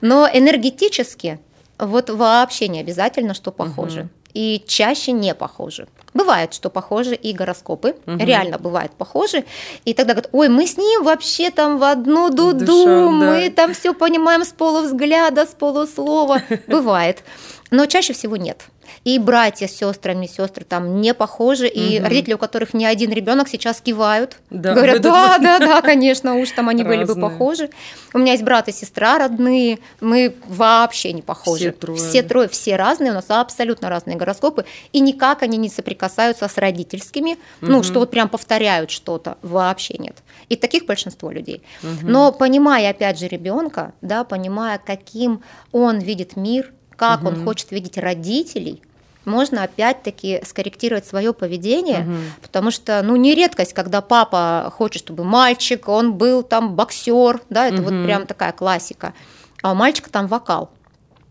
Но 0.00 0.28
энергетически 0.32 1.38
вот 1.78 2.10
вообще 2.10 2.68
не 2.68 2.80
обязательно, 2.80 3.34
что 3.34 3.50
похоже. 3.50 4.08
И 4.34 4.62
чаще 4.66 5.12
не 5.12 5.34
похожи. 5.34 5.86
Бывает, 6.14 6.54
что 6.54 6.70
похожи 6.70 7.14
и 7.14 7.32
гороскопы, 7.32 7.94
угу. 8.06 8.16
реально 8.18 8.58
бывает 8.58 8.92
похожи. 8.92 9.44
И 9.84 9.92
тогда 9.92 10.14
говорят, 10.14 10.30
ой, 10.32 10.48
мы 10.48 10.66
с 10.66 10.76
ним 10.76 11.04
вообще 11.04 11.50
там 11.50 11.78
в 11.78 11.84
одну 11.84 12.30
дуду, 12.30 12.64
Душа, 12.64 13.10
мы 13.10 13.48
да. 13.50 13.54
там 13.54 13.74
все 13.74 13.92
понимаем 13.92 14.44
с 14.44 14.52
полувзгляда, 14.52 15.44
с 15.44 15.50
полуслова. 15.50 16.42
Бывает. 16.66 17.24
Но 17.70 17.86
чаще 17.86 18.12
всего 18.12 18.36
нет 18.36 18.66
и 19.04 19.18
братья 19.18 19.66
с 19.66 19.72
сестрами, 19.72 20.26
сестры 20.26 20.64
там 20.64 21.00
не 21.00 21.14
похожи, 21.14 21.68
и 21.68 21.98
угу. 21.98 22.08
родители, 22.08 22.34
у 22.34 22.38
которых 22.38 22.74
не 22.74 22.86
один 22.86 23.10
ребенок, 23.12 23.48
сейчас 23.48 23.80
кивают, 23.80 24.38
да, 24.50 24.74
говорят, 24.74 25.00
да, 25.02 25.38
да, 25.38 25.58
да, 25.58 25.82
конечно, 25.82 26.36
уж 26.36 26.50
там 26.50 26.68
они 26.68 26.82
Разные. 26.82 27.06
были 27.06 27.14
бы 27.14 27.20
похожи. 27.20 27.70
У 28.14 28.18
меня 28.18 28.32
есть 28.32 28.44
брат 28.44 28.68
и 28.68 28.72
сестра 28.72 29.18
родные, 29.18 29.78
мы 30.00 30.34
вообще 30.46 31.12
не 31.12 31.22
похожи. 31.22 31.70
Все 31.70 31.72
трое. 31.72 31.98
Все 31.98 32.22
трое, 32.22 32.48
все 32.48 32.76
разные, 32.76 33.12
у 33.12 33.14
нас 33.14 33.26
абсолютно 33.28 33.88
разные 33.88 34.16
гороскопы, 34.16 34.64
и 34.92 35.00
никак 35.00 35.42
они 35.42 35.56
не 35.56 35.68
соприкасаются 35.68 36.48
с 36.48 36.58
родительскими, 36.58 37.32
угу. 37.32 37.72
ну, 37.72 37.82
что 37.82 38.00
вот 38.00 38.10
прям 38.10 38.28
повторяют 38.28 38.90
что-то, 38.90 39.38
вообще 39.42 39.94
нет. 39.98 40.16
И 40.48 40.56
таких 40.56 40.86
большинство 40.86 41.30
людей. 41.30 41.62
Угу. 41.82 42.10
Но 42.10 42.32
понимая, 42.32 42.90
опять 42.90 43.18
же, 43.18 43.28
ребенка, 43.28 43.92
да, 44.02 44.24
понимая, 44.24 44.78
каким 44.78 45.42
он 45.72 45.98
видит 45.98 46.36
мир, 46.36 46.72
как 47.08 47.22
угу. 47.22 47.28
он 47.28 47.44
хочет 47.44 47.70
видеть 47.72 47.98
родителей, 47.98 48.80
можно 49.24 49.64
опять-таки 49.64 50.40
скорректировать 50.44 51.06
свое 51.06 51.32
поведение, 51.32 52.00
угу. 52.00 52.16
потому 52.42 52.70
что, 52.70 53.02
ну, 53.02 53.16
не 53.16 53.34
редкость, 53.34 53.72
когда 53.72 54.00
папа 54.00 54.72
хочет, 54.76 55.02
чтобы 55.02 55.24
мальчик, 55.24 55.88
он 55.88 56.14
был 56.14 56.42
там 56.42 56.74
боксер, 56.74 57.40
да, 57.50 57.66
это 57.66 57.82
угу. 57.82 57.90
вот 57.90 58.04
прям 58.04 58.26
такая 58.26 58.52
классика, 58.52 59.14
а 59.62 59.72
у 59.72 59.74
мальчика 59.74 60.10
там 60.10 60.26
вокал. 60.26 60.70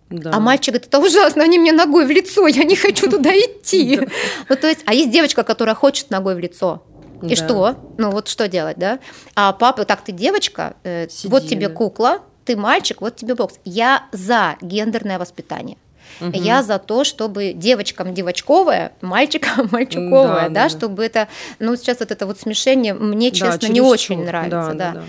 Да. 0.10 0.32
А 0.34 0.40
мальчик 0.42 0.74
говорит, 0.74 0.88
это 0.88 1.00
ужасно, 1.00 1.44
они 1.44 1.58
мне 1.58 1.72
ногой 1.72 2.06
в 2.06 2.10
лицо, 2.10 2.46
я 2.48 2.66
не 2.66 2.76
хочу 2.76 3.10
туда 3.10 3.32
идти. 3.32 4.00
Ну, 4.50 4.56
то 4.58 4.68
есть, 4.68 4.82
а 4.86 4.94
есть 4.94 5.10
девочка, 5.10 5.44
которая 5.44 5.76
хочет 5.76 6.10
ногой 6.10 6.36
в 6.36 6.40
лицо. 6.40 6.84
И 7.22 7.36
что? 7.36 7.76
Ну 7.98 8.10
вот 8.10 8.28
что 8.28 8.48
делать, 8.48 8.78
да? 8.78 9.00
А 9.36 9.54
папа, 9.54 9.86
так 9.86 10.02
ты 10.02 10.12
девочка, 10.12 10.76
э, 10.84 11.08
вот 11.26 11.48
тебе 11.48 11.70
кукла, 11.70 12.20
ты 12.46 12.56
мальчик, 12.56 13.02
вот 13.02 13.16
тебе 13.16 13.36
бокс. 13.36 13.56
Я 13.66 14.06
за 14.12 14.58
гендерное 14.62 15.20
воспитание. 15.20 15.78
Угу. 16.20 16.32
Я 16.34 16.62
за 16.64 16.78
то, 16.78 17.04
чтобы 17.04 17.54
девочкам 17.54 18.14
девочковое, 18.14 18.92
мальчикам 19.02 19.70
мальчиковое, 19.72 20.50
да, 20.50 20.50
да, 20.50 20.64
да, 20.64 20.70
чтобы 20.70 21.04
это, 21.06 21.28
ну 21.60 21.76
сейчас 21.76 22.00
вот 22.00 22.12
это 22.12 22.26
вот 22.28 22.40
смешение 22.40 22.94
мне, 22.94 23.32
честно, 23.32 23.60
да, 23.60 23.68
не 23.70 23.82
очень 23.82 24.24
нравится, 24.24 24.74
да. 24.74 24.74
да. 24.74 24.94
да. 24.94 25.04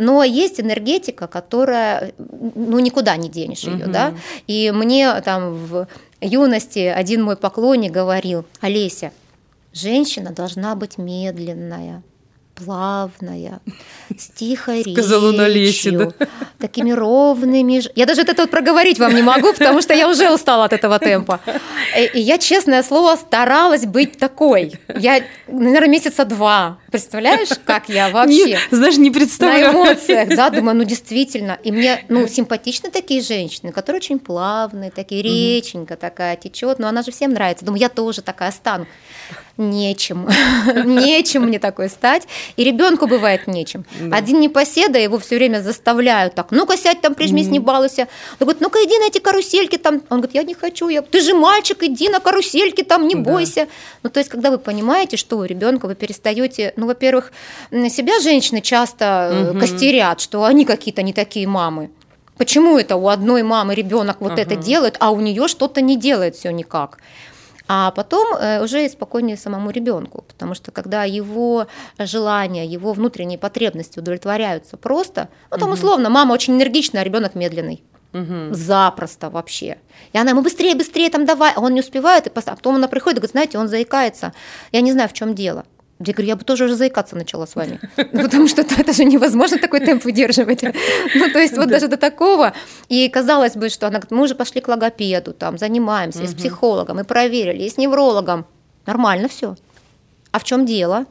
Но 0.00 0.22
есть 0.22 0.60
энергетика, 0.60 1.26
которая, 1.26 2.12
ну 2.18 2.78
никуда 2.78 3.16
не 3.16 3.28
денешь 3.28 3.64
ее, 3.64 3.84
угу. 3.84 3.90
да. 3.90 4.14
И 4.46 4.70
мне 4.74 5.20
там 5.22 5.54
в 5.54 5.88
юности 6.20 6.80
один 6.80 7.22
мой 7.22 7.36
поклонник 7.36 7.92
говорил, 7.92 8.44
Олеся, 8.60 9.12
женщина 9.72 10.32
должна 10.32 10.74
быть 10.74 10.98
медленная, 10.98 12.02
плавная, 12.58 13.60
с 14.16 14.28
тихой 14.28 14.82
Сказала 14.82 15.30
речью, 15.30 15.42
на 15.42 15.48
лесе, 15.48 15.90
да? 15.90 16.26
такими 16.58 16.90
ровными. 16.90 17.82
Я 17.94 18.06
даже 18.06 18.22
это 18.22 18.42
вот 18.42 18.50
проговорить 18.50 18.98
вам 18.98 19.14
не 19.14 19.22
могу, 19.22 19.52
потому 19.52 19.80
что 19.82 19.94
я 19.94 20.08
уже 20.08 20.30
устала 20.30 20.64
от 20.64 20.72
этого 20.72 20.98
темпа. 20.98 21.40
И 22.14 22.20
я, 22.20 22.38
честное 22.38 22.82
слово, 22.82 23.16
старалась 23.16 23.86
быть 23.86 24.18
такой. 24.18 24.74
Я, 24.94 25.22
наверное, 25.46 25.88
месяца 25.88 26.24
два. 26.24 26.78
Представляешь, 26.90 27.50
как 27.64 27.88
я 27.88 28.10
вообще? 28.10 28.46
Нет, 28.46 28.60
знаешь, 28.70 28.96
не 28.96 29.10
представляю. 29.10 29.72
На 29.72 29.72
эмоциях, 29.72 30.28
да, 30.30 30.50
думаю, 30.50 30.76
ну 30.76 30.84
действительно. 30.84 31.58
И 31.62 31.70
мне, 31.70 32.04
ну, 32.08 32.26
симпатичны 32.26 32.90
такие 32.90 33.22
женщины, 33.22 33.72
которые 33.72 34.00
очень 34.00 34.18
плавные, 34.18 34.90
такие, 34.90 35.22
реченька 35.22 35.96
такая 35.96 36.36
течет, 36.36 36.78
но 36.78 36.88
она 36.88 37.02
же 37.02 37.10
всем 37.10 37.32
нравится. 37.32 37.64
Думаю, 37.64 37.80
я 37.80 37.88
тоже 37.88 38.22
такая 38.22 38.50
стану 38.50 38.86
нечем, 39.58 40.28
нечем 40.84 41.42
мне 41.42 41.58
такой 41.58 41.88
стать. 41.88 42.26
И 42.56 42.64
ребенку 42.64 43.06
бывает 43.06 43.46
нечем. 43.46 43.84
Один 44.12 44.40
непоседа, 44.40 44.98
его 44.98 45.18
все 45.18 45.36
время 45.36 45.60
заставляют 45.60 46.34
так, 46.34 46.50
ну-ка 46.50 46.76
сядь 46.76 47.00
там, 47.00 47.14
прижмись, 47.14 47.48
не 47.48 47.58
балуйся. 47.58 48.08
Он 48.40 48.46
говорит, 48.46 48.60
ну-ка 48.60 48.78
иди 48.84 48.98
на 48.98 49.08
эти 49.08 49.18
карусельки 49.18 49.76
там. 49.76 50.02
Он 50.08 50.20
говорит, 50.20 50.34
я 50.34 50.42
не 50.44 50.54
хочу, 50.54 50.88
я... 50.88 51.02
ты 51.02 51.20
же 51.20 51.34
мальчик, 51.34 51.82
иди 51.82 52.08
на 52.08 52.20
карусельки 52.20 52.82
там, 52.82 53.06
не 53.06 53.14
бойся. 53.14 53.68
Ну, 54.02 54.10
то 54.10 54.20
есть, 54.20 54.30
когда 54.30 54.50
вы 54.50 54.58
понимаете, 54.58 55.16
что 55.16 55.38
у 55.38 55.44
ребенка 55.44 55.86
вы 55.86 55.94
перестаете, 55.94 56.72
ну, 56.76 56.86
во-первых, 56.86 57.32
себя 57.70 58.20
женщины 58.20 58.60
часто 58.60 59.50
угу. 59.50 59.60
костерят, 59.60 60.20
что 60.20 60.44
они 60.44 60.64
какие-то 60.64 61.02
не 61.02 61.12
такие 61.12 61.46
мамы. 61.46 61.90
Почему 62.36 62.78
это 62.78 62.94
у 62.94 63.08
одной 63.08 63.42
мамы 63.42 63.74
ребенок 63.74 64.18
вот 64.20 64.32
ага. 64.32 64.42
это 64.42 64.54
делает, 64.54 64.96
а 65.00 65.10
у 65.10 65.20
нее 65.20 65.48
что-то 65.48 65.80
не 65.80 65.96
делает 65.96 66.36
все 66.36 66.50
никак? 66.52 66.98
А 67.68 67.90
потом 67.90 68.34
э, 68.34 68.62
уже 68.64 68.88
спокойнее 68.88 69.36
самому 69.36 69.70
ребенку, 69.70 70.24
потому 70.26 70.54
что 70.54 70.72
когда 70.72 71.04
его 71.04 71.66
желания, 71.98 72.66
его 72.66 72.94
внутренние 72.94 73.38
потребности 73.38 73.98
удовлетворяются 73.98 74.76
просто, 74.76 75.28
ну 75.50 75.58
там 75.58 75.72
условно, 75.72 76.08
мама 76.08 76.32
очень 76.32 76.54
энергичная, 76.54 77.02
а 77.02 77.04
ребенок 77.04 77.34
медленный. 77.34 77.84
Угу. 78.14 78.54
Запросто 78.54 79.28
вообще. 79.28 79.76
И 80.14 80.18
она 80.18 80.30
ему 80.30 80.42
быстрее, 80.42 80.74
быстрее 80.74 81.10
там 81.10 81.26
давай, 81.26 81.52
а 81.54 81.60
он 81.60 81.74
не 81.74 81.80
успевает, 81.80 82.26
и 82.26 82.30
потом 82.30 82.76
она 82.76 82.88
приходит 82.88 83.18
и 83.18 83.20
говорит, 83.20 83.32
знаете, 83.32 83.58
он 83.58 83.68
заикается. 83.68 84.32
Я 84.72 84.80
не 84.80 84.92
знаю, 84.92 85.10
в 85.10 85.12
чем 85.12 85.34
дело. 85.34 85.66
Я 86.00 86.12
говорю, 86.12 86.28
я 86.28 86.36
бы 86.36 86.44
тоже 86.44 86.64
уже 86.64 86.76
заикаться 86.76 87.16
начала 87.16 87.44
с 87.46 87.56
вами, 87.56 87.80
потому 87.96 88.46
что 88.46 88.62
это 88.62 88.92
же 88.92 89.04
невозможно 89.04 89.58
такой 89.58 89.80
темп 89.80 90.04
выдерживать. 90.04 90.62
Ну, 90.62 91.30
то 91.32 91.40
есть 91.40 91.56
вот 91.56 91.68
даже 91.68 91.88
до 91.88 91.96
такого. 91.96 92.52
И 92.88 93.08
казалось 93.08 93.56
бы, 93.56 93.68
что 93.68 93.88
она 93.88 93.98
говорит, 93.98 94.12
мы 94.12 94.22
уже 94.22 94.34
пошли 94.36 94.60
к 94.60 94.68
логопеду, 94.68 95.32
там, 95.32 95.58
занимаемся, 95.58 96.22
и 96.22 96.26
с 96.28 96.34
психологом, 96.34 97.00
и 97.00 97.04
проверили, 97.04 97.64
и 97.64 97.68
с 97.68 97.78
неврологом. 97.78 98.46
Нормально 98.86 99.28
все. 99.28 99.56
А 100.30 100.38
в 100.38 100.44
чем 100.44 100.66
дело? 100.66 101.06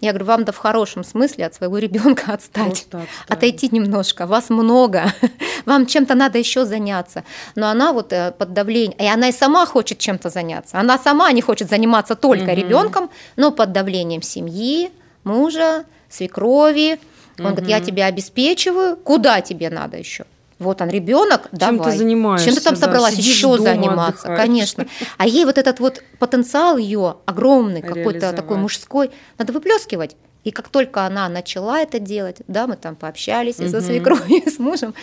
Я 0.00 0.12
говорю, 0.12 0.26
вам 0.26 0.44
да 0.44 0.52
в 0.52 0.56
хорошем 0.56 1.04
смысле 1.04 1.46
от 1.46 1.54
своего 1.54 1.78
ребенка 1.86 2.32
отстать, 2.32 2.82
отстать, 2.82 3.08
отойти 3.28 3.68
немножко. 3.70 4.26
Вас 4.26 4.50
много, 4.50 5.12
вам 5.66 5.86
чем-то 5.86 6.14
надо 6.14 6.38
еще 6.38 6.64
заняться. 6.64 7.24
Но 7.54 7.68
она 7.68 7.92
вот 7.92 8.12
э, 8.12 8.32
под 8.32 8.52
давлением, 8.52 8.98
и 8.98 9.06
она 9.06 9.28
и 9.28 9.32
сама 9.32 9.66
хочет 9.66 9.98
чем-то 9.98 10.30
заняться. 10.30 10.78
Она 10.78 10.98
сама 10.98 11.30
не 11.32 11.42
хочет 11.42 11.68
заниматься 11.68 12.14
только 12.14 12.50
угу. 12.50 12.56
ребенком, 12.56 13.10
но 13.36 13.50
под 13.50 13.72
давлением 13.72 14.22
семьи, 14.22 14.90
мужа, 15.24 15.84
свекрови. 16.08 16.98
Он 17.38 17.46
угу. 17.46 17.54
говорит, 17.56 17.70
я 17.70 17.80
тебя 17.80 18.06
обеспечиваю, 18.06 18.96
куда 18.96 19.40
тебе 19.40 19.70
надо 19.70 19.96
еще? 19.96 20.24
Вот 20.60 20.82
он 20.82 20.90
ребенок, 20.90 21.48
давай. 21.52 21.76
Чем 21.76 21.84
ты 21.84 21.96
занимаешься? 21.96 22.46
Чем 22.46 22.54
ты 22.54 22.60
там 22.60 22.76
собралась 22.76 23.14
да, 23.14 23.22
еще 23.22 23.56
заниматься? 23.58 24.26
Отдыхаешь. 24.26 24.40
Конечно. 24.40 24.86
А 25.16 25.26
ей 25.26 25.46
вот 25.46 25.56
этот 25.56 25.80
вот 25.80 26.02
потенциал 26.18 26.76
ее 26.76 27.16
огромный, 27.24 27.80
какой-то 27.80 28.32
такой 28.34 28.58
мужской, 28.58 29.10
надо 29.38 29.54
выплескивать. 29.54 30.16
И 30.44 30.50
как 30.50 30.68
только 30.68 31.06
она 31.06 31.28
начала 31.30 31.80
это 31.80 31.98
делать, 31.98 32.42
да, 32.46 32.66
мы 32.66 32.76
там 32.76 32.94
пообщались 32.94 33.56
угу. 33.56 33.64
и 33.64 33.68
со 33.68 33.80
свекровью, 33.80 34.42
и 34.46 34.50
с 34.50 34.58
мужем, 34.58 34.94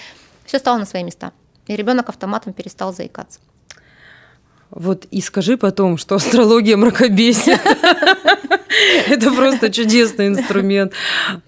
все 0.45 0.59
стало 0.59 0.77
на 0.77 0.85
свои 0.85 1.03
места. 1.03 1.31
И 1.65 1.75
ребенок 1.75 2.09
автоматом 2.09 2.53
перестал 2.53 2.93
заикаться. 2.93 3.39
Вот 4.69 5.05
и 5.11 5.21
скажи 5.21 5.57
потом, 5.57 5.97
что 5.97 6.15
астрология 6.15 6.77
мракобесия. 6.77 7.59
Это 9.07 9.31
просто 9.31 9.71
чудесный 9.71 10.27
инструмент. 10.27 10.93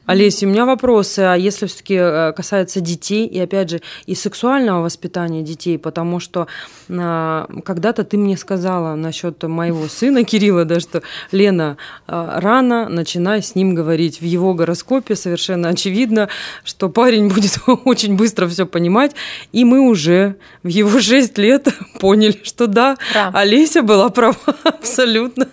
Олеся, 0.09 0.47
у 0.47 0.49
меня 0.49 0.65
вопросы, 0.65 1.19
а 1.19 1.35
если 1.35 1.67
все-таки 1.67 1.93
э, 1.93 2.33
касается 2.35 2.81
детей, 2.81 3.27
и 3.27 3.39
опять 3.39 3.69
же, 3.69 3.81
и 4.07 4.15
сексуального 4.15 4.81
воспитания 4.81 5.43
детей, 5.43 5.77
потому 5.77 6.19
что 6.19 6.47
а, 6.89 7.47
когда-то 7.63 8.03
ты 8.03 8.17
мне 8.17 8.35
сказала 8.35 8.95
насчет 8.95 9.43
моего 9.43 9.87
сына 9.87 10.23
Кирилла, 10.23 10.65
да, 10.65 10.79
что 10.79 11.03
Лена, 11.31 11.77
а, 12.07 12.39
рано 12.39 12.89
начинай 12.89 13.43
с 13.43 13.53
ним 13.53 13.75
говорить. 13.75 14.19
В 14.21 14.25
его 14.25 14.55
гороскопе 14.55 15.15
совершенно 15.15 15.69
очевидно, 15.69 16.29
что 16.63 16.89
парень 16.89 17.27
будет 17.27 17.59
очень 17.85 18.15
быстро 18.15 18.47
все 18.47 18.65
понимать, 18.65 19.11
и 19.51 19.63
мы 19.63 19.81
уже 19.81 20.37
в 20.63 20.67
его 20.69 20.99
6 20.99 21.37
лет 21.37 21.67
поняли, 21.99 22.39
что 22.43 22.65
да, 22.65 22.97
да. 23.13 23.29
Олеся 23.33 23.83
была 23.83 24.09
права 24.09 24.37
абсолютно. 24.63 25.47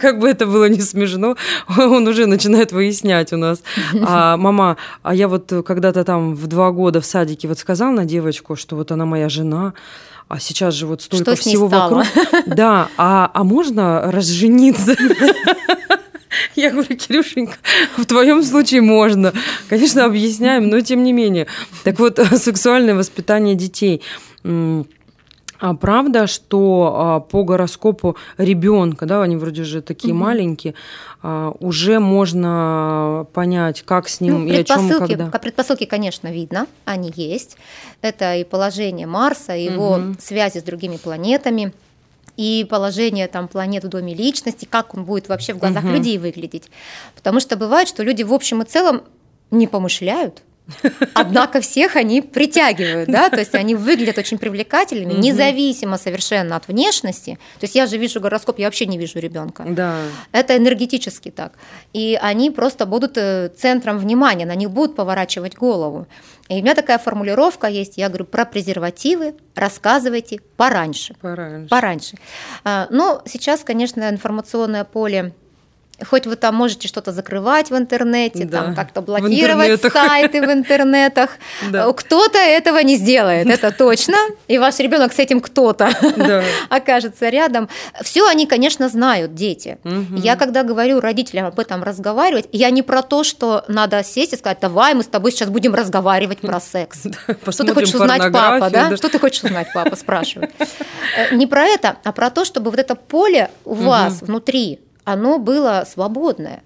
Как 0.00 0.18
бы 0.18 0.28
это 0.28 0.46
было 0.46 0.66
не 0.68 0.80
смешно, 0.80 1.36
он 1.76 2.06
уже 2.06 2.26
начинает 2.26 2.72
выяснять 2.72 3.32
у 3.32 3.36
нас. 3.36 3.55
А 4.02 4.36
мама, 4.36 4.76
а 5.02 5.14
я 5.14 5.28
вот 5.28 5.52
когда-то 5.64 6.04
там 6.04 6.34
в 6.34 6.46
два 6.46 6.70
года 6.70 7.00
в 7.00 7.06
садике 7.06 7.48
вот 7.48 7.58
сказала 7.58 7.90
на 7.90 8.04
девочку, 8.04 8.56
что 8.56 8.76
вот 8.76 8.92
она 8.92 9.04
моя 9.04 9.28
жена, 9.28 9.74
а 10.28 10.40
сейчас 10.40 10.74
же 10.74 10.86
вот 10.86 11.02
столько 11.02 11.36
что 11.36 11.42
всего 11.42 11.68
вокруг. 11.68 12.04
Да, 12.46 12.88
а, 12.96 13.30
а 13.32 13.44
можно 13.44 14.10
разжениться? 14.10 14.96
Я 16.54 16.70
говорю, 16.70 16.96
Кирюшенька, 16.96 17.56
в 17.96 18.04
твоем 18.04 18.42
случае 18.42 18.82
можно. 18.82 19.32
Конечно, 19.68 20.04
объясняем, 20.04 20.68
но 20.68 20.80
тем 20.80 21.02
не 21.02 21.12
менее. 21.12 21.46
Так 21.84 21.98
вот, 21.98 22.18
сексуальное 22.36 22.94
воспитание 22.94 23.54
детей. 23.54 24.02
А 25.58 25.74
правда, 25.74 26.26
что 26.26 26.94
а, 26.96 27.20
по 27.20 27.44
гороскопу 27.44 28.16
ребенка, 28.38 29.06
да, 29.06 29.22
они 29.22 29.36
вроде 29.36 29.64
же 29.64 29.82
такие 29.82 30.14
угу. 30.14 30.22
маленькие, 30.22 30.74
а, 31.22 31.52
уже 31.60 31.98
можно 31.98 33.26
понять, 33.32 33.82
как 33.82 34.08
с 34.08 34.20
ним 34.20 34.46
ну, 34.46 34.52
и 34.52 34.56
о 34.56 34.64
чем, 34.64 34.88
когда. 34.88 35.26
Предпосылки, 35.26 35.84
конечно, 35.84 36.32
видно, 36.32 36.66
они 36.84 37.12
есть. 37.14 37.56
Это 38.02 38.36
и 38.36 38.44
положение 38.44 39.06
Марса, 39.06 39.54
и 39.54 39.64
его 39.64 39.92
угу. 39.92 40.16
связи 40.18 40.58
с 40.58 40.62
другими 40.62 40.96
планетами 40.96 41.72
и 42.36 42.66
положение 42.68 43.28
там 43.28 43.48
планет 43.48 43.84
в 43.84 43.88
доме 43.88 44.14
личности, 44.14 44.66
как 44.70 44.94
он 44.94 45.04
будет 45.04 45.28
вообще 45.28 45.54
в 45.54 45.58
глазах 45.58 45.84
угу. 45.84 45.92
людей 45.92 46.18
выглядеть. 46.18 46.70
Потому 47.14 47.40
что 47.40 47.56
бывает, 47.56 47.88
что 47.88 48.02
люди 48.02 48.22
в 48.22 48.32
общем 48.32 48.62
и 48.62 48.64
целом 48.64 49.02
не 49.50 49.66
помышляют, 49.66 50.42
Однако 51.14 51.60
всех 51.60 51.96
они 51.96 52.22
притягивают, 52.22 53.08
да, 53.08 53.30
то 53.30 53.38
есть 53.38 53.54
они 53.54 53.74
выглядят 53.74 54.18
очень 54.18 54.38
привлекательными, 54.38 55.12
независимо 55.12 55.98
совершенно 55.98 56.56
от 56.56 56.68
внешности. 56.68 57.38
То 57.60 57.64
есть 57.64 57.74
я 57.74 57.86
же 57.86 57.96
вижу 57.96 58.20
гороскоп, 58.20 58.58
я 58.58 58.66
вообще 58.66 58.86
не 58.86 58.98
вижу 58.98 59.18
ребенка. 59.18 59.64
Да. 59.68 59.98
Это 60.32 60.56
энергетически 60.56 61.30
так. 61.30 61.52
И 61.92 62.18
они 62.20 62.50
просто 62.50 62.86
будут 62.86 63.16
э, 63.16 63.50
центром 63.56 63.98
внимания, 63.98 64.46
на 64.46 64.54
них 64.54 64.70
будут 64.70 64.96
поворачивать 64.96 65.54
голову. 65.54 66.06
И 66.48 66.54
у 66.54 66.62
меня 66.62 66.74
такая 66.74 66.98
формулировка 66.98 67.66
есть, 67.66 67.96
я 67.96 68.08
говорю, 68.08 68.24
про 68.24 68.44
презервативы 68.44 69.34
рассказывайте 69.54 70.40
пораньше. 70.56 71.14
Пораньше. 71.20 71.68
Пораньше. 71.68 72.16
А, 72.64 72.86
но 72.90 73.22
сейчас, 73.26 73.64
конечно, 73.64 74.08
информационное 74.08 74.84
поле 74.84 75.32
Хоть 76.04 76.26
вы 76.26 76.36
там 76.36 76.54
можете 76.54 76.88
что-то 76.88 77.10
закрывать 77.10 77.70
в 77.70 77.76
интернете, 77.76 78.44
да. 78.44 78.62
там 78.62 78.74
как-то 78.74 79.00
блокировать 79.00 79.82
в 79.82 79.90
сайты 79.90 80.40
в 80.42 80.52
интернетах. 80.52 81.30
Да. 81.70 81.90
Кто-то 81.92 82.38
этого 82.38 82.78
не 82.78 82.96
сделает, 82.96 83.48
это 83.48 83.72
точно. 83.76 84.16
И 84.46 84.58
ваш 84.58 84.78
ребенок 84.78 85.12
с 85.12 85.18
этим 85.18 85.40
кто-то 85.40 85.90
да. 86.16 86.44
окажется 86.68 87.28
рядом. 87.28 87.68
Все 88.02 88.28
они, 88.28 88.46
конечно, 88.46 88.88
знают, 88.88 89.34
дети. 89.34 89.78
Угу. 89.84 90.16
Я 90.18 90.36
когда 90.36 90.62
говорю 90.62 91.00
родителям 91.00 91.46
об 91.46 91.58
этом 91.58 91.82
разговаривать, 91.82 92.48
я 92.52 92.70
не 92.70 92.82
про 92.82 93.02
то, 93.02 93.24
что 93.24 93.64
надо 93.68 94.04
сесть 94.04 94.34
и 94.34 94.36
сказать, 94.36 94.58
давай 94.60 94.94
мы 94.94 95.02
с 95.02 95.06
тобой 95.06 95.32
сейчас 95.32 95.48
будем 95.48 95.74
разговаривать 95.74 96.38
про 96.38 96.60
секс. 96.60 97.04
Что 97.48 97.64
ты 97.64 97.74
хочешь 97.74 97.94
узнать, 97.94 98.32
папа, 98.32 98.70
да? 98.70 98.96
Что 98.96 99.08
ты 99.08 99.18
хочешь 99.18 99.42
узнать, 99.42 99.68
папа, 99.74 99.96
спрашивает. 99.96 100.52
Э, 101.16 101.34
не 101.34 101.46
про 101.46 101.64
это, 101.64 101.96
а 102.04 102.12
про 102.12 102.30
то, 102.30 102.44
чтобы 102.44 102.70
вот 102.70 102.78
это 102.78 102.94
поле 102.94 103.50
у 103.64 103.74
вас 103.74 104.20
внутри 104.20 104.80
оно 105.06 105.38
было 105.38 105.86
свободное, 105.88 106.62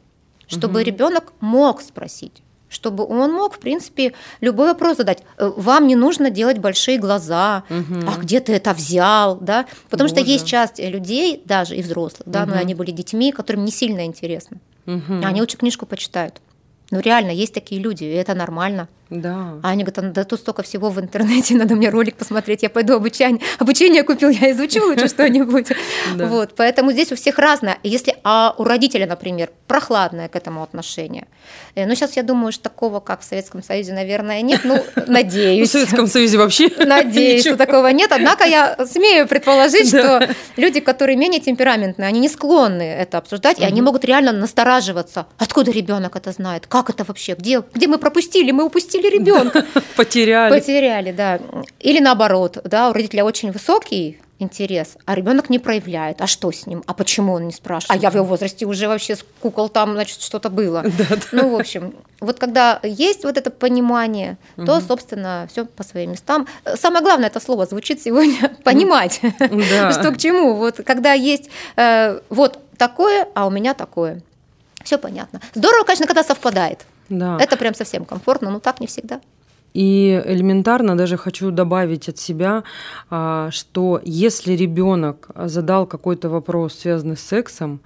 чтобы 0.49 0.81
угу. 0.81 0.87
ребенок 0.87 1.33
мог 1.41 1.81
спросить. 1.83 2.43
чтобы 2.73 3.05
он 3.05 3.33
мог, 3.33 3.55
в 3.55 3.59
принципе, 3.59 4.13
любой 4.41 4.69
вопрос 4.69 4.97
задать. 4.99 5.25
Э, 5.39 5.51
вам 5.57 5.89
не 5.89 5.97
нужно 5.97 6.31
делать 6.31 6.59
большие 6.59 6.99
глаза, 6.99 7.65
угу. 7.69 8.09
а 8.09 8.17
где 8.17 8.39
ты 8.39 8.53
это 8.53 8.73
взял, 8.73 9.37
да? 9.41 9.67
Потому 9.91 10.09
Боже. 10.09 10.21
что 10.23 10.31
есть 10.31 10.47
часть 10.47 10.79
людей, 10.79 11.43
даже 11.45 11.75
и 11.75 11.83
взрослых, 11.83 12.29
да, 12.29 12.45
угу. 12.45 12.51
но 12.51 12.59
они 12.59 12.75
были 12.75 12.93
детьми, 12.93 13.33
которым 13.33 13.65
не 13.65 13.73
сильно 13.73 14.07
интересно. 14.07 14.59
Угу. 14.87 15.21
Они 15.25 15.41
лучше 15.41 15.57
книжку 15.57 15.85
почитают. 15.85 16.41
Ну 16.93 17.01
реально, 17.01 17.33
есть 17.33 17.55
такие 17.55 17.81
люди, 17.81 18.05
и 18.05 18.15
это 18.15 18.35
нормально. 18.35 18.89
Да. 19.11 19.59
А 19.63 19.71
они 19.71 19.83
говорят, 19.83 20.13
да 20.13 20.25
тут 20.25 20.41
столько 20.41 20.63
всего 20.63 20.89
в 20.89 21.01
интернете, 21.01 21.55
надо 21.57 21.75
мне 21.75 21.91
ролик 21.91 22.17
посмотреть, 22.17 22.63
я 22.63 22.71
пойду 22.71 22.95
обучение. 22.95 23.41
Обучение 23.59 24.05
купил, 24.05 24.31
я 24.31 24.53
изучу 24.53 24.85
лучше 24.85 25.09
что-нибудь. 25.09 25.69
Вот, 26.15 26.55
поэтому 26.57 26.93
здесь 26.93 27.11
у 27.13 27.17
всех 27.17 27.39
разное. 27.39 27.79
Если, 27.83 28.17
а 28.23 28.55
у 28.57 28.65
родителя, 28.65 29.07
например, 29.07 29.51
прохладное 29.67 30.29
к 30.29 30.37
этому 30.37 30.63
отношение. 30.63 31.27
Э, 31.75 31.87
ну, 31.87 31.95
сейчас 31.95 32.17
я 32.17 32.23
думаю, 32.23 32.53
что 32.53 32.65
такого, 32.65 33.01
как 33.01 33.21
в 33.21 33.25
Советском 33.25 33.63
Союзе, 33.63 33.93
наверное, 33.93 34.43
нет. 34.43 34.61
Ну, 34.65 34.83
надеюсь. 35.07 35.69
В 35.69 35.73
Советском 35.73 36.07
Союзе 36.07 36.39
вообще 36.39 36.71
Надеюсь, 36.79 37.43
что 37.43 37.57
такого 37.57 37.89
нет. 37.89 38.13
Однако 38.13 38.45
я 38.45 38.77
смею 38.87 39.27
предположить, 39.27 39.89
что 39.89 40.29
люди, 40.57 40.81
которые 40.81 41.17
менее 41.17 41.41
темпераментные, 41.41 42.09
они 42.09 42.21
не 42.21 42.29
склонны 42.29 42.83
это 42.83 43.19
обсуждать, 43.19 43.59
и 43.59 43.65
они 43.65 43.83
могут 43.83 44.05
реально 44.05 44.33
настораживаться. 44.33 45.27
Откуда 45.39 45.71
ребенок 45.71 46.17
это 46.17 46.33
знает? 46.33 46.67
Как 46.67 46.91
это 46.91 47.05
вообще? 47.05 47.35
Где, 47.35 47.63
где 47.75 47.87
мы 47.87 47.99
пропустили? 47.99 48.51
Мы 48.51 48.65
упустили 48.65 49.00
упустили 49.01 49.19
ребенка. 49.19 49.67
Потеряли. 49.97 50.59
Потеряли, 50.59 51.13
да. 51.13 51.41
Или 51.79 52.01
наоборот, 52.01 52.59
да, 52.65 52.91
у 52.91 52.93
родителя 52.93 53.25
очень 53.25 53.53
высокий 53.53 54.19
интерес, 54.39 54.97
а 55.05 55.15
ребенок 55.15 55.51
не 55.51 55.59
проявляет. 55.59 56.23
А 56.23 56.27
что 56.27 56.51
с 56.51 56.67
ним? 56.67 56.83
А 56.87 56.95
почему 56.95 57.35
он 57.35 57.47
не 57.47 57.53
спрашивает? 57.53 58.01
А 58.01 58.03
я 58.03 58.11
в 58.11 58.15
его 58.15 58.25
возрасте 58.25 58.65
уже 58.65 58.89
вообще 58.89 59.15
с 59.15 59.25
кукол 59.41 59.69
там, 59.69 59.93
значит, 59.93 60.23
что-то 60.23 60.49
было. 60.49 60.83
Да, 60.99 61.05
да. 61.11 61.17
Ну, 61.33 61.51
в 61.51 61.61
общем, 61.61 61.95
вот 62.21 62.39
когда 62.39 62.81
есть 62.83 63.25
вот 63.25 63.37
это 63.37 63.51
понимание, 63.51 64.39
угу. 64.57 64.67
то, 64.67 64.81
собственно, 64.81 65.47
все 65.51 65.67
по 65.67 65.83
своим 65.83 66.13
местам. 66.13 66.47
Самое 66.77 67.03
главное 67.03 67.29
это 67.29 67.39
слово 67.39 67.67
звучит 67.67 68.03
сегодня 68.03 68.49
понимать, 68.65 69.21
да. 69.39 69.93
что 69.93 70.11
к 70.11 70.17
чему. 70.17 70.55
Вот 70.55 70.81
когда 70.87 71.13
есть 71.13 71.51
э, 71.77 72.21
вот 72.31 72.59
такое, 72.79 73.29
а 73.35 73.47
у 73.47 73.51
меня 73.51 73.75
такое. 73.75 74.23
Все 74.85 74.97
понятно. 74.97 75.43
Здорово, 75.55 75.85
конечно, 75.85 76.07
когда 76.07 76.25
совпадает. 76.25 76.87
Да. 77.11 77.39
Это 77.39 77.57
прям 77.57 77.75
совсем 77.75 78.05
комфортно, 78.05 78.51
но 78.51 78.61
так 78.61 78.81
не 78.81 78.87
всегда. 78.87 79.21
И 79.75 80.21
элементарно 80.25 80.97
даже 80.97 81.17
хочу 81.17 81.51
добавить 81.51 82.09
от 82.09 82.19
себя, 82.19 82.65
а, 83.09 83.51
что 83.51 84.01
если 84.05 84.55
ребенок 84.55 85.29
задал 85.35 85.87
какой-то 85.87 86.29
вопрос, 86.29 86.75
связанный 86.75 87.17
с 87.17 87.21
сексом, 87.21 87.81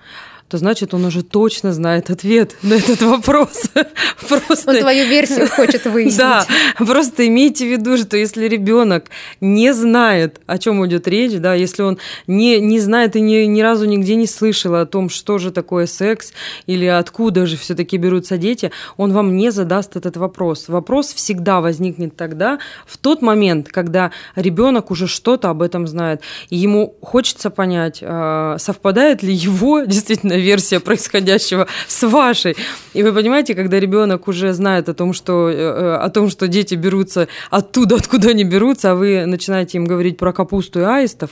то 0.54 0.58
значит 0.58 0.94
он 0.94 1.04
уже 1.04 1.24
точно 1.24 1.72
знает 1.72 2.10
ответ 2.10 2.54
на 2.62 2.74
этот 2.74 3.02
вопрос. 3.02 3.64
Просто... 4.28 4.70
Он 4.70 4.78
твою 4.78 5.08
версию 5.08 5.48
хочет 5.48 5.84
выяснить. 5.84 6.16
Да, 6.16 6.46
просто 6.78 7.26
имейте 7.26 7.66
в 7.66 7.72
виду, 7.72 7.98
что 7.98 8.16
если 8.16 8.46
ребенок 8.46 9.06
не 9.40 9.74
знает, 9.74 10.40
о 10.46 10.58
чем 10.58 10.86
идет 10.86 11.08
речь, 11.08 11.32
да, 11.32 11.54
если 11.54 11.82
он 11.82 11.98
не, 12.26 12.60
не 12.60 12.78
знает 12.78 13.16
и 13.16 13.20
ни, 13.20 13.44
ни 13.46 13.60
разу 13.60 13.84
нигде 13.84 14.14
не 14.14 14.26
слышал 14.26 14.76
о 14.76 14.86
том, 14.86 15.10
что 15.10 15.38
же 15.38 15.50
такое 15.50 15.86
секс 15.86 16.32
или 16.66 16.86
откуда 16.86 17.46
же 17.46 17.56
все-таки 17.56 17.96
берутся 17.96 18.38
дети, 18.38 18.70
он 18.96 19.12
вам 19.12 19.36
не 19.36 19.50
задаст 19.50 19.96
этот 19.96 20.16
вопрос. 20.16 20.68
Вопрос 20.68 21.12
всегда 21.12 21.60
возникнет 21.60 22.16
тогда, 22.16 22.60
в 22.86 22.96
тот 22.96 23.22
момент, 23.22 23.68
когда 23.68 24.12
ребенок 24.36 24.90
уже 24.90 25.08
что-то 25.08 25.50
об 25.50 25.62
этом 25.62 25.86
знает, 25.86 26.22
и 26.48 26.56
ему 26.56 26.94
хочется 27.02 27.50
понять, 27.50 27.98
а, 28.02 28.56
совпадает 28.58 29.22
ли 29.22 29.34
его 29.34 29.80
действительно 29.86 30.43
версия 30.44 30.80
происходящего 30.80 31.66
с 31.88 32.06
вашей. 32.06 32.56
И 32.92 33.02
вы 33.02 33.12
понимаете, 33.12 33.54
когда 33.54 33.80
ребенок 33.80 34.28
уже 34.28 34.52
знает 34.52 34.88
о 34.88 34.94
том, 34.94 35.12
что, 35.12 35.48
э, 35.48 35.54
э, 35.54 35.94
о 35.96 36.08
том, 36.10 36.30
что 36.30 36.46
дети 36.46 36.74
берутся 36.74 37.28
оттуда, 37.50 37.96
откуда 37.96 38.30
они 38.30 38.44
берутся, 38.44 38.92
а 38.92 38.94
вы 38.94 39.26
начинаете 39.26 39.78
им 39.78 39.86
говорить 39.86 40.16
про 40.18 40.32
капусту 40.32 40.80
и 40.80 40.84
аистов, 40.84 41.30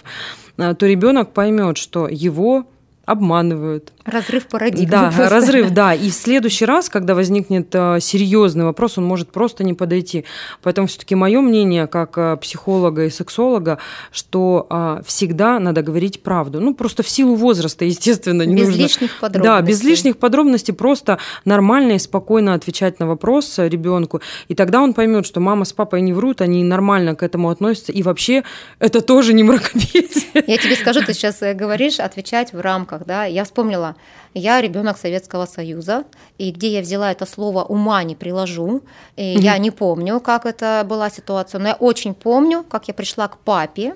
э, 0.58 0.74
то 0.74 0.86
ребенок 0.86 1.32
поймет, 1.32 1.76
что 1.76 2.08
его 2.08 2.66
обманывают. 3.04 3.92
Разрыв 4.04 4.46
парадигмы. 4.46 4.90
Да, 4.90 5.10
просто. 5.10 5.28
разрыв, 5.28 5.70
да. 5.70 5.94
И 5.94 6.10
в 6.10 6.14
следующий 6.14 6.64
раз, 6.64 6.88
когда 6.88 7.14
возникнет 7.14 7.68
э, 7.72 7.98
серьезный 8.00 8.64
вопрос, 8.64 8.98
он 8.98 9.04
может 9.04 9.30
просто 9.30 9.64
не 9.64 9.74
подойти. 9.74 10.24
Поэтому 10.62 10.86
все-таки 10.86 11.14
мое 11.14 11.40
мнение, 11.40 11.86
как 11.86 12.16
э, 12.16 12.36
психолога 12.36 13.04
и 13.04 13.10
сексолога, 13.10 13.78
что 14.10 14.66
а, 14.70 15.02
всегда 15.04 15.58
надо 15.58 15.82
говорить 15.82 16.22
правду. 16.22 16.60
Ну, 16.60 16.74
просто 16.74 17.02
в 17.02 17.08
силу 17.08 17.34
возраста, 17.34 17.84
естественно, 17.84 18.42
не 18.42 18.54
без 18.54 18.68
нужно. 18.68 18.82
Без 18.82 18.90
лишних 18.90 19.18
подробностей. 19.18 19.42
Да, 19.42 19.60
без 19.62 19.82
лишних 19.82 20.16
подробностей, 20.16 20.74
просто 20.74 21.18
нормально 21.44 21.92
и 21.92 21.98
спокойно 21.98 22.54
отвечать 22.54 23.00
на 23.00 23.06
вопрос 23.06 23.58
ребенку. 23.58 24.20
И 24.48 24.54
тогда 24.54 24.80
он 24.80 24.94
поймет, 24.94 25.26
что 25.26 25.40
мама 25.40 25.64
с 25.64 25.72
папой 25.72 26.00
не 26.02 26.12
врут, 26.12 26.40
они 26.40 26.62
нормально 26.64 27.14
к 27.14 27.22
этому 27.22 27.50
относятся. 27.50 27.92
И 27.92 28.02
вообще 28.02 28.44
это 28.78 29.00
тоже 29.00 29.32
не 29.32 29.42
мракобесие. 29.42 30.44
Я 30.46 30.58
тебе 30.58 30.76
скажу, 30.76 31.00
ты 31.00 31.14
сейчас 31.14 31.42
э, 31.42 31.54
говоришь, 31.54 32.00
отвечать 32.00 32.52
в 32.52 32.60
рамках, 32.60 32.91
да. 32.98 33.24
Я 33.24 33.44
вспомнила 33.44 33.96
я 34.34 34.60
ребенок 34.60 34.98
Советского 34.98 35.46
Союза, 35.46 36.04
и 36.38 36.50
где 36.50 36.68
я 36.68 36.80
взяла 36.80 37.12
это 37.12 37.26
слово 37.26 37.64
ума 37.64 38.02
не 38.02 38.16
приложу. 38.16 38.82
И 39.16 39.22
Я 39.38 39.58
не 39.58 39.70
помню, 39.70 40.20
как 40.20 40.46
это 40.46 40.84
была 40.88 41.10
ситуация, 41.10 41.58
но 41.58 41.68
я 41.68 41.74
очень 41.74 42.14
помню, 42.14 42.64
как 42.64 42.88
я 42.88 42.94
пришла 42.94 43.28
к 43.28 43.38
папе. 43.38 43.94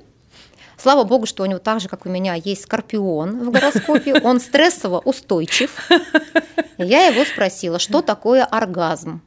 Слава 0.77 1.05
богу, 1.05 1.25
что 1.25 1.43
у 1.43 1.47
него 1.47 1.59
так 1.59 1.81
же, 1.81 1.89
как 1.89 2.05
у 2.05 2.11
меня, 2.11 2.35
есть 2.35 2.65
скорпион 2.65 3.45
в 3.45 3.51
гороскопе. 3.51 4.21
Он 4.23 4.41
стрессово 4.41 4.99
устойчив. 4.99 5.89
Я 6.77 7.07
его 7.07 7.25
спросила, 7.25 7.79
что 7.79 8.03
такое 8.03 8.45
оргазм. 8.45 9.23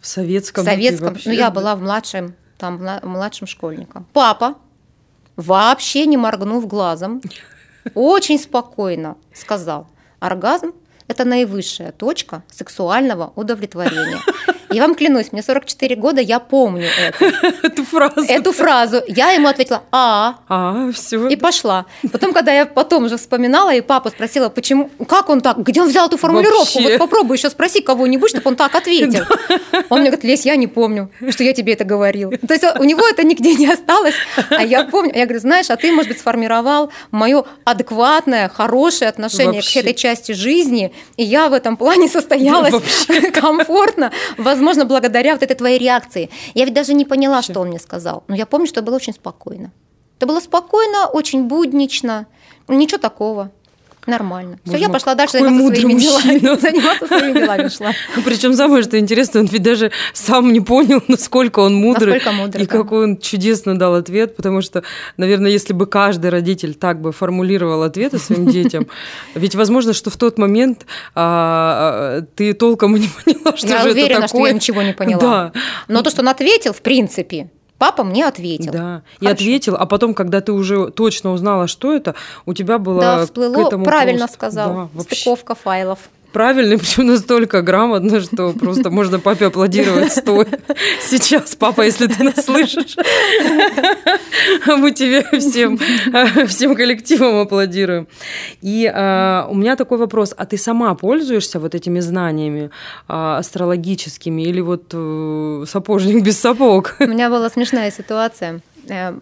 В 0.00 0.06
советском. 0.06 0.64
В 0.64 0.66
советском. 0.66 1.16
Ну, 1.24 1.32
я 1.32 1.50
была 1.50 1.74
в 1.74 1.80
младшем, 1.80 2.34
там, 2.58 2.82
младшим 3.02 3.46
школьником. 3.46 4.06
Папа, 4.12 4.56
вообще 5.36 6.06
не 6.06 6.16
моргнув 6.16 6.66
глазом, 6.66 7.22
очень 7.94 8.38
спокойно 8.38 9.16
сказал, 9.34 9.86
оргазм– 10.20 10.72
это 11.08 11.24
наивысшая 11.24 11.92
точка 11.92 12.42
сексуального 12.50 13.32
удовлетворения. 13.36 14.18
Я 14.72 14.82
вам 14.82 14.94
клянусь, 14.94 15.32
мне 15.32 15.42
44 15.42 15.96
года, 15.96 16.20
я 16.20 16.38
помню 16.40 16.86
это. 16.86 17.46
Эту 17.62 17.84
фразу. 17.84 18.22
Эту 18.28 18.52
фразу. 18.52 19.02
Я 19.06 19.30
ему 19.30 19.48
ответила 19.48 19.82
«а». 19.92 20.36
А, 20.48 20.90
все. 20.92 21.28
И 21.28 21.36
пошла. 21.36 21.86
Потом, 22.10 22.32
когда 22.32 22.52
я 22.52 22.66
потом 22.66 23.04
уже 23.04 23.16
вспоминала, 23.16 23.74
и 23.74 23.80
папа 23.80 24.10
спросила, 24.10 24.48
почему, 24.48 24.90
как 25.08 25.28
он 25.28 25.40
так, 25.40 25.58
где 25.58 25.80
он 25.82 25.88
взял 25.88 26.06
эту 26.06 26.16
формулировку? 26.16 26.58
Вообще. 26.58 26.82
Вот 26.82 26.98
попробуй 26.98 27.36
еще 27.36 27.50
спроси 27.50 27.80
кого-нибудь, 27.80 28.30
чтобы 28.30 28.48
он 28.48 28.56
так 28.56 28.74
ответил. 28.74 29.24
Он 29.88 30.00
мне 30.00 30.10
говорит, 30.10 30.24
Лесь, 30.24 30.46
я 30.46 30.56
не 30.56 30.66
помню, 30.66 31.10
что 31.30 31.44
я 31.44 31.52
тебе 31.52 31.74
это 31.74 31.84
говорил. 31.84 32.30
То 32.30 32.54
есть 32.54 32.64
у 32.78 32.84
него 32.84 33.06
это 33.06 33.24
нигде 33.24 33.54
не 33.54 33.66
осталось, 33.70 34.14
а 34.50 34.62
я 34.64 34.84
помню. 34.84 35.12
Я 35.14 35.24
говорю, 35.24 35.40
знаешь, 35.40 35.70
а 35.70 35.76
ты, 35.76 35.92
может 35.92 36.08
быть, 36.08 36.18
сформировал 36.18 36.90
мое 37.10 37.44
адекватное, 37.64 38.48
хорошее 38.48 39.08
отношение 39.08 39.60
Вообще. 39.60 39.80
к 39.80 39.84
этой 39.84 39.94
части 39.94 40.32
жизни, 40.32 40.92
и 41.16 41.24
я 41.24 41.48
в 41.48 41.52
этом 41.52 41.76
плане 41.76 42.08
состоялась 42.08 42.74
комфортно, 43.34 44.12
возможно, 44.38 44.61
возможно, 44.66 44.84
благодаря 44.84 45.32
вот 45.32 45.42
этой 45.42 45.56
твоей 45.56 45.78
реакции. 45.78 46.30
Я 46.54 46.64
ведь 46.64 46.74
даже 46.74 46.94
не 46.94 47.04
поняла, 47.04 47.42
что 47.42 47.60
он 47.60 47.68
мне 47.68 47.78
сказал. 47.78 48.24
Но 48.28 48.34
я 48.34 48.46
помню, 48.46 48.66
что 48.66 48.82
было 48.82 48.96
очень 48.96 49.12
спокойно. 49.12 49.72
Это 50.18 50.26
было 50.26 50.40
спокойно, 50.40 51.08
очень 51.08 51.44
буднично, 51.48 52.26
ничего 52.68 52.98
такого. 52.98 53.50
Нормально. 54.06 54.58
Все, 54.64 54.78
я 54.78 54.88
пошла 54.88 55.14
дальше 55.14 55.38
заниматься 55.38 55.68
своими 55.68 55.92
мужчина. 55.92 56.40
делами. 56.40 56.60
Заниматься 56.60 57.06
своими 57.06 57.38
делами 57.38 57.68
шла. 57.68 57.92
Ну, 58.16 58.22
причем 58.22 58.54
самое, 58.54 58.82
что 58.82 58.98
интересно, 58.98 59.40
он 59.40 59.46
ведь 59.46 59.62
даже 59.62 59.92
сам 60.12 60.52
не 60.52 60.60
понял, 60.60 61.02
насколько 61.08 61.60
он 61.60 61.74
мудрый. 61.74 62.14
Насколько 62.14 62.32
мудрый, 62.36 62.64
И 62.64 62.66
да. 62.66 62.72
какой 62.78 63.04
он 63.04 63.18
чудесно 63.18 63.78
дал 63.78 63.94
ответ, 63.94 64.34
потому 64.34 64.60
что, 64.60 64.82
наверное, 65.16 65.50
если 65.50 65.72
бы 65.72 65.86
каждый 65.86 66.30
родитель 66.30 66.74
так 66.74 67.00
бы 67.00 67.12
формулировал 67.12 67.82
ответы 67.84 68.18
своим 68.18 68.46
детям, 68.50 68.88
ведь 69.34 69.54
возможно, 69.54 69.92
что 69.92 70.10
в 70.10 70.16
тот 70.16 70.36
момент 70.38 70.84
а, 71.14 72.18
а 72.18 72.22
ты 72.34 72.54
толком 72.54 72.96
и 72.96 73.00
не 73.00 73.08
поняла, 73.08 73.56
что 73.56 73.68
я 73.68 73.82
же 73.82 73.90
уверена, 73.90 74.18
это 74.18 74.28
такое. 74.28 74.40
что 74.42 74.46
я 74.48 74.52
ничего 74.52 74.82
не 74.82 74.92
поняла. 74.94 75.20
Да. 75.20 75.52
Но 75.88 76.02
то, 76.02 76.10
что 76.10 76.22
он 76.22 76.28
ответил, 76.28 76.72
в 76.72 76.82
принципе, 76.82 77.50
Папа 77.82 78.04
мне 78.04 78.24
ответил. 78.24 78.70
Да, 78.70 79.02
и 79.18 79.26
ответил, 79.26 79.74
а 79.74 79.86
потом, 79.86 80.14
когда 80.14 80.40
ты 80.40 80.52
уже 80.52 80.92
точно 80.92 81.32
узнала, 81.32 81.66
что 81.66 81.92
это, 81.92 82.14
у 82.46 82.54
тебя 82.54 82.78
было 82.78 83.00
да, 83.00 83.24
всплыло, 83.24 83.54
к 83.56 83.58
этому 83.58 83.84
правильно 83.84 84.18
просто... 84.20 84.34
сказал, 84.34 84.90
да, 84.94 85.00
стыковка 85.00 85.56
файлов 85.56 85.98
правильный, 86.32 86.78
причем 86.78 87.06
настолько 87.06 87.62
грамотно, 87.62 88.20
что 88.20 88.52
просто 88.52 88.90
можно 88.90 89.18
папе 89.18 89.46
аплодировать 89.46 90.12
стоя. 90.12 90.48
Сейчас, 91.02 91.54
папа, 91.54 91.82
если 91.82 92.06
ты 92.06 92.24
нас 92.24 92.44
слышишь, 92.44 92.96
мы 94.66 94.90
тебе 94.92 95.22
всем, 95.38 95.78
всем 96.46 96.74
коллективом 96.74 97.40
аплодируем. 97.40 98.08
И 98.60 98.90
а, 98.92 99.46
у 99.50 99.54
меня 99.54 99.76
такой 99.76 99.98
вопрос, 99.98 100.34
а 100.36 100.46
ты 100.46 100.58
сама 100.58 100.94
пользуешься 100.94 101.60
вот 101.60 101.74
этими 101.74 102.00
знаниями 102.00 102.70
а, 103.08 103.38
астрологическими 103.38 104.42
или 104.42 104.60
вот 104.60 104.90
а, 104.94 105.64
сапожник 105.66 106.24
без 106.24 106.38
сапог? 106.40 106.96
У 107.00 107.06
меня 107.06 107.28
была 107.30 107.50
смешная 107.50 107.90
ситуация 107.90 108.60
э, 108.88 109.12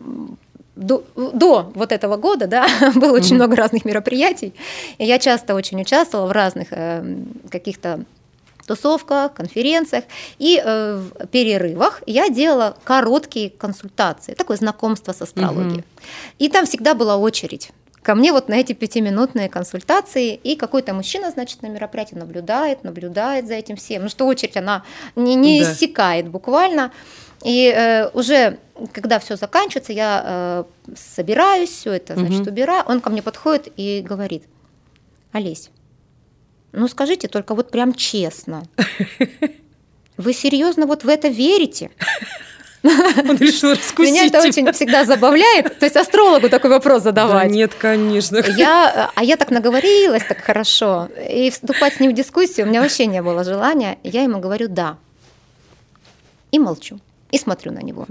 до, 0.81 1.05
до 1.14 1.70
вот 1.74 1.93
этого 1.93 2.16
года, 2.16 2.47
да, 2.47 2.66
было 2.95 3.12
очень 3.12 3.33
mm-hmm. 3.33 3.35
много 3.35 3.57
разных 3.57 3.85
мероприятий, 3.85 4.55
и 4.99 5.05
я 5.05 5.18
часто 5.18 5.55
очень 5.55 5.81
участвовала 5.81 6.26
в 6.26 6.33
разных 6.33 6.68
э, 6.70 7.05
каких-то 7.51 8.05
тусовках, 8.66 9.35
конференциях. 9.35 10.05
И 10.39 10.61
э, 10.62 10.97
в 10.97 11.26
перерывах 11.26 12.03
я 12.07 12.28
делала 12.28 12.76
короткие 12.85 13.51
консультации, 13.51 14.35
такое 14.35 14.57
знакомство 14.57 15.12
с 15.12 15.22
астрологией. 15.22 15.81
Угу. 15.81 15.85
И 16.39 16.49
там 16.49 16.66
всегда 16.66 16.95
была 16.95 17.16
очередь 17.16 17.72
ко 18.03 18.14
мне 18.14 18.33
вот 18.33 18.49
на 18.49 18.55
эти 18.55 18.72
пятиминутные 18.72 19.49
консультации, 19.49 20.35
и 20.35 20.57
какой-то 20.57 20.95
мужчина, 20.95 21.31
значит, 21.31 21.62
на 21.62 21.66
мероприятии 21.66 22.14
наблюдает, 22.14 22.83
наблюдает 22.83 23.47
за 23.47 23.55
этим 23.55 23.76
всем. 23.76 24.05
Ну 24.05 24.09
что 24.09 24.26
очередь, 24.26 24.57
она 24.57 24.85
не, 25.16 25.35
не 25.35 25.62
да. 25.62 25.72
иссякает 25.72 26.28
буквально. 26.28 26.93
И 27.45 27.72
э, 27.74 28.09
уже, 28.11 28.59
когда 28.93 29.18
все 29.18 29.36
заканчивается, 29.36 29.93
я 29.93 30.22
э, 30.24 30.64
собираюсь, 30.95 31.70
все 31.70 31.93
это, 31.93 32.14
значит, 32.14 32.43
угу. 32.43 32.51
убираю. 32.51 32.84
Он 32.86 33.01
ко 33.01 33.11
мне 33.11 33.22
подходит 33.22 33.68
и 33.76 34.05
говорит, 34.07 34.45
Олесь, 35.32 35.70
ну 36.72 36.86
скажите 36.88 37.28
только 37.28 37.55
вот 37.55 37.70
прям 37.70 37.95
честно, 37.95 38.64
вы 40.16 40.32
серьезно 40.34 40.86
вот 40.86 41.05
в 41.05 41.09
это 41.09 41.28
верите? 41.28 41.91
Он 42.82 43.36
решил 43.36 43.72
раскусить. 43.72 44.12
Меня 44.12 44.26
это 44.26 44.41
очень 44.41 44.70
всегда 44.72 45.05
забавляет. 45.05 45.78
То 45.78 45.84
есть 45.84 45.97
астрологу 45.97 46.49
такой 46.49 46.70
вопрос 46.70 47.03
задавать. 47.03 47.49
Да 47.49 47.55
нет, 47.55 47.74
конечно. 47.74 48.38
Я, 48.57 49.11
а 49.14 49.22
я 49.22 49.36
так 49.36 49.51
наговорилась 49.51 50.24
так 50.24 50.38
хорошо. 50.38 51.09
И 51.28 51.51
вступать 51.51 51.95
с 51.95 52.01
ним 52.01 52.12
в 52.12 52.14
дискуссию 52.14 52.66
у 52.66 52.70
меня 52.70 52.80
вообще 52.80 53.05
не 53.05 53.20
было 53.20 53.45
желания. 53.45 53.99
Я 54.03 54.22
ему 54.22 54.41
говорю 54.41 54.68
«да». 54.68 54.97
И 56.53 56.59
молчу. 56.59 56.99
И 57.31 57.39
смотрю 57.39 57.72
на 57.72 57.81
него. 57.81 58.07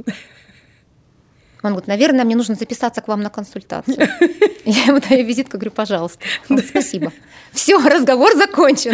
Он 1.61 1.71
говорит, 1.71 1.87
наверное, 1.87 2.23
мне 2.23 2.37
нужно 2.37 2.55
записаться 2.55 3.01
к 3.01 3.07
вам 3.09 3.21
на 3.21 3.29
консультацию. 3.29 3.97
Я 4.65 4.83
ему 4.85 4.99
даю 4.99 5.25
визитку, 5.25 5.57
говорю, 5.57 5.71
пожалуйста. 5.71 6.19
Он 6.49 6.55
говорит, 6.55 6.69
спасибо. 6.69 7.11
Все, 7.51 7.77
разговор 7.77 8.33
закончен. 8.35 8.91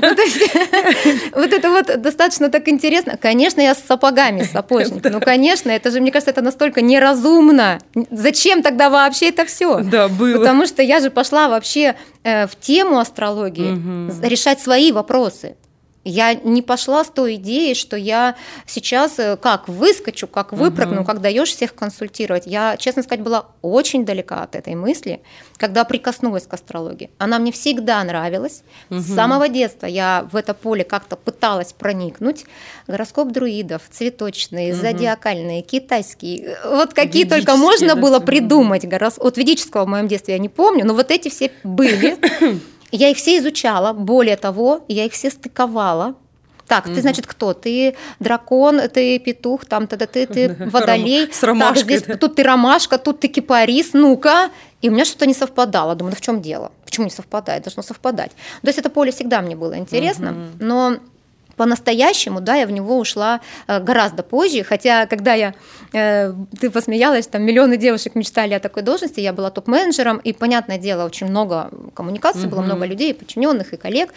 ну, 0.00 0.14
то 0.14 0.22
есть, 0.22 1.32
вот 1.34 1.52
это 1.52 1.70
вот 1.70 2.00
достаточно 2.00 2.48
так 2.48 2.68
интересно. 2.68 3.18
Конечно, 3.18 3.60
я 3.60 3.74
с 3.74 3.82
сапогами, 3.82 4.42
сапожник. 4.42 5.04
Ну, 5.04 5.20
конечно, 5.20 5.70
это 5.70 5.90
же, 5.90 6.00
мне 6.00 6.12
кажется, 6.12 6.30
это 6.30 6.40
настолько 6.40 6.80
неразумно. 6.80 7.78
Зачем 8.10 8.62
тогда 8.62 8.88
вообще 8.88 9.28
это 9.28 9.44
все? 9.44 9.80
Да, 9.80 10.08
было. 10.08 10.38
Потому 10.38 10.66
что 10.66 10.82
я 10.82 11.00
же 11.00 11.10
пошла 11.10 11.48
вообще 11.48 11.94
э, 12.22 12.46
в 12.46 12.56
тему 12.58 12.98
астрологии, 12.98 14.26
решать 14.26 14.60
свои 14.60 14.92
вопросы. 14.92 15.56
Я 16.08 16.34
не 16.34 16.62
пошла 16.62 17.02
с 17.02 17.08
той 17.08 17.34
идеей, 17.34 17.74
что 17.74 17.96
я 17.96 18.36
сейчас 18.64 19.18
э, 19.18 19.36
как 19.36 19.68
выскочу, 19.68 20.28
как 20.28 20.52
выпрыгну, 20.52 21.00
угу. 21.00 21.04
как 21.04 21.20
даешь 21.20 21.48
всех 21.48 21.74
консультировать. 21.74 22.46
Я, 22.46 22.76
честно 22.76 23.02
сказать, 23.02 23.24
была 23.24 23.46
очень 23.60 24.04
далека 24.04 24.42
от 24.42 24.54
этой 24.54 24.76
мысли, 24.76 25.20
когда 25.56 25.84
прикоснулась 25.84 26.46
к 26.46 26.54
астрологии. 26.54 27.10
Она 27.18 27.40
мне 27.40 27.50
всегда 27.50 28.04
нравилась. 28.04 28.62
Угу. 28.90 29.00
С 29.00 29.14
самого 29.14 29.48
детства 29.48 29.86
я 29.86 30.28
в 30.30 30.36
это 30.36 30.54
поле 30.54 30.84
как-то 30.84 31.16
пыталась 31.16 31.72
проникнуть. 31.72 32.44
Гороскоп 32.86 33.32
друидов, 33.32 33.82
цветочные, 33.90 34.74
угу. 34.74 34.80
зодиакальные, 34.80 35.62
китайские. 35.62 36.56
Вот 36.64 36.94
какие 36.94 37.24
только 37.24 37.56
можно 37.56 37.96
было 37.96 38.20
придумать. 38.20 38.84
Вот 39.18 39.36
ведического 39.36 39.84
в 39.84 39.88
моем 39.88 40.06
детстве 40.06 40.34
я 40.34 40.38
не 40.38 40.48
помню, 40.48 40.86
но 40.86 40.94
вот 40.94 41.10
эти 41.10 41.30
все 41.30 41.50
были. 41.64 42.16
Я 42.92 43.08
их 43.10 43.16
все 43.16 43.38
изучала, 43.38 43.92
более 43.92 44.36
того, 44.36 44.84
я 44.88 45.04
их 45.04 45.12
все 45.12 45.30
стыковала. 45.30 46.14
Так, 46.66 46.86
угу. 46.86 46.94
ты, 46.94 47.00
значит, 47.00 47.26
кто? 47.26 47.54
Ты 47.54 47.94
дракон, 48.18 48.80
ты 48.88 49.18
петух, 49.18 49.64
там, 49.64 49.86
тогда 49.86 50.06
ты, 50.06 50.26
ты 50.26 50.56
водолей. 50.72 51.32
С 51.32 51.42
ромашкой, 51.42 51.76
так, 51.76 51.84
здесь, 51.84 52.02
да. 52.02 52.16
Тут 52.16 52.34
ты 52.36 52.42
ромашка, 52.42 52.98
тут 52.98 53.20
ты 53.20 53.28
кипарис, 53.28 53.90
ну-ка. 53.92 54.50
И 54.82 54.88
у 54.88 54.92
меня 54.92 55.04
что-то 55.04 55.26
не 55.26 55.34
совпадало. 55.34 55.94
Думаю, 55.94 56.12
ну 56.12 56.16
в 56.16 56.20
чем 56.20 56.42
дело? 56.42 56.72
Почему 56.84 57.04
не 57.04 57.10
совпадает? 57.10 57.62
Должно 57.64 57.82
совпадать. 57.82 58.32
То 58.62 58.68
есть 58.68 58.78
это 58.78 58.90
поле 58.90 59.12
всегда 59.12 59.40
мне 59.42 59.54
было 59.56 59.78
интересно, 59.78 60.32
угу. 60.32 60.64
но 60.64 60.96
по-настоящему, 61.56 62.40
да, 62.40 62.54
я 62.56 62.66
в 62.66 62.70
него 62.70 62.98
ушла 62.98 63.40
э, 63.66 63.80
гораздо 63.80 64.22
позже, 64.22 64.62
хотя 64.62 65.06
когда 65.06 65.34
я, 65.34 65.54
э, 65.92 66.32
ты 66.60 66.70
посмеялась, 66.70 67.26
там 67.26 67.42
миллионы 67.42 67.76
девушек 67.76 68.14
мечтали 68.14 68.54
о 68.54 68.60
такой 68.60 68.82
должности, 68.82 69.20
я 69.20 69.32
была 69.32 69.50
топ-менеджером, 69.50 70.18
и, 70.18 70.32
понятное 70.32 70.78
дело, 70.78 71.04
очень 71.06 71.26
много 71.26 71.70
коммуникаций, 71.94 72.42
угу. 72.42 72.50
было 72.50 72.60
много 72.62 72.86
людей, 72.86 73.14
подчиненных 73.14 73.72
и 73.72 73.76
коллег, 73.76 74.12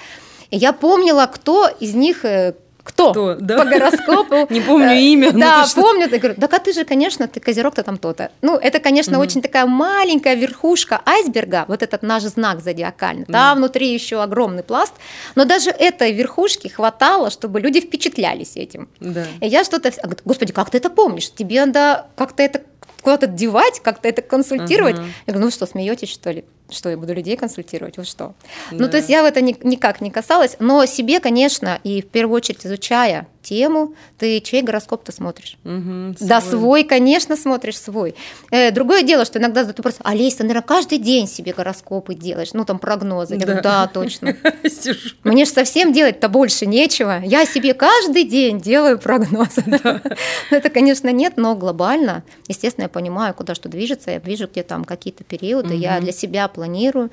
и 0.49 0.57
я 0.57 0.73
помнила, 0.73 1.29
кто 1.33 1.67
из 1.67 1.93
них 1.93 2.25
э, 2.25 2.55
кто? 2.84 3.11
кто 3.11 3.36
да? 3.36 3.57
По 3.57 3.65
гороскопу. 3.65 4.47
Не 4.53 4.61
помню 4.61 4.93
имя. 4.93 5.32
Да, 5.32 5.65
помню. 5.75 6.07
Я 6.09 6.19
говорю, 6.19 6.36
а 6.39 6.59
ты 6.59 6.73
же, 6.73 6.86
конечно, 6.86 7.27
ты 7.27 7.39
козерог-то 7.39 7.84
там 7.84 7.97
то-то. 7.97 8.32
Ну, 8.41 8.57
это, 8.57 8.80
конечно, 8.80 9.19
очень 9.19 9.41
такая 9.41 9.65
маленькая 9.65 10.36
верхушка 10.36 11.01
айсберга, 11.05 11.65
вот 11.67 11.84
этот 11.84 12.03
наш 12.03 12.23
знак 12.23 12.61
зодиакальный. 12.61 13.25
Там 13.25 13.57
внутри 13.57 13.93
еще 13.93 14.21
огромный 14.21 14.63
пласт. 14.63 14.93
Но 15.36 15.45
даже 15.45 15.69
этой 15.69 16.11
верхушки 16.13 16.67
хватало, 16.67 17.30
чтобы 17.30 17.59
люди 17.59 17.80
впечатлялись 17.82 18.55
этим. 18.55 18.88
И 18.99 19.47
я 19.47 19.63
что-то... 19.63 19.91
Господи, 20.25 20.53
как 20.53 20.69
ты 20.69 20.77
это 20.77 20.89
помнишь? 20.89 21.32
Тебе 21.32 21.65
надо 21.65 22.07
как-то 22.15 22.43
это 22.43 22.61
куда-то 23.01 23.27
девать, 23.27 23.80
как-то 23.82 24.07
это 24.07 24.21
консультировать. 24.21 24.97
Я 25.25 25.34
говорю, 25.34 25.45
ну 25.45 25.51
что, 25.51 25.65
смеетесь, 25.65 26.09
что 26.09 26.32
ли? 26.32 26.45
Что, 26.70 26.89
я 26.89 26.97
буду 26.97 27.13
людей 27.13 27.36
консультировать? 27.36 27.97
Вы 27.97 28.03
что? 28.03 28.34
Да. 28.72 28.78
Ну, 28.78 28.89
то 28.89 28.97
есть 28.97 29.09
я 29.09 29.24
в 29.24 29.26
это 29.26 29.41
ни, 29.41 29.55
никак 29.63 30.01
не 30.01 30.11
касалась, 30.11 30.55
но 30.59 30.86
себе, 30.86 31.20
конечно, 31.20 31.80
и 31.84 32.01
в 32.01 32.07
первую 32.07 32.38
очередь 32.38 32.65
изучая 32.65 33.28
тему, 33.41 33.95
ты 34.17 34.39
чей 34.41 34.61
гороскоп 34.61 35.03
ты 35.03 35.11
смотришь? 35.11 35.57
Угу, 35.63 36.17
свой. 36.17 36.30
Да, 36.30 36.41
свой, 36.41 36.84
конечно, 36.84 37.36
смотришь 37.36 37.80
свой. 37.80 38.15
Э, 38.51 38.72
другое 38.72 39.03
дело, 39.03 39.26
что 39.26 39.39
иногда 39.39 39.61
задают 39.61 39.80
вопрос, 39.80 39.95
Олесь, 40.03 40.36
ты, 40.36 40.43
наверное, 40.43 40.61
каждый 40.61 40.97
день 40.97 41.28
себе 41.28 41.53
гороскопы 41.53 42.13
делаешь, 42.13 42.49
ну, 42.53 42.65
там, 42.65 42.80
прогнозы. 42.80 43.36
Я 43.36 43.39
да. 43.39 43.45
говорю, 43.45 43.61
да, 43.63 43.88
точно. 43.88 44.36
Мне 45.24 45.45
же 45.45 45.51
совсем 45.51 45.93
делать-то 45.93 46.30
больше 46.30 46.65
нечего. 46.65 47.22
Я 47.24 47.45
себе 47.45 47.74
каждый 47.74 48.24
день 48.26 48.59
делаю 48.59 48.99
прогнозы. 48.99 49.63
Это, 50.51 50.70
конечно, 50.70 51.11
нет, 51.11 51.34
но 51.38 51.55
глобально, 51.55 52.24
естественно, 52.47 52.84
я 52.84 52.89
понимаю, 52.89 53.34
куда 53.34 53.55
что 53.55 53.70
движется, 53.70 54.11
я 54.11 54.20
вижу, 54.20 54.47
где 54.47 54.63
там 54.63 54.84
какие-то 54.84 55.24
периоды, 55.24 55.74
я 55.74 55.99
для 55.99 56.11
себя 56.11 56.47
планирую. 56.60 57.10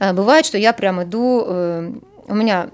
Э, 0.00 0.12
бывает, 0.12 0.44
что 0.44 0.58
я 0.58 0.72
прям 0.72 1.02
иду, 1.02 1.44
э, 1.46 1.92
у 2.26 2.34
меня 2.34 2.68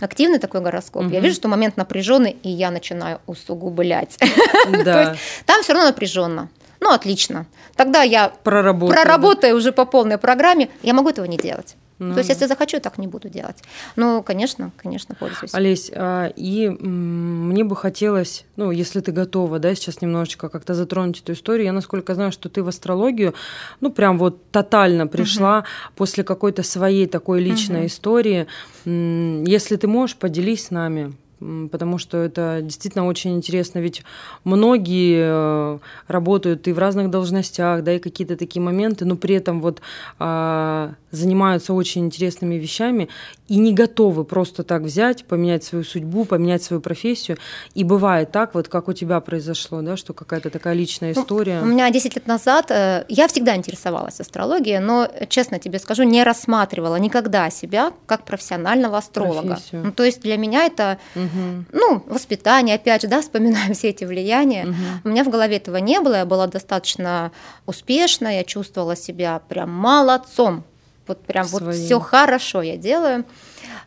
активный 0.00 0.38
такой 0.38 0.62
гороскоп, 0.62 1.02
угу. 1.02 1.14
я 1.14 1.20
вижу, 1.20 1.34
что 1.34 1.48
момент 1.48 1.76
напряженный, 1.76 2.36
и 2.42 2.48
я 2.48 2.70
начинаю 2.70 3.20
усугублять. 3.26 4.18
Да. 4.84 4.92
То 4.92 5.00
есть 5.00 5.20
там 5.46 5.62
все 5.62 5.72
равно 5.72 5.88
напряженно. 5.88 6.48
Ну, 6.80 6.92
отлично. 6.92 7.46
Тогда 7.76 8.02
я 8.02 8.32
проработаю, 8.42 9.02
проработаю 9.02 9.56
уже 9.56 9.72
по 9.72 9.84
полной 9.84 10.16
программе, 10.16 10.68
я 10.82 10.94
могу 10.94 11.10
этого 11.10 11.26
не 11.26 11.36
делать. 11.36 11.76
Ну, 12.00 12.14
То 12.14 12.20
есть, 12.20 12.30
если 12.30 12.46
захочу, 12.46 12.80
так 12.80 12.96
не 12.96 13.06
буду 13.06 13.28
делать. 13.28 13.62
Ну, 13.94 14.22
конечно, 14.22 14.70
конечно, 14.82 15.14
пользуюсь. 15.14 15.52
Олесь, 15.54 15.90
а, 15.94 16.32
и 16.34 16.70
мне 16.70 17.62
бы 17.62 17.76
хотелось, 17.76 18.46
ну, 18.56 18.70
если 18.70 19.00
ты 19.00 19.12
готова, 19.12 19.58
да, 19.58 19.74
сейчас 19.74 20.00
немножечко 20.00 20.48
как-то 20.48 20.74
затронуть 20.74 21.20
эту 21.20 21.34
историю. 21.34 21.66
Я, 21.66 21.72
насколько 21.72 22.14
знаю, 22.14 22.32
что 22.32 22.48
ты 22.48 22.62
в 22.62 22.68
астрологию, 22.68 23.34
ну, 23.80 23.92
прям 23.92 24.16
вот 24.16 24.50
тотально 24.50 25.06
пришла 25.06 25.58
угу. 25.58 25.66
после 25.96 26.24
какой-то 26.24 26.62
своей 26.62 27.06
такой 27.06 27.42
личной 27.42 27.80
угу. 27.80 27.86
истории. 27.88 28.46
Если 28.86 29.76
ты 29.76 29.86
можешь, 29.86 30.16
поделись 30.16 30.66
с 30.66 30.70
нами 30.70 31.12
потому 31.40 31.98
что 31.98 32.18
это 32.18 32.60
действительно 32.62 33.06
очень 33.06 33.34
интересно, 33.34 33.78
ведь 33.78 34.02
многие 34.44 35.18
э, 35.20 35.78
работают 36.06 36.68
и 36.68 36.72
в 36.72 36.78
разных 36.78 37.10
должностях, 37.10 37.82
да, 37.82 37.94
и 37.94 37.98
какие-то 37.98 38.36
такие 38.36 38.62
моменты, 38.62 39.04
но 39.04 39.16
при 39.16 39.34
этом 39.34 39.60
вот 39.60 39.80
а, 40.18 40.94
занимаются 41.10 41.72
очень 41.74 42.04
интересными 42.04 42.54
вещами 42.56 43.08
и 43.50 43.56
не 43.56 43.74
готовы 43.74 44.22
просто 44.22 44.62
так 44.62 44.82
взять, 44.82 45.24
поменять 45.24 45.64
свою 45.64 45.82
судьбу, 45.82 46.24
поменять 46.24 46.62
свою 46.62 46.80
профессию. 46.80 47.36
И 47.74 47.82
бывает 47.82 48.30
так, 48.30 48.54
вот 48.54 48.68
как 48.68 48.86
у 48.86 48.92
тебя 48.92 49.18
произошло, 49.20 49.82
да, 49.82 49.96
что 49.96 50.12
какая-то 50.12 50.50
такая 50.50 50.72
личная 50.74 51.12
ну, 51.16 51.20
история. 51.20 51.60
У 51.60 51.64
меня 51.64 51.90
10 51.90 52.14
лет 52.14 52.28
назад, 52.28 52.70
э, 52.70 53.04
я 53.08 53.26
всегда 53.26 53.56
интересовалась 53.56 54.20
астрологией, 54.20 54.78
но, 54.78 55.08
честно 55.28 55.58
тебе 55.58 55.80
скажу, 55.80 56.04
не 56.04 56.22
рассматривала 56.22 56.94
никогда 56.94 57.50
себя 57.50 57.92
как 58.06 58.24
профессионального 58.24 58.98
астролога. 58.98 59.58
Ну, 59.72 59.90
то 59.90 60.04
есть 60.04 60.20
для 60.22 60.36
меня 60.36 60.66
это, 60.66 60.98
угу. 61.16 61.64
ну, 61.72 62.04
воспитание, 62.06 62.76
опять 62.76 63.02
же, 63.02 63.08
да, 63.08 63.20
вспоминаем 63.20 63.74
все 63.74 63.88
эти 63.88 64.04
влияния. 64.04 64.66
Угу. 64.66 64.74
У 65.06 65.08
меня 65.08 65.24
в 65.24 65.28
голове 65.28 65.56
этого 65.56 65.78
не 65.78 65.98
было, 65.98 66.14
я 66.14 66.24
была 66.24 66.46
достаточно 66.46 67.32
успешна, 67.66 68.28
я 68.28 68.44
чувствовала 68.44 68.94
себя 68.94 69.42
прям 69.48 69.70
молодцом 69.70 70.62
вот 71.10 71.22
прям 71.24 71.46
Своим. 71.46 71.66
вот 71.66 71.74
все 71.74 72.00
хорошо 72.00 72.62
я 72.62 72.76
делаю. 72.76 73.24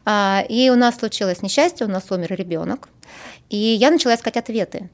А, 0.06 0.44
и 0.50 0.70
у 0.70 0.76
нас 0.76 0.98
случилось 0.98 1.42
несчастье, 1.42 1.88
у 1.88 1.90
нас 1.90 2.12
умер 2.12 2.36
ребенок, 2.36 2.90
и 3.50 3.58
я 3.58 3.90
начала 3.92 4.16
искать 4.16 4.38
ответы. 4.38 4.90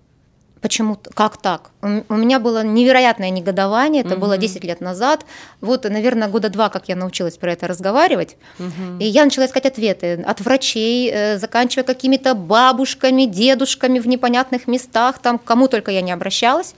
Почему, 0.61 0.97
как 1.13 1.41
так? 1.41 1.71
У 1.81 2.15
меня 2.15 2.37
было 2.39 2.63
невероятное 2.63 3.29
негодование, 3.29 4.03
это 4.03 4.15
угу. 4.15 4.23
было 4.23 4.37
10 4.37 4.63
лет 4.65 4.81
назад. 4.81 5.25
Вот, 5.61 5.85
наверное, 5.85 6.27
года 6.27 6.49
два, 6.49 6.67
как 6.67 6.89
я 6.89 6.97
научилась 6.97 7.37
про 7.37 7.53
это 7.53 7.65
разговаривать. 7.67 8.35
Угу. 8.59 8.99
И 8.99 9.05
я 9.05 9.23
начала 9.23 9.45
искать 9.45 9.65
ответы 9.65 10.21
от 10.21 10.41
врачей, 10.41 11.09
э, 11.11 11.37
заканчивая 11.37 11.85
какими-то 11.85 12.35
бабушками, 12.35 13.23
дедушками 13.23 13.99
в 13.99 14.07
непонятных 14.07 14.67
местах, 14.67 15.19
там, 15.19 15.39
кому 15.39 15.69
только 15.69 15.91
я 15.91 16.01
не 16.01 16.11
обращалась. 16.11 16.75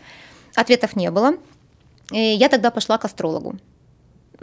Ответов 0.55 0.95
не 0.95 1.09
было. 1.09 1.33
И 2.11 2.19
я 2.19 2.49
тогда 2.49 2.69
пошла 2.69 2.99
к 2.99 3.05
астрологу 3.05 3.55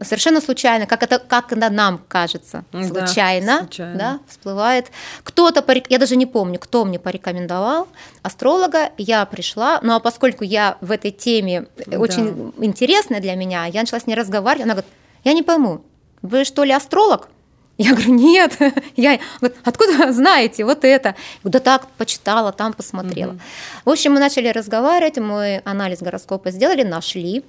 совершенно 0.02 0.40
случайно, 0.40 0.86
как 0.86 1.02
это, 1.02 1.18
как 1.18 1.52
это 1.52 1.70
нам 1.70 2.00
кажется, 2.08 2.64
случайно, 2.70 3.46
да, 3.46 3.58
случайно. 3.60 3.98
Да, 3.98 4.18
всплывает. 4.28 4.90
Кто-то, 5.24 5.64
я 5.88 5.98
даже 5.98 6.16
не 6.16 6.26
помню, 6.26 6.58
кто 6.58 6.84
мне 6.84 6.98
порекомендовал 6.98 7.88
астролога, 8.22 8.90
я 8.98 9.24
пришла, 9.26 9.80
ну 9.82 9.94
а 9.94 10.00
поскольку 10.00 10.44
я 10.44 10.76
в 10.80 10.90
этой 10.90 11.10
теме 11.10 11.66
да. 11.86 11.98
очень 11.98 12.52
интересная 12.58 13.20
для 13.20 13.34
меня, 13.34 13.66
я 13.66 13.80
начала 13.80 14.00
с 14.00 14.06
ней 14.06 14.14
разговаривать, 14.14 14.64
она 14.64 14.74
говорит, 14.74 14.90
я 15.24 15.32
не 15.32 15.42
пойму, 15.42 15.82
вы 16.22 16.44
что 16.44 16.64
ли 16.64 16.72
астролог? 16.72 17.28
Я 17.76 17.92
говорю, 17.92 18.14
нет, 18.14 18.58
я, 18.96 19.20
вот, 19.40 19.54
откуда 19.64 20.12
знаете 20.12 20.64
вот 20.64 20.84
это? 20.84 21.14
Да 21.44 21.60
так, 21.60 21.86
почитала, 21.96 22.50
там 22.52 22.72
посмотрела. 22.72 23.32
Угу. 23.32 23.40
В 23.84 23.90
общем, 23.90 24.12
мы 24.12 24.20
начали 24.20 24.48
разговаривать, 24.48 25.18
мы 25.18 25.62
анализ 25.64 26.00
гороскопа 26.00 26.50
сделали, 26.50 26.82
нашли, 26.82 27.44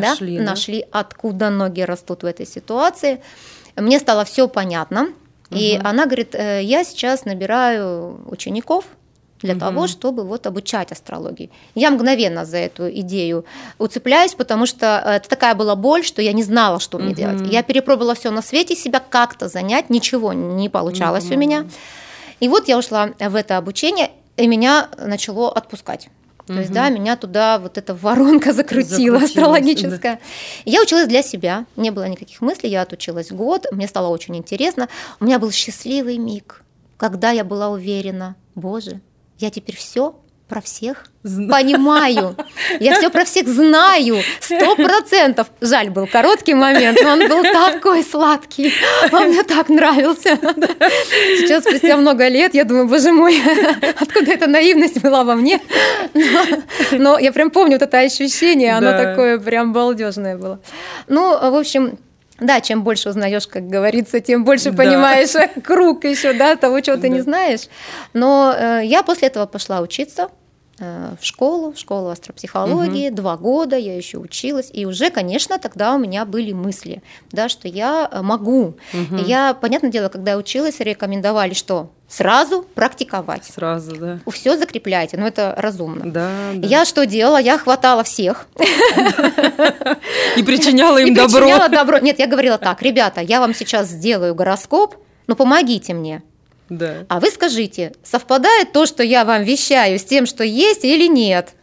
нашли, 0.00 0.38
да? 0.38 0.44
Да? 0.44 0.50
нашли, 0.50 0.86
откуда 0.90 1.50
ноги 1.50 1.82
растут 1.82 2.22
в 2.22 2.26
этой 2.26 2.46
ситуации. 2.46 3.22
Мне 3.76 3.98
стало 3.98 4.24
все 4.24 4.48
понятно. 4.48 5.02
Угу. 5.50 5.58
И 5.58 5.80
она 5.82 6.06
говорит, 6.06 6.34
«Э, 6.34 6.60
я 6.62 6.84
сейчас 6.84 7.24
набираю 7.24 8.20
учеников, 8.26 8.84
для 9.42 9.54
угу. 9.54 9.60
того, 9.60 9.86
чтобы 9.86 10.24
вот 10.24 10.46
обучать 10.46 10.92
астрологии. 10.92 11.50
Я 11.74 11.90
мгновенно 11.90 12.44
за 12.44 12.58
эту 12.58 12.88
идею 12.90 13.44
уцепляюсь, 13.78 14.34
потому 14.34 14.66
что 14.66 15.02
это 15.04 15.28
такая 15.28 15.54
была 15.54 15.74
боль, 15.76 16.04
что 16.04 16.22
я 16.22 16.32
не 16.32 16.42
знала, 16.42 16.80
что 16.80 16.98
мне 16.98 17.08
угу. 17.08 17.16
делать. 17.16 17.52
Я 17.52 17.62
перепробовала 17.62 18.14
все 18.14 18.30
на 18.30 18.42
свете, 18.42 18.74
себя 18.74 19.00
как-то 19.00 19.48
занять, 19.48 19.90
ничего 19.90 20.32
не 20.32 20.68
получалось 20.68 21.26
угу. 21.26 21.34
у 21.34 21.38
меня. 21.38 21.66
И 22.40 22.48
вот 22.48 22.68
я 22.68 22.78
ушла 22.78 23.10
в 23.18 23.34
это 23.34 23.56
обучение, 23.56 24.10
и 24.36 24.46
меня 24.46 24.88
начало 24.96 25.52
отпускать. 25.52 26.08
То 26.46 26.54
угу. 26.54 26.60
есть, 26.60 26.72
да, 26.72 26.88
меня 26.88 27.16
туда 27.16 27.58
вот 27.58 27.78
эта 27.78 27.94
воронка 27.94 28.52
закрутила 28.54 29.18
астрологическая. 29.18 30.14
Да. 30.16 30.20
Я 30.64 30.82
училась 30.82 31.06
для 31.06 31.22
себя, 31.22 31.66
не 31.76 31.90
было 31.90 32.08
никаких 32.08 32.40
мыслей, 32.40 32.70
я 32.70 32.82
отучилась 32.82 33.30
год, 33.30 33.66
мне 33.72 33.86
стало 33.86 34.08
очень 34.08 34.36
интересно. 34.36 34.88
У 35.20 35.24
меня 35.24 35.38
был 35.38 35.50
счастливый 35.50 36.18
миг, 36.18 36.62
когда 36.96 37.30
я 37.30 37.44
была 37.44 37.70
уверена, 37.70 38.36
боже, 38.54 39.00
я 39.38 39.50
теперь 39.50 39.76
все 39.76 40.16
про 40.52 40.60
всех 40.60 41.06
знаю. 41.22 41.48
понимаю. 41.48 42.36
Я 42.78 42.96
все 42.96 43.08
про 43.08 43.24
всех 43.24 43.48
знаю. 43.48 44.18
Сто 44.38 44.76
процентов. 44.76 45.46
Жаль, 45.62 45.88
был 45.88 46.06
короткий 46.06 46.52
момент, 46.52 46.98
но 47.02 47.12
он 47.12 47.26
был 47.26 47.42
такой 47.42 48.04
сладкий. 48.04 48.70
Он 49.12 49.28
мне 49.28 49.44
так 49.44 49.70
нравился. 49.70 50.36
Сейчас, 51.38 51.64
спустя 51.64 51.96
много 51.96 52.28
лет, 52.28 52.52
я 52.52 52.64
думаю, 52.64 52.86
боже 52.86 53.12
мой, 53.12 53.40
откуда 53.98 54.32
эта 54.32 54.46
наивность 54.46 55.00
была 55.00 55.24
во 55.24 55.36
мне. 55.36 55.58
Но, 56.12 56.44
но 56.98 57.18
я 57.18 57.32
прям 57.32 57.50
помню 57.50 57.78
вот 57.78 57.82
это 57.82 58.00
ощущение, 58.00 58.76
оно 58.76 58.90
да. 58.90 59.04
такое 59.04 59.38
прям 59.38 59.72
балдежное 59.72 60.36
было. 60.36 60.60
Ну, 61.08 61.30
в 61.30 61.56
общем, 61.56 61.98
да, 62.40 62.60
чем 62.60 62.82
больше 62.82 63.08
узнаешь, 63.08 63.46
как 63.46 63.68
говорится, 63.68 64.20
тем 64.20 64.44
больше 64.44 64.70
да. 64.70 64.84
понимаешь 64.84 65.30
круг 65.64 66.04
еще, 66.04 66.34
да, 66.34 66.56
того, 66.56 66.80
чего 66.80 66.96
ты 66.96 67.02
да. 67.02 67.08
не 67.08 67.20
знаешь. 67.22 67.68
Но 68.12 68.54
э, 68.54 68.82
я 68.84 69.02
после 69.02 69.28
этого 69.28 69.46
пошла 69.46 69.80
учиться 69.80 70.28
в 70.82 71.24
школу, 71.24 71.72
в 71.72 71.78
школу 71.78 72.08
астропсихологии, 72.08 73.08
угу. 73.08 73.16
два 73.16 73.36
года 73.36 73.76
я 73.76 73.96
еще 73.96 74.18
училась, 74.18 74.68
и 74.72 74.84
уже, 74.84 75.10
конечно, 75.10 75.58
тогда 75.58 75.94
у 75.94 75.98
меня 75.98 76.24
были 76.24 76.52
мысли, 76.52 77.02
да, 77.30 77.48
что 77.48 77.68
я 77.68 78.08
э, 78.10 78.22
могу. 78.22 78.74
Угу. 78.92 79.16
Я, 79.24 79.54
понятное 79.54 79.90
дело, 79.90 80.08
когда 80.08 80.36
училась, 80.36 80.80
рекомендовали, 80.80 81.54
что 81.54 81.90
сразу 82.08 82.62
практиковать. 82.74 83.44
Сразу, 83.44 83.96
да. 83.96 84.18
Все 84.30 84.56
закрепляйте, 84.56 85.16
но 85.16 85.26
это 85.26 85.54
разумно. 85.56 86.10
Да, 86.10 86.30
да. 86.54 86.66
Я 86.66 86.84
что 86.84 87.06
делала? 87.06 87.40
Я 87.40 87.58
хватала 87.58 88.02
всех. 88.04 88.48
И 90.36 90.42
причиняла 90.42 90.98
им 90.98 91.14
добро. 91.14 91.40
причиняла 91.40 91.68
добро. 91.68 91.98
Нет, 91.98 92.18
я 92.18 92.26
говорила 92.26 92.58
так, 92.58 92.82
ребята, 92.82 93.20
я 93.20 93.40
вам 93.40 93.54
сейчас 93.54 93.88
сделаю 93.88 94.34
гороскоп, 94.34 94.96
но 95.26 95.36
помогите 95.36 95.94
мне. 95.94 96.22
Да. 96.78 97.04
А 97.08 97.20
вы 97.20 97.30
скажите, 97.30 97.92
совпадает 98.02 98.72
то, 98.72 98.86
что 98.86 99.02
я 99.02 99.24
вам 99.24 99.42
вещаю, 99.42 99.98
с 99.98 100.04
тем, 100.04 100.26
что 100.26 100.42
есть 100.44 100.84
или 100.84 101.06
нет? 101.06 101.54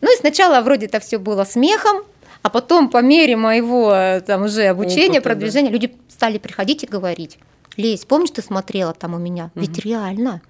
Ну 0.00 0.12
и 0.12 0.18
сначала 0.18 0.60
вроде 0.60 0.86
это 0.86 1.00
все 1.00 1.18
было 1.18 1.44
смехом, 1.44 2.04
а 2.42 2.50
потом 2.50 2.90
по 2.90 3.02
мере 3.02 3.36
моего 3.36 4.20
там 4.26 4.44
уже 4.44 4.66
обучения, 4.66 5.18
Опыта, 5.18 5.30
продвижения, 5.30 5.68
да. 5.68 5.74
люди 5.74 5.94
стали 6.08 6.38
приходить 6.38 6.84
и 6.84 6.86
говорить. 6.86 7.38
Лесь, 7.76 8.04
помнишь, 8.04 8.30
ты 8.30 8.42
смотрела 8.42 8.92
там 8.92 9.14
у 9.14 9.18
меня? 9.18 9.50
Угу. 9.54 9.60
Ведь 9.60 9.78
реально. 9.78 10.42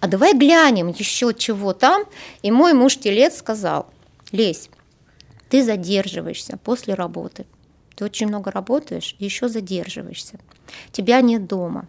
А 0.00 0.06
давай 0.06 0.32
глянем 0.34 0.88
еще 0.88 1.34
чего 1.34 1.72
там. 1.74 2.04
И 2.42 2.50
мой 2.50 2.72
муж 2.72 2.96
телец 2.96 3.36
сказал, 3.38 3.86
Лесь, 4.32 4.70
ты 5.50 5.62
задерживаешься 5.62 6.58
после 6.62 6.94
работы. 6.94 7.46
Ты 7.96 8.04
очень 8.04 8.28
много 8.28 8.50
работаешь 8.50 9.16
и 9.18 9.24
еще 9.24 9.48
задерживаешься. 9.48 10.38
Тебя 10.92 11.20
нет 11.20 11.46
дома. 11.46 11.88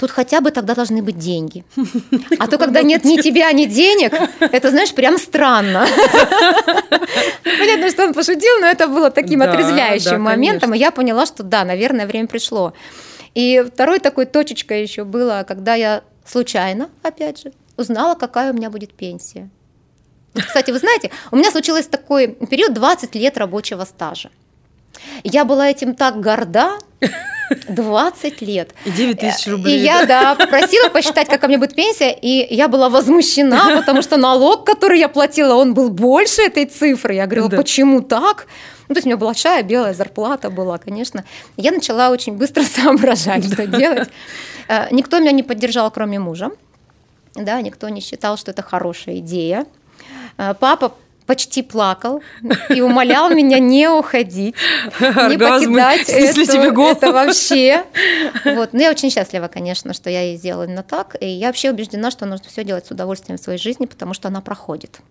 Тут 0.00 0.10
хотя 0.10 0.40
бы 0.40 0.50
тогда 0.50 0.74
должны 0.74 1.02
быть 1.02 1.18
деньги. 1.18 1.62
А 2.38 2.46
то, 2.46 2.56
когда 2.56 2.82
нет 2.82 3.04
ни 3.04 3.20
тебя, 3.20 3.52
ни 3.52 3.66
денег, 3.66 4.14
это, 4.40 4.70
знаешь, 4.70 4.94
прям 4.94 5.18
странно. 5.18 5.86
Понятно, 7.44 7.90
что 7.90 8.04
он 8.06 8.14
пошутил, 8.14 8.60
но 8.60 8.66
это 8.66 8.86
было 8.88 9.10
таким 9.10 9.42
отрезвляющим 9.42 10.22
моментом, 10.22 10.72
и 10.72 10.78
я 10.78 10.90
поняла, 10.90 11.26
что 11.26 11.42
да, 11.42 11.64
наверное, 11.64 12.06
время 12.06 12.28
пришло. 12.28 12.72
И 13.34 13.62
второй 13.74 13.98
такой 13.98 14.24
точечкой 14.24 14.82
еще 14.82 15.04
было, 15.04 15.44
когда 15.46 15.74
я 15.74 16.02
случайно, 16.24 16.88
опять 17.02 17.42
же, 17.42 17.52
узнала, 17.76 18.14
какая 18.14 18.52
у 18.52 18.56
меня 18.56 18.70
будет 18.70 18.94
пенсия. 18.94 19.50
Кстати, 20.34 20.70
вы 20.70 20.78
знаете, 20.78 21.10
у 21.30 21.36
меня 21.36 21.50
случился 21.50 21.90
такой 21.90 22.28
период 22.28 22.72
20 22.72 23.14
лет 23.16 23.36
рабочего 23.36 23.84
стажа. 23.84 24.30
Я 25.24 25.44
была 25.44 25.70
этим 25.70 25.94
так 25.94 26.20
горда, 26.20 26.78
20 27.68 28.42
лет. 28.42 28.70
И 28.84 28.90
9 28.90 29.18
тысяч 29.18 29.46
рублей. 29.48 29.78
И 29.78 29.82
я, 29.82 30.06
да, 30.06 30.34
попросила 30.34 30.88
посчитать, 30.88 31.28
какая 31.28 31.46
у 31.46 31.48
меня 31.48 31.58
будет 31.58 31.74
пенсия, 31.74 32.12
и 32.12 32.54
я 32.54 32.68
была 32.68 32.88
возмущена, 32.88 33.76
потому 33.76 34.02
что 34.02 34.16
налог, 34.16 34.64
который 34.64 34.98
я 34.98 35.08
платила, 35.08 35.54
он 35.54 35.74
был 35.74 35.90
больше 35.90 36.42
этой 36.42 36.66
цифры. 36.66 37.14
Я 37.14 37.26
говорила, 37.26 37.48
да. 37.48 37.56
почему 37.56 38.00
так? 38.02 38.46
Ну, 38.88 38.94
то 38.94 38.98
есть 38.98 39.06
у 39.06 39.08
меня 39.08 39.16
большая 39.16 39.62
белая 39.62 39.94
зарплата 39.94 40.50
была, 40.50 40.78
конечно. 40.78 41.24
Я 41.56 41.70
начала 41.70 42.10
очень 42.10 42.36
быстро 42.36 42.62
соображать, 42.64 43.52
что 43.52 43.66
делать. 43.66 44.08
Э, 44.68 44.86
никто 44.90 45.18
меня 45.18 45.32
не 45.32 45.42
поддержал, 45.42 45.90
кроме 45.90 46.18
мужа. 46.18 46.50
Да, 47.34 47.60
никто 47.62 47.88
не 47.88 48.00
считал, 48.00 48.36
что 48.36 48.50
это 48.50 48.62
хорошая 48.62 49.18
идея. 49.18 49.66
Э, 50.38 50.54
папа 50.58 50.94
почти 51.30 51.62
плакал 51.62 52.22
и 52.70 52.80
умолял 52.80 53.30
меня 53.30 53.60
не 53.60 53.88
уходить, 53.88 54.56
не 54.98 55.38
покидать 55.38 56.08
это, 56.08 56.80
это 56.90 57.12
вообще. 57.12 57.84
Вот. 58.44 58.72
Но 58.72 58.80
я 58.82 58.90
очень 58.90 59.10
счастлива, 59.10 59.46
конечно, 59.46 59.94
что 59.94 60.10
я 60.10 60.32
и 60.32 60.36
сделала 60.36 60.64
именно 60.64 60.82
так. 60.82 61.14
И 61.20 61.28
я 61.28 61.46
вообще 61.46 61.70
убеждена, 61.70 62.10
что 62.10 62.26
нужно 62.26 62.48
все 62.48 62.64
делать 62.64 62.84
с 62.84 62.90
удовольствием 62.90 63.38
в 63.38 63.40
своей 63.40 63.60
жизни, 63.60 63.86
потому 63.86 64.12
что 64.12 64.26
она 64.26 64.40
проходит. 64.40 65.02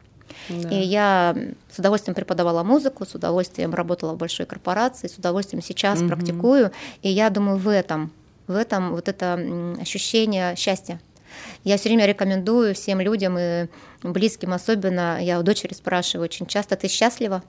Да. 0.50 0.68
И 0.68 0.82
я 0.82 1.38
с 1.74 1.80
удовольствием 1.80 2.16
преподавала 2.16 2.64
музыку, 2.64 3.06
с 3.06 3.16
удовольствием 3.16 3.74
работала 3.74 4.12
в 4.12 4.18
большой 4.18 4.46
корпорации, 4.46 5.08
с 5.08 5.16
удовольствием 5.16 5.64
сейчас 5.64 6.02
угу. 6.02 6.10
практикую. 6.10 6.72
И 7.02 7.10
я 7.10 7.30
думаю, 7.30 7.58
в 7.60 7.70
этом, 7.70 8.12
в 8.48 8.58
этом 8.58 8.92
вот 8.92 9.08
это 9.08 9.40
ощущение 9.80 10.58
счастья. 10.58 11.00
Я 11.64 11.78
все 11.78 11.90
время 11.90 12.06
рекомендую 12.06 12.74
всем 12.74 13.02
людям 13.02 13.38
и 13.38 13.68
близким 14.04 14.54
особенно, 14.54 15.24
я 15.24 15.40
у 15.40 15.44
дочери 15.44 15.74
спрашиваю 15.74 16.26
очень 16.26 16.46
часто, 16.46 16.76
ты 16.76 16.88
счастлива? 16.88 17.44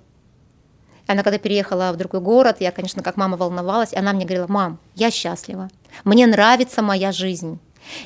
Она 1.07 1.23
когда 1.23 1.39
переехала 1.39 1.93
в 1.93 1.97
другой 1.97 2.21
город, 2.21 2.59
я, 2.61 2.71
конечно, 2.71 3.03
как 3.03 3.17
мама 3.17 3.37
волновалась, 3.37 3.93
и 3.93 3.99
она 3.99 4.13
мне 4.13 4.25
говорила, 4.25 4.47
мам, 4.49 4.79
я 4.95 5.11
счастлива, 5.11 5.69
мне 6.05 6.27
нравится 6.27 6.83
моя 6.83 7.13
жизнь. 7.13 7.59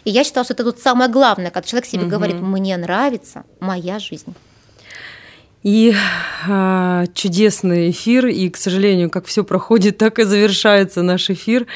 И 0.04 0.10
я 0.10 0.24
считала, 0.24 0.44
что 0.44 0.54
это 0.54 0.64
тут 0.64 0.78
самое 0.78 1.10
главное, 1.10 1.50
когда 1.50 1.68
человек 1.68 1.86
себе 1.86 2.02
угу. 2.02 2.10
говорит, 2.10 2.36
мне 2.36 2.76
нравится 2.76 3.44
моя 3.60 3.98
жизнь. 3.98 4.34
И 5.64 5.94
а, 6.46 7.06
чудесный 7.14 7.90
эфир, 7.90 8.26
и, 8.26 8.50
к 8.50 8.58
сожалению, 8.58 9.08
как 9.08 9.24
все 9.24 9.44
проходит, 9.44 9.96
так 9.98 10.18
и 10.18 10.24
завершается 10.24 11.00
наш 11.00 11.30
эфир 11.30 11.66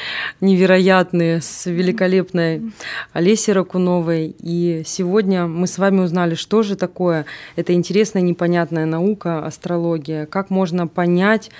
невероятный 0.42 1.40
с 1.40 1.64
великолепной 1.64 2.70
Олесей 3.14 3.54
Ракуновой. 3.54 4.36
И 4.40 4.82
сегодня 4.84 5.46
мы 5.46 5.66
с 5.66 5.78
вами 5.78 6.00
узнали, 6.00 6.34
что 6.34 6.62
же 6.62 6.76
такое 6.76 7.24
эта 7.56 7.72
интересная 7.72 8.20
непонятная 8.20 8.84
наука, 8.84 9.46
астрология, 9.46 10.26
как 10.26 10.50
можно 10.50 10.86
понять 10.86 11.50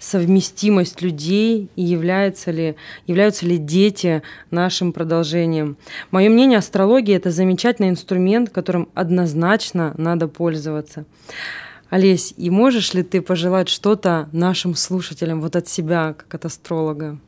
совместимость 0.00 1.02
людей 1.02 1.70
и 1.76 1.82
являются 1.82 2.50
ли, 2.50 2.74
являются 3.06 3.46
ли 3.46 3.58
дети 3.58 4.22
нашим 4.50 4.92
продолжением. 4.92 5.76
Мое 6.10 6.30
мнение, 6.30 6.58
астрология– 6.58 7.16
это 7.18 7.30
замечательный 7.30 7.90
инструмент, 7.90 8.50
которым 8.50 8.88
однозначно 8.94 9.94
надо 9.96 10.26
пользоваться. 10.26 11.04
Олесь, 11.88 12.34
и 12.36 12.50
можешь 12.50 12.94
ли 12.94 13.02
ты 13.02 13.22
пожелать 13.22 13.68
что-то 13.68 14.28
нашим 14.32 14.74
слушателям 14.74 15.40
вот 15.40 15.54
от 15.56 15.68
себя, 15.68 16.14
как 16.16 16.34
от 16.34 16.44
астролога? 16.44 17.18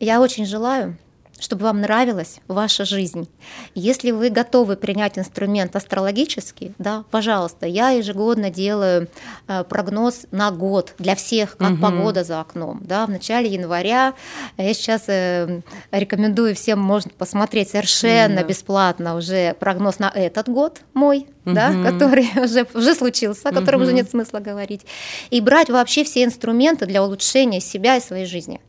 Я 0.00 0.20
очень 0.20 0.46
желаю, 0.46 0.98
чтобы 1.38 1.64
вам 1.64 1.80
нравилась 1.80 2.40
ваша 2.48 2.84
жизнь. 2.84 3.28
Если 3.74 4.10
вы 4.10 4.30
готовы 4.30 4.76
принять 4.76 5.18
инструмент 5.18 5.74
астрологический, 5.76 6.74
да, 6.78 7.04
пожалуйста, 7.10 7.66
я 7.66 7.90
ежегодно 7.90 8.50
делаю 8.50 9.08
э, 9.48 9.64
прогноз 9.64 10.26
на 10.30 10.50
год 10.50 10.94
для 10.98 11.14
всех, 11.14 11.56
как 11.56 11.72
угу. 11.72 11.82
погода 11.82 12.24
за 12.24 12.40
окном. 12.40 12.80
Да, 12.82 13.06
в 13.06 13.10
начале 13.10 13.52
января 13.52 14.14
я 14.56 14.74
сейчас 14.74 15.04
э, 15.08 15.60
рекомендую 15.90 16.54
всем, 16.54 16.78
можно 16.78 17.10
посмотреть 17.16 17.70
совершенно 17.70 18.36
да. 18.36 18.44
бесплатно 18.44 19.16
уже 19.16 19.54
прогноз 19.54 19.98
на 19.98 20.10
этот 20.14 20.48
год 20.48 20.82
мой, 20.94 21.26
угу. 21.44 21.54
да, 21.54 21.72
который 21.84 22.28
уже, 22.42 22.66
уже 22.74 22.94
случился, 22.94 23.48
о 23.48 23.52
котором 23.52 23.80
угу. 23.80 23.86
уже 23.86 23.94
нет 23.94 24.08
смысла 24.08 24.38
говорить, 24.38 24.82
и 25.30 25.40
брать 25.40 25.68
вообще 25.68 26.04
все 26.04 26.24
инструменты 26.24 26.86
для 26.86 27.02
улучшения 27.02 27.60
себя 27.60 27.96
и 27.96 28.00
своей 28.00 28.26
жизни. 28.26 28.60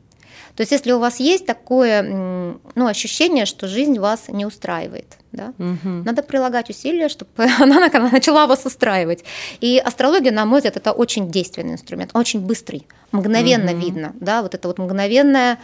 То 0.56 0.62
есть 0.62 0.72
если 0.72 0.92
у 0.94 1.00
вас 1.00 1.20
есть 1.20 1.46
такое 1.46 2.02
ну, 2.02 2.88
ощущение, 2.88 3.46
что 3.46 3.68
жизнь 3.68 4.00
вас 4.00 4.30
не 4.30 4.46
устраивает, 4.46 5.18
да, 5.32 5.54
угу. 5.58 6.04
надо 6.06 6.24
прилагать 6.24 6.70
усилия, 6.70 7.10
чтобы 7.10 7.30
она 7.60 7.90
начала 8.12 8.48
вас 8.48 8.66
устраивать. 8.66 9.24
И 9.60 9.78
астрология, 9.78 10.32
на 10.32 10.46
мой 10.46 10.60
взгляд, 10.60 10.78
это 10.78 10.94
очень 10.94 11.30
действенный 11.30 11.74
инструмент, 11.74 12.12
очень 12.14 12.40
быстрый, 12.40 12.88
мгновенно 13.12 13.72
угу. 13.72 13.80
видно, 13.80 14.14
да, 14.20 14.42
вот 14.42 14.56
это 14.56 14.68
вот 14.68 14.78
мгновенное 14.78 15.60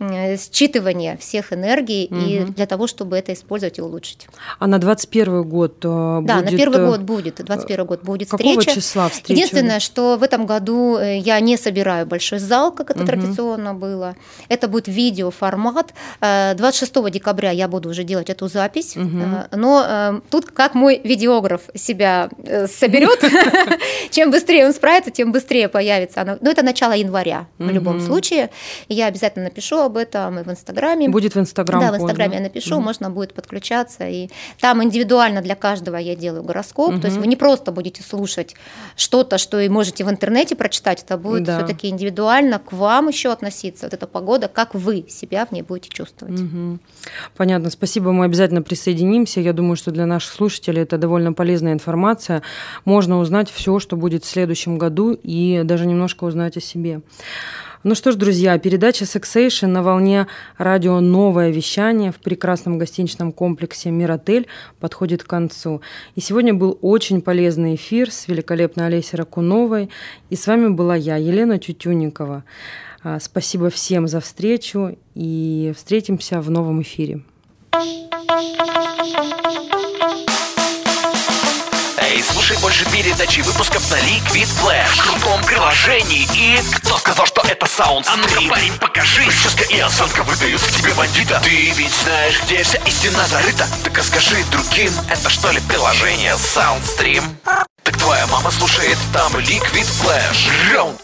считывание 0.00 1.16
всех 1.18 1.52
энергий 1.52 2.08
угу. 2.10 2.20
и 2.20 2.40
для 2.52 2.66
того, 2.66 2.86
чтобы 2.86 3.16
это 3.16 3.32
использовать 3.32 3.78
и 3.78 3.82
улучшить. 3.82 4.26
А 4.58 4.66
на 4.66 4.78
21 4.78 5.42
год 5.44 5.76
э, 5.84 6.20
Да, 6.22 6.38
будет... 6.38 6.50
на 6.50 6.56
первый 6.56 6.80
э, 6.80 6.86
год 6.86 7.00
будет, 7.00 7.44
21 7.44 7.86
год 7.86 8.02
будет 8.02 8.28
Какого 8.28 8.60
встреча. 8.60 8.80
числа 8.80 9.08
встреча? 9.08 9.32
Единственное, 9.32 9.80
что 9.80 10.16
в 10.16 10.22
этом 10.22 10.46
году 10.46 10.98
я 10.98 11.38
не 11.40 11.56
собираю 11.56 12.06
большой 12.06 12.40
зал, 12.40 12.72
как 12.72 12.90
это 12.90 13.00
угу. 13.00 13.06
традиционно 13.06 13.74
было. 13.74 14.16
Это 14.48 14.66
будет 14.68 14.88
видеоформат. 14.88 15.94
26 16.20 17.10
декабря 17.10 17.50
я 17.50 17.68
буду 17.68 17.88
уже 17.90 18.02
делать 18.02 18.30
эту 18.30 18.48
запись, 18.48 18.96
угу. 18.96 19.22
но 19.52 20.20
тут 20.30 20.46
как 20.46 20.74
мой 20.74 21.00
видеограф 21.04 21.62
себя 21.74 22.30
соберет, 22.66 23.20
чем 24.10 24.30
быстрее 24.30 24.66
он 24.66 24.72
справится, 24.72 25.10
тем 25.10 25.30
быстрее 25.30 25.68
появится 25.68 26.38
Но 26.40 26.50
это 26.50 26.62
начало 26.62 26.92
января 26.92 27.46
в 27.58 27.70
любом 27.70 28.00
случае. 28.00 28.50
Я 28.88 29.06
обязательно 29.06 29.44
напишу 29.44 29.83
об 29.84 29.96
этом 29.96 30.38
и 30.38 30.42
в 30.42 30.50
Инстаграме. 30.50 31.08
Будет 31.08 31.34
в 31.34 31.38
Инстаграм. 31.38 31.80
Да, 31.80 31.92
в 31.92 31.96
Инстаграме 31.96 32.36
я 32.36 32.42
напишу, 32.42 32.76
угу. 32.76 32.84
можно 32.84 33.10
будет 33.10 33.34
подключаться. 33.34 34.06
И 34.08 34.28
там 34.60 34.82
индивидуально 34.82 35.42
для 35.42 35.54
каждого 35.54 35.96
я 35.96 36.16
делаю 36.16 36.42
гороскоп. 36.42 36.94
Угу. 36.94 37.00
То 37.00 37.06
есть 37.06 37.18
вы 37.18 37.26
не 37.26 37.36
просто 37.36 37.72
будете 37.72 38.02
слушать 38.02 38.54
что-то, 38.96 39.38
что 39.38 39.60
и 39.60 39.68
можете 39.68 40.04
в 40.04 40.10
интернете 40.10 40.56
прочитать, 40.56 41.02
это 41.02 41.16
будет 41.16 41.44
да. 41.44 41.58
все-таки 41.58 41.88
индивидуально 41.88 42.58
к 42.58 42.72
вам 42.72 43.08
еще 43.08 43.32
относиться. 43.32 43.86
Вот 43.86 43.94
эта 43.94 44.06
погода, 44.06 44.48
как 44.48 44.74
вы 44.74 45.06
себя 45.08 45.46
в 45.46 45.52
ней 45.52 45.62
будете 45.62 45.90
чувствовать. 45.90 46.40
Угу. 46.40 46.78
Понятно, 47.36 47.70
спасибо, 47.70 48.12
мы 48.12 48.24
обязательно 48.24 48.62
присоединимся. 48.62 49.40
Я 49.40 49.52
думаю, 49.52 49.76
что 49.76 49.90
для 49.90 50.06
наших 50.06 50.32
слушателей 50.32 50.82
это 50.82 50.98
довольно 50.98 51.32
полезная 51.32 51.72
информация. 51.72 52.42
Можно 52.84 53.18
узнать 53.18 53.50
все, 53.50 53.78
что 53.78 53.96
будет 53.96 54.24
в 54.24 54.28
следующем 54.28 54.78
году, 54.78 55.12
и 55.12 55.62
даже 55.64 55.86
немножко 55.86 56.24
узнать 56.24 56.56
о 56.56 56.60
себе. 56.60 57.00
Ну 57.84 57.94
что 57.94 58.12
ж, 58.12 58.16
друзья, 58.16 58.58
передача 58.58 59.04
Sexation 59.04 59.66
на 59.66 59.82
волне 59.82 60.26
радио 60.56 61.00
«Новое 61.00 61.50
вещание» 61.50 62.12
в 62.12 62.16
прекрасном 62.16 62.78
гостиничном 62.78 63.30
комплексе 63.30 63.90
«Миротель» 63.90 64.46
подходит 64.80 65.22
к 65.22 65.26
концу. 65.26 65.82
И 66.14 66.22
сегодня 66.22 66.54
был 66.54 66.78
очень 66.80 67.20
полезный 67.20 67.74
эфир 67.74 68.10
с 68.10 68.26
великолепной 68.26 68.86
Олесей 68.86 69.18
Ракуновой. 69.18 69.90
И 70.30 70.34
с 70.34 70.46
вами 70.46 70.68
была 70.68 70.96
я, 70.96 71.16
Елена 71.16 71.58
Тютюникова. 71.58 72.44
А, 73.02 73.20
спасибо 73.20 73.68
всем 73.68 74.08
за 74.08 74.20
встречу 74.20 74.96
и 75.14 75.74
встретимся 75.76 76.40
в 76.40 76.48
новом 76.50 76.80
эфире. 76.80 77.20
Эй, 82.04 82.22
слушай 82.22 82.58
больше 82.58 82.84
передачи 82.90 83.40
выпусков 83.40 83.90
на 83.90 83.94
Liquid 83.94 84.46
Flash. 84.60 84.94
В 84.94 85.02
крутом 85.02 85.42
приложении 85.42 86.28
и... 86.34 86.60
Кто 86.76 86.98
сказал, 86.98 87.24
что 87.24 87.40
это 87.48 87.64
саунд 87.64 88.06
А 88.10 88.16
ну-ка, 88.16 88.42
парень, 88.46 88.76
покажи. 88.78 89.24
Прическа 89.24 89.64
и 89.64 89.78
осанка 89.80 90.22
выдают 90.22 90.60
к 90.60 90.70
тебе 90.70 90.92
бандита. 90.92 91.40
Ты 91.42 91.70
ведь 91.70 91.94
знаешь, 92.02 92.42
где 92.42 92.62
вся 92.62 92.78
истина 92.84 93.26
зарыта. 93.26 93.66
Так 93.84 93.98
а 93.98 94.02
скажи 94.02 94.44
другим, 94.50 94.92
это 95.08 95.30
что 95.30 95.50
ли 95.50 95.60
приложение 95.60 96.34
Soundstream? 96.34 97.24
Так 97.82 97.96
твоя 97.96 98.26
мама 98.26 98.50
слушает 98.50 98.98
там 99.14 99.34
Liquid 99.36 99.88
Flash 100.02 100.74
Раунд 100.74 101.03